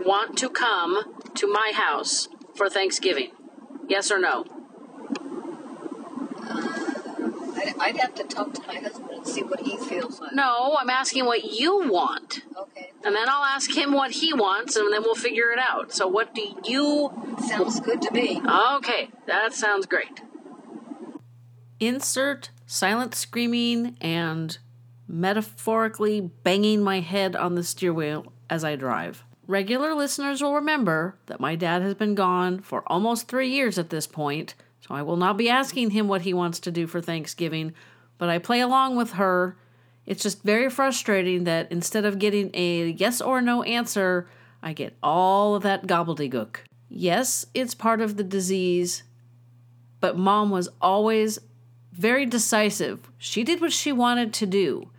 want 0.05 0.37
to 0.39 0.49
come 0.49 1.15
to 1.37 1.47
my 1.47 1.71
house 1.73 2.29
for 2.57 2.69
Thanksgiving? 2.69 3.31
Yes 3.89 4.11
or 4.11 4.19
no? 4.19 4.45
I'd, 7.65 7.79
I'd 7.79 7.97
have 7.99 8.15
to 8.17 8.25
talk 8.25 8.53
to 8.55 8.63
my 8.67 8.77
husband 8.77 9.11
and 9.11 9.27
see 9.27 9.43
what 9.43 9.61
he 9.61 9.77
feels 9.77 10.21
like. 10.21 10.33
No, 10.35 10.77
I'm 10.79 10.91
asking 10.91 11.25
what 11.27 11.45
you 11.45 11.89
want. 11.89 12.43
Okay, 12.57 12.91
And 13.05 13.15
then 13.15 13.29
I'll 13.29 13.45
ask 13.45 13.75
him 13.77 13.93
what 13.93 14.13
he 14.13 14.33
wants 14.33 14.77
and 14.77 14.93
then 14.93 15.03
we'll 15.03 15.15
figure 15.15 15.51
it 15.51 15.59
out. 15.59 15.93
So, 15.93 16.07
what 16.07 16.35
do 16.35 16.43
you. 16.65 17.13
sounds 17.47 17.81
good 17.81 18.03
to 18.03 18.11
me. 18.13 18.41
Okay, 18.77 19.11
that 19.27 19.53
sounds 19.55 19.87
great. 19.87 20.21
Insert 21.81 22.51
silent 22.67 23.15
screaming 23.15 23.97
and 24.01 24.59
metaphorically 25.07 26.21
banging 26.21 26.83
my 26.83 27.01
head 27.01 27.37
on 27.37 27.55
the 27.55 27.63
steer 27.63 27.93
wheel 27.93 28.33
as 28.49 28.65
I 28.65 28.77
drive. 28.77 29.25
Regular 29.47 29.95
listeners 29.95 30.43
will 30.43 30.55
remember 30.55 31.19
that 31.27 31.41
my 31.41 31.55
dad 31.55 31.83
has 31.83 31.95
been 31.95 32.15
gone 32.15 32.61
for 32.61 32.83
almost 32.87 33.29
three 33.29 33.51
years 33.51 33.79
at 33.79 33.91
this 33.91 34.07
point, 34.07 34.55
so 34.87 34.95
I 34.95 35.03
will 35.03 35.17
not 35.17 35.39
be 35.39 35.49
asking 35.49 35.91
him 35.91 36.09
what 36.09 36.23
he 36.23 36.35
wants 36.35 36.61
to 36.61 36.71
do 36.71 36.87
for 36.87 37.01
Thanksgiving, 37.01 37.73
but 38.19 38.29
I 38.29 38.39
play 38.39 38.61
along 38.61 38.97
with 38.97 39.13
her. 39.13 39.57
It's 40.05 40.23
just 40.23 40.43
very 40.43 40.69
frustrating 40.69 41.45
that 41.45 41.73
instead 41.73 42.05
of 42.05 42.19
getting 42.19 42.51
a 42.53 42.89
yes 42.89 43.23
or 43.23 43.41
no 43.41 43.63
answer, 43.63 44.29
I 44.63 44.75
get 44.75 44.97
all 45.03 45.55
of 45.55 45.63
that 45.63 45.87
gobbledygook. 45.87 46.57
Yes, 46.91 47.47
it's 47.55 47.75
part 47.75 48.03
of 48.03 48.19
the 48.19 48.25
disease, 48.25 49.05
but 50.01 50.19
mom 50.19 50.51
was 50.51 50.69
always 50.83 51.39
very 51.93 52.27
decisive. 52.27 53.11
She 53.17 53.43
did 53.43 53.63
what 53.63 53.73
she 53.73 53.91
wanted 53.91 54.35
to 54.35 54.47
do. 54.47 54.91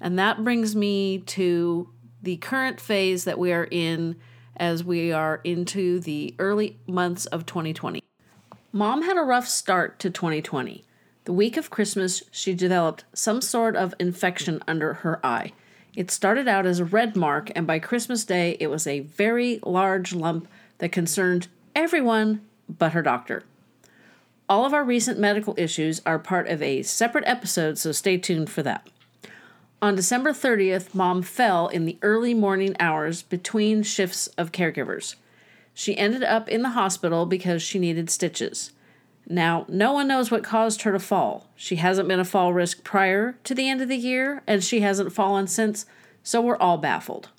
And 0.00 0.18
that 0.18 0.42
brings 0.42 0.74
me 0.74 1.18
to 1.18 1.90
the 2.22 2.38
current 2.38 2.80
phase 2.80 3.24
that 3.24 3.38
we 3.38 3.52
are 3.52 3.68
in 3.70 4.16
as 4.56 4.82
we 4.82 5.12
are 5.12 5.42
into 5.44 6.00
the 6.00 6.34
early 6.38 6.78
months 6.86 7.26
of 7.26 7.44
2020. 7.44 8.00
Mom 8.76 9.02
had 9.02 9.16
a 9.16 9.22
rough 9.22 9.46
start 9.46 10.00
to 10.00 10.10
2020. 10.10 10.82
The 11.26 11.32
week 11.32 11.56
of 11.56 11.70
Christmas, 11.70 12.24
she 12.32 12.54
developed 12.54 13.04
some 13.14 13.40
sort 13.40 13.76
of 13.76 13.94
infection 14.00 14.60
under 14.66 14.94
her 14.94 15.24
eye. 15.24 15.52
It 15.94 16.10
started 16.10 16.48
out 16.48 16.66
as 16.66 16.80
a 16.80 16.84
red 16.84 17.14
mark, 17.14 17.52
and 17.54 17.68
by 17.68 17.78
Christmas 17.78 18.24
Day, 18.24 18.56
it 18.58 18.66
was 18.66 18.88
a 18.88 18.98
very 18.98 19.60
large 19.62 20.12
lump 20.12 20.48
that 20.78 20.90
concerned 20.90 21.46
everyone 21.76 22.40
but 22.68 22.94
her 22.94 23.02
doctor. 23.02 23.44
All 24.48 24.66
of 24.66 24.74
our 24.74 24.82
recent 24.82 25.20
medical 25.20 25.54
issues 25.56 26.02
are 26.04 26.18
part 26.18 26.48
of 26.48 26.60
a 26.60 26.82
separate 26.82 27.28
episode, 27.28 27.78
so 27.78 27.92
stay 27.92 28.18
tuned 28.18 28.50
for 28.50 28.64
that. 28.64 28.88
On 29.80 29.94
December 29.94 30.32
30th, 30.32 30.96
mom 30.96 31.22
fell 31.22 31.68
in 31.68 31.84
the 31.84 31.96
early 32.02 32.34
morning 32.34 32.74
hours 32.80 33.22
between 33.22 33.84
shifts 33.84 34.26
of 34.36 34.50
caregivers. 34.50 35.14
She 35.74 35.98
ended 35.98 36.22
up 36.22 36.48
in 36.48 36.62
the 36.62 36.70
hospital 36.70 37.26
because 37.26 37.60
she 37.60 37.78
needed 37.78 38.08
stitches. 38.08 38.70
Now, 39.26 39.64
no 39.68 39.92
one 39.92 40.06
knows 40.06 40.30
what 40.30 40.44
caused 40.44 40.82
her 40.82 40.92
to 40.92 40.98
fall. 40.98 41.48
She 41.56 41.76
hasn't 41.76 42.08
been 42.08 42.20
a 42.20 42.24
fall 42.24 42.52
risk 42.52 42.84
prior 42.84 43.36
to 43.44 43.54
the 43.54 43.68
end 43.68 43.80
of 43.80 43.88
the 43.88 43.96
year, 43.96 44.42
and 44.46 44.62
she 44.62 44.80
hasn't 44.80 45.12
fallen 45.12 45.46
since, 45.46 45.86
so 46.22 46.40
we're 46.40 46.56
all 46.58 46.78
baffled. 46.78 47.30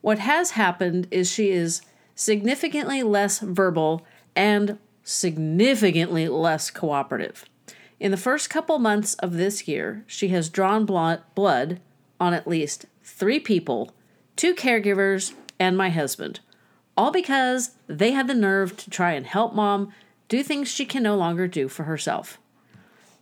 What 0.00 0.18
has 0.18 0.52
happened 0.52 1.08
is 1.10 1.30
she 1.30 1.50
is 1.50 1.80
significantly 2.14 3.02
less 3.02 3.38
verbal 3.38 4.04
and 4.36 4.78
significantly 5.02 6.28
less 6.28 6.70
cooperative. 6.70 7.44
In 8.00 8.10
the 8.10 8.16
first 8.16 8.50
couple 8.50 8.78
months 8.78 9.14
of 9.14 9.34
this 9.34 9.66
year, 9.66 10.04
she 10.06 10.28
has 10.28 10.48
drawn 10.48 10.84
blood 10.84 11.80
on 12.20 12.34
at 12.34 12.48
least 12.48 12.86
three 13.02 13.38
people, 13.38 13.94
two 14.36 14.54
caregivers, 14.54 15.32
and 15.58 15.76
my 15.76 15.90
husband, 15.90 16.40
all 16.96 17.10
because 17.10 17.72
they 17.86 18.12
had 18.12 18.28
the 18.28 18.34
nerve 18.34 18.76
to 18.76 18.90
try 18.90 19.12
and 19.12 19.26
help 19.26 19.54
mom 19.54 19.92
do 20.28 20.42
things 20.42 20.68
she 20.68 20.84
can 20.84 21.02
no 21.02 21.16
longer 21.16 21.46
do 21.46 21.68
for 21.68 21.84
herself. 21.84 22.38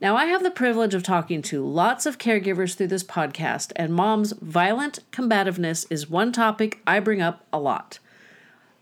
Now, 0.01 0.17
I 0.17 0.25
have 0.25 0.43
the 0.43 0.51
privilege 0.51 0.95
of 0.95 1.05
talking 1.05 1.43
to 1.43 1.65
lots 1.65 2.07
of 2.07 2.19
caregivers 2.19 2.75
through 2.75 2.89
this 2.89 3.05
podcast, 3.05 3.71
and 3.77 3.95
mom's 3.95 4.33
violent 4.33 4.99
combativeness 5.13 5.87
is 5.91 6.11
one 6.11 6.33
topic 6.33 6.81
I 6.87 6.99
bring 6.99 7.23
up 7.23 7.47
a 7.53 7.61
lot. 7.61 8.01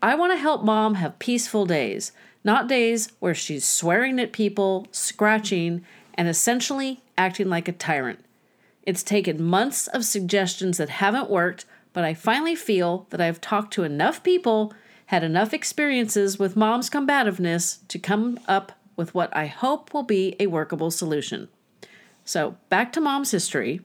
I 0.01 0.15
want 0.15 0.33
to 0.33 0.39
help 0.39 0.63
mom 0.63 0.95
have 0.95 1.19
peaceful 1.19 1.67
days, 1.67 2.11
not 2.43 2.67
days 2.67 3.11
where 3.19 3.35
she's 3.35 3.67
swearing 3.67 4.19
at 4.19 4.31
people, 4.31 4.87
scratching, 4.91 5.85
and 6.15 6.27
essentially 6.27 7.03
acting 7.19 7.49
like 7.49 7.67
a 7.67 7.71
tyrant. 7.71 8.25
It's 8.81 9.03
taken 9.03 9.43
months 9.43 9.85
of 9.87 10.05
suggestions 10.05 10.77
that 10.77 10.89
haven't 10.89 11.29
worked, 11.29 11.65
but 11.93 12.03
I 12.03 12.15
finally 12.15 12.55
feel 12.55 13.05
that 13.11 13.21
I've 13.21 13.39
talked 13.39 13.73
to 13.73 13.83
enough 13.83 14.23
people, 14.23 14.73
had 15.11 15.25
enough 15.25 15.53
experiences 15.53 16.39
with 16.39 16.55
mom's 16.55 16.89
combativeness 16.89 17.79
to 17.89 17.99
come 17.99 18.39
up 18.47 18.71
with 18.95 19.13
what 19.13 19.29
I 19.35 19.45
hope 19.45 19.93
will 19.93 20.03
be 20.03 20.37
a 20.39 20.47
workable 20.47 20.89
solution. 20.89 21.49
So, 22.23 22.55
back 22.69 22.93
to 22.93 23.01
mom's 23.01 23.31
history. 23.31 23.81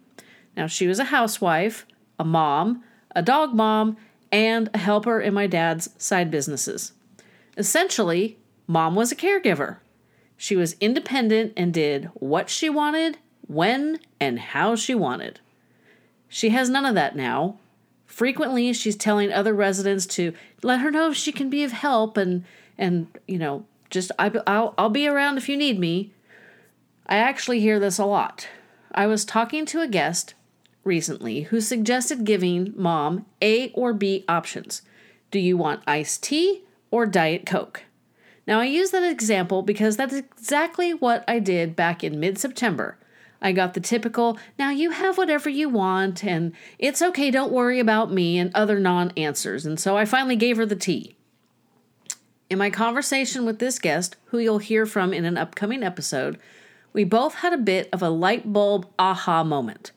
Now, 0.57 0.69
she 0.69 0.87
was 0.87 1.01
a 1.01 1.07
housewife, 1.07 1.85
a 2.17 2.25
mom, 2.25 2.85
a 3.11 3.23
dog 3.23 3.55
mom, 3.55 3.97
and 4.31 4.71
a 4.73 4.79
helper 4.79 5.21
in 5.21 5.35
my 5.35 5.49
dad's 5.49 5.91
side 5.99 6.31
businesses. 6.31 6.93
Essentially, 7.57 8.39
mom 8.69 8.95
was 8.95 9.11
a 9.11 9.17
caregiver. 9.17 9.79
She 10.37 10.55
was 10.55 10.77
independent 10.81 11.55
and 11.57 11.75
did 11.75 12.09
what 12.15 12.49
she 12.49 12.71
wanted, 12.71 13.19
when, 13.49 13.99
and 14.21 14.39
how 14.39 14.77
she 14.77 14.95
wanted. 14.95 15.41
She 16.29 16.51
has 16.51 16.71
none 16.71 16.87
of 16.87 16.95
that 16.95 17.17
now. 17.17 17.59
Frequently, 18.17 18.73
she's 18.73 18.97
telling 18.97 19.31
other 19.31 19.53
residents 19.53 20.07
to 20.07 20.33
let 20.63 20.81
her 20.81 20.91
know 20.91 21.11
if 21.11 21.17
she 21.19 21.33
can 21.33 21.51
be 21.51 21.63
of 21.65 21.73
help 21.73 22.17
and, 22.17 22.47
and 22.79 23.09
you 23.29 23.37
know, 23.37 23.67
just 23.91 24.11
I, 24.19 24.33
I'll, 24.47 24.73
I'll 24.79 24.89
be 24.89 25.07
around 25.07 25.37
if 25.37 25.51
you 25.51 25.57
need 25.59 25.79
me. 25.79 26.15
I 27.07 27.19
actually 27.19 27.61
hear 27.61 27.79
this 27.79 27.99
a 27.99 28.07
lot. 28.07 28.49
I 28.91 29.07
was 29.07 29.27
talking 29.27 29.67
to 29.67 29.83
a 29.83 29.87
guest 29.87 30.33
recently 30.83 31.43
who 31.43 31.61
suggested 31.61 32.25
giving 32.25 32.73
mom 32.75 33.27
A 33.43 33.71
or 33.73 33.93
B 33.93 34.25
options. 34.31 34.81
Do 35.31 35.39
you 35.39 35.59
want 35.59 35.83
iced 35.87 36.23
tea 36.23 36.63
or 36.91 37.05
Diet 37.05 37.45
Coke? 37.45 37.83
Now, 38.47 38.61
I 38.61 38.65
use 38.65 38.93
that 38.93 39.03
example 39.03 39.61
because 39.61 39.99
that's 39.99 40.15
exactly 40.15 40.95
what 40.95 41.23
I 41.29 41.39
did 41.39 41.77
back 41.77 42.03
in 42.03 42.19
mid 42.19 42.39
September. 42.39 42.97
I 43.41 43.53
got 43.53 43.75
the 43.75 43.81
typical, 43.81 44.39
now 44.59 44.71
you 44.71 44.91
have 44.91 45.19
whatever 45.19 45.49
you 45.49 45.69
want, 45.69 46.25
and 46.25 46.53
it's 46.79 47.03
okay, 47.03 47.31
don't 47.31 47.53
worry 47.53 47.79
about 47.79 48.13
me, 48.13 48.39
and 48.39 48.51
other 48.55 48.79
non 48.81 49.13
answers, 49.17 49.67
and 49.67 49.79
so 49.79 49.97
I 49.97 50.05
finally 50.05 50.37
gave 50.37 50.57
her 50.57 50.67
the 50.67 50.77
tea. 50.77 51.17
In 52.49 52.59
my 52.59 52.71
conversation 52.71 53.45
with 53.45 53.59
this 53.59 53.79
guest, 53.79 54.17
who 54.27 54.39
you'll 54.39 54.59
hear 54.59 54.87
from 54.87 55.13
in 55.13 55.25
an 55.25 55.37
upcoming 55.37 55.83
episode, 55.83 56.39
we 56.93 57.05
both 57.05 57.37
had 57.37 57.53
a 57.53 57.59
bit 57.59 57.89
of 57.93 58.03
a 58.03 58.09
light 58.09 58.53
bulb 58.53 58.87
aha 58.99 59.45
moment. 59.45 59.93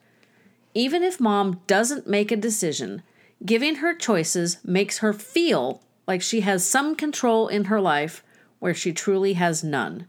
Even 0.74 1.02
if 1.02 1.20
mom 1.20 1.60
doesn't 1.66 2.06
make 2.06 2.30
a 2.30 2.36
decision, 2.36 3.02
giving 3.44 3.76
her 3.76 3.94
choices 3.94 4.58
makes 4.64 4.98
her 4.98 5.12
feel 5.12 5.82
like 6.06 6.20
she 6.20 6.40
has 6.40 6.66
some 6.66 6.94
control 6.94 7.48
in 7.48 7.64
her 7.64 7.80
life 7.80 8.22
where 8.58 8.74
she 8.74 8.92
truly 8.92 9.34
has 9.34 9.64
none. 9.64 10.06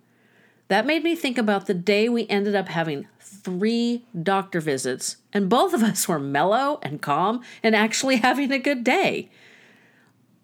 That 0.72 0.86
made 0.86 1.04
me 1.04 1.18
think 1.18 1.38
about 1.38 1.66
the 1.66 1.74
day 1.74 2.08
we 2.08 2.26
ended 2.30 2.56
up 2.56 2.70
having 2.70 3.06
three 3.20 4.06
doctor 4.24 4.62
visits, 4.62 5.18
and 5.34 5.50
both 5.50 5.74
of 5.74 5.84
us 5.84 6.08
were 6.08 6.18
mellow 6.18 6.80
and 6.82 7.02
calm 7.02 7.42
and 7.62 7.76
actually 7.76 8.16
having 8.24 8.54
a 8.54 8.58
good 8.58 8.86
day. 8.86 9.30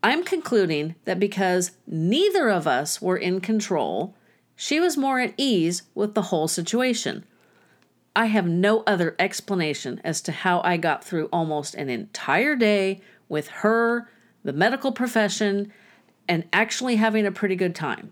I'm 0.03 0.25
concluding 0.25 0.95
that 1.05 1.17
because 1.17 1.71
neither 1.87 2.49
of 2.49 2.67
us 2.67 3.01
were 3.01 3.15
in 3.15 3.39
control, 3.39 4.15
she 4.53 4.81
was 4.81 4.97
more 4.97 5.21
at 5.21 5.33
ease 5.37 5.83
with 5.95 6.13
the 6.13 6.23
whole 6.23 6.49
situation. 6.49 7.23
I 8.13 8.25
have 8.25 8.49
no 8.49 8.83
other 8.85 9.15
explanation 9.19 10.01
as 10.03 10.19
to 10.23 10.33
how 10.33 10.59
I 10.61 10.75
got 10.75 11.05
through 11.05 11.27
almost 11.27 11.73
an 11.73 11.89
entire 11.89 12.57
day 12.57 12.99
with 13.29 13.47
her, 13.47 14.09
the 14.43 14.51
medical 14.51 14.91
profession, 14.91 15.71
and 16.27 16.43
actually 16.51 16.97
having 16.97 17.25
a 17.25 17.31
pretty 17.31 17.55
good 17.55 17.75
time. 17.75 18.11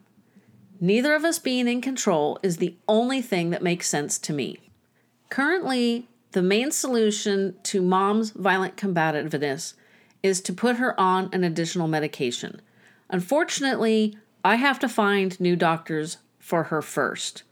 Neither 0.79 1.13
of 1.13 1.23
us 1.23 1.39
being 1.39 1.67
in 1.67 1.81
control 1.81 2.39
is 2.43 2.57
the 2.57 2.75
only 2.87 3.21
thing 3.21 3.49
that 3.51 3.63
makes 3.63 3.87
sense 3.87 4.19
to 4.19 4.33
me. 4.33 4.59
Currently, 5.29 6.07
the 6.31 6.41
main 6.41 6.71
solution 6.71 7.55
to 7.63 7.81
mom's 7.81 8.31
violent 8.31 8.75
combativeness 8.75 9.75
is 10.21 10.41
to 10.41 10.53
put 10.53 10.75
her 10.77 10.99
on 10.99 11.29
an 11.31 11.43
additional 11.43 11.87
medication. 11.87 12.61
Unfortunately, 13.09 14.17
I 14.43 14.55
have 14.55 14.79
to 14.79 14.89
find 14.89 15.39
new 15.39 15.55
doctors 15.55 16.17
for 16.39 16.63
her 16.63 16.81
first. 16.81 17.43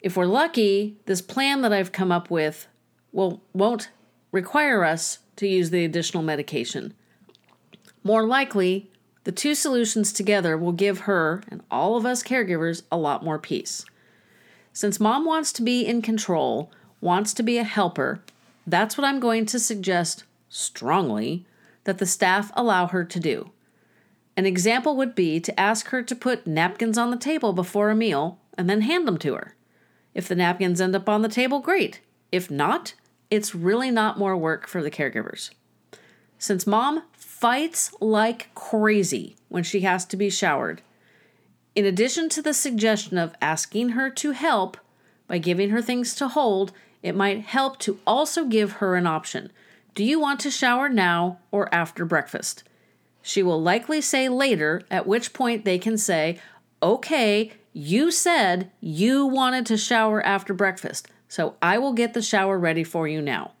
If 0.00 0.16
we're 0.16 0.26
lucky, 0.26 0.96
this 1.06 1.22
plan 1.22 1.60
that 1.60 1.72
I've 1.72 1.92
come 1.92 2.10
up 2.10 2.30
with 2.30 2.66
will 3.12 3.42
won't 3.52 3.90
require 4.32 4.84
us 4.84 5.18
to 5.36 5.46
use 5.46 5.70
the 5.70 5.84
additional 5.84 6.22
medication. 6.22 6.94
More 8.02 8.26
likely, 8.26 8.89
the 9.24 9.32
two 9.32 9.54
solutions 9.54 10.12
together 10.12 10.56
will 10.56 10.72
give 10.72 11.00
her 11.00 11.42
and 11.48 11.62
all 11.70 11.96
of 11.96 12.06
us 12.06 12.22
caregivers 12.22 12.82
a 12.90 12.96
lot 12.96 13.24
more 13.24 13.38
peace. 13.38 13.84
Since 14.72 15.00
mom 15.00 15.24
wants 15.24 15.52
to 15.54 15.62
be 15.62 15.84
in 15.84 16.00
control, 16.00 16.70
wants 17.00 17.34
to 17.34 17.42
be 17.42 17.58
a 17.58 17.64
helper, 17.64 18.22
that's 18.66 18.96
what 18.96 19.06
I'm 19.06 19.20
going 19.20 19.46
to 19.46 19.58
suggest 19.58 20.24
strongly 20.48 21.44
that 21.84 21.98
the 21.98 22.06
staff 22.06 22.50
allow 22.54 22.86
her 22.86 23.04
to 23.04 23.20
do. 23.20 23.50
An 24.36 24.46
example 24.46 24.96
would 24.96 25.14
be 25.14 25.40
to 25.40 25.60
ask 25.60 25.88
her 25.88 26.02
to 26.02 26.14
put 26.14 26.46
napkins 26.46 26.96
on 26.96 27.10
the 27.10 27.16
table 27.16 27.52
before 27.52 27.90
a 27.90 27.96
meal 27.96 28.38
and 28.56 28.70
then 28.70 28.82
hand 28.82 29.06
them 29.06 29.18
to 29.18 29.34
her. 29.34 29.54
If 30.14 30.28
the 30.28 30.34
napkins 30.34 30.80
end 30.80 30.94
up 30.94 31.08
on 31.08 31.22
the 31.22 31.28
table, 31.28 31.60
great. 31.60 32.00
If 32.32 32.50
not, 32.50 32.94
it's 33.30 33.54
really 33.54 33.90
not 33.90 34.18
more 34.18 34.36
work 34.36 34.66
for 34.66 34.82
the 34.82 34.90
caregivers. 34.90 35.50
Since 36.38 36.66
mom 36.66 37.02
fights 37.40 37.90
like 38.02 38.54
crazy 38.54 39.34
when 39.48 39.62
she 39.62 39.80
has 39.80 40.04
to 40.04 40.14
be 40.14 40.28
showered. 40.28 40.82
In 41.74 41.86
addition 41.86 42.28
to 42.28 42.42
the 42.42 42.52
suggestion 42.52 43.16
of 43.16 43.34
asking 43.40 43.90
her 43.90 44.10
to 44.10 44.32
help 44.32 44.76
by 45.26 45.38
giving 45.38 45.70
her 45.70 45.80
things 45.80 46.14
to 46.16 46.28
hold, 46.28 46.70
it 47.02 47.16
might 47.16 47.40
help 47.40 47.78
to 47.78 47.98
also 48.06 48.44
give 48.44 48.72
her 48.72 48.94
an 48.94 49.06
option. 49.06 49.50
Do 49.94 50.04
you 50.04 50.20
want 50.20 50.40
to 50.40 50.50
shower 50.50 50.90
now 50.90 51.38
or 51.50 51.74
after 51.74 52.04
breakfast? 52.04 52.62
She 53.22 53.42
will 53.42 53.60
likely 53.62 54.02
say 54.02 54.28
later, 54.28 54.82
at 54.90 55.06
which 55.06 55.32
point 55.32 55.64
they 55.64 55.78
can 55.78 55.96
say, 55.96 56.38
Okay, 56.82 57.52
you 57.72 58.10
said 58.10 58.70
you 58.80 59.24
wanted 59.24 59.64
to 59.66 59.78
shower 59.78 60.22
after 60.26 60.52
breakfast, 60.52 61.08
so 61.26 61.54
I 61.62 61.78
will 61.78 61.94
get 61.94 62.12
the 62.12 62.20
shower 62.20 62.58
ready 62.58 62.84
for 62.84 63.08
you 63.08 63.22
now. 63.22 63.52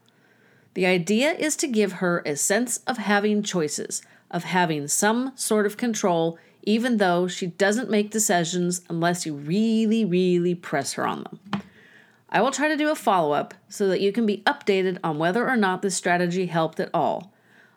The 0.74 0.86
idea 0.86 1.32
is 1.32 1.56
to 1.56 1.66
give 1.66 1.94
her 1.94 2.22
a 2.24 2.36
sense 2.36 2.78
of 2.86 2.98
having 2.98 3.42
choices, 3.42 4.02
of 4.30 4.44
having 4.44 4.86
some 4.86 5.32
sort 5.34 5.66
of 5.66 5.76
control, 5.76 6.38
even 6.62 6.98
though 6.98 7.26
she 7.26 7.48
doesn't 7.48 7.90
make 7.90 8.10
decisions 8.10 8.82
unless 8.88 9.26
you 9.26 9.34
really, 9.34 10.04
really 10.04 10.54
press 10.54 10.92
her 10.92 11.06
on 11.06 11.24
them. 11.24 11.62
I 12.28 12.40
will 12.40 12.52
try 12.52 12.68
to 12.68 12.76
do 12.76 12.90
a 12.90 12.94
follow 12.94 13.32
up 13.32 13.54
so 13.68 13.88
that 13.88 14.00
you 14.00 14.12
can 14.12 14.24
be 14.24 14.42
updated 14.46 14.98
on 15.02 15.18
whether 15.18 15.48
or 15.48 15.56
not 15.56 15.82
this 15.82 15.96
strategy 15.96 16.46
helped 16.46 16.78
at 16.78 16.90
all. 16.94 17.32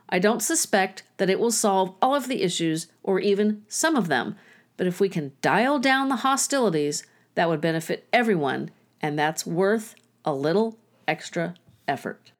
I 0.09 0.19
don't 0.19 0.43
suspect 0.43 1.01
that 1.17 1.29
it 1.29 1.39
will 1.39 1.49
solve 1.49 1.95
all 1.99 2.13
of 2.13 2.27
the 2.27 2.43
issues 2.43 2.85
or 3.01 3.19
even 3.19 3.63
some 3.67 3.95
of 3.95 4.09
them, 4.09 4.35
but 4.77 4.85
if 4.85 4.99
we 4.99 5.09
can 5.09 5.31
dial 5.41 5.79
down 5.79 6.09
the 6.09 6.17
hostilities, 6.17 7.03
that 7.33 7.49
would 7.49 7.61
benefit 7.61 8.07
everyone, 8.13 8.69
and 9.01 9.17
that's 9.17 9.43
worth 9.43 9.95
a 10.23 10.35
little 10.35 10.77
extra 11.07 11.55
effort. 11.87 12.32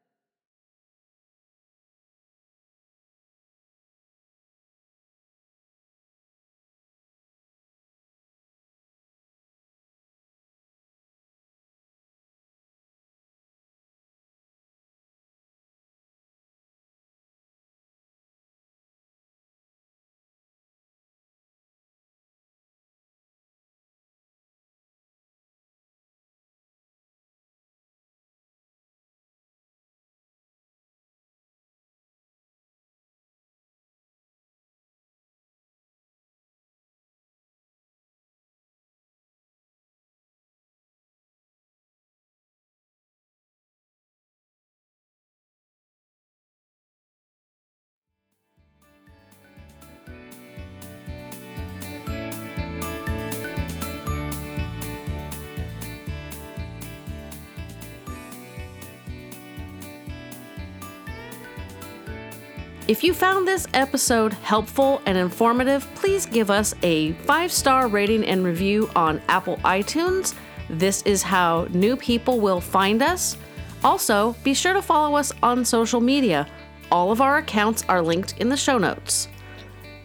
If 62.86 63.02
you 63.02 63.14
found 63.14 63.48
this 63.48 63.66
episode 63.74 64.34
helpful 64.34 65.02
and 65.06 65.18
informative, 65.18 65.88
please 65.96 66.26
give 66.26 66.52
us 66.52 66.76
a 66.84 67.14
five 67.14 67.50
star 67.50 67.88
rating 67.88 68.26
and 68.26 68.44
review 68.44 68.90
on 68.94 69.22
Apple 69.30 69.56
iTunes. 69.64 70.36
This 70.70 71.02
is 71.04 71.24
how 71.24 71.68
new 71.70 71.96
people 71.96 72.42
will 72.42 72.60
find 72.60 73.02
us. 73.02 73.38
Also, 73.86 74.36
be 74.44 74.54
sure 74.54 74.74
to 74.74 74.82
follow 74.82 75.16
us 75.16 75.32
on 75.42 75.64
social 75.64 76.02
media. 76.02 76.46
All 76.92 77.10
of 77.10 77.22
our 77.22 77.38
accounts 77.38 77.86
are 77.88 78.02
linked 78.02 78.38
in 78.42 78.50
the 78.50 78.58
show 78.58 78.78
notes. 78.78 79.30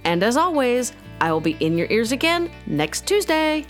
And 0.04 0.22
as 0.22 0.36
always, 0.36 0.92
I 1.20 1.32
will 1.32 1.40
be 1.40 1.56
in 1.58 1.76
your 1.76 1.88
ears 1.90 2.12
again 2.12 2.48
next 2.66 3.08
Tuesday. 3.08 3.66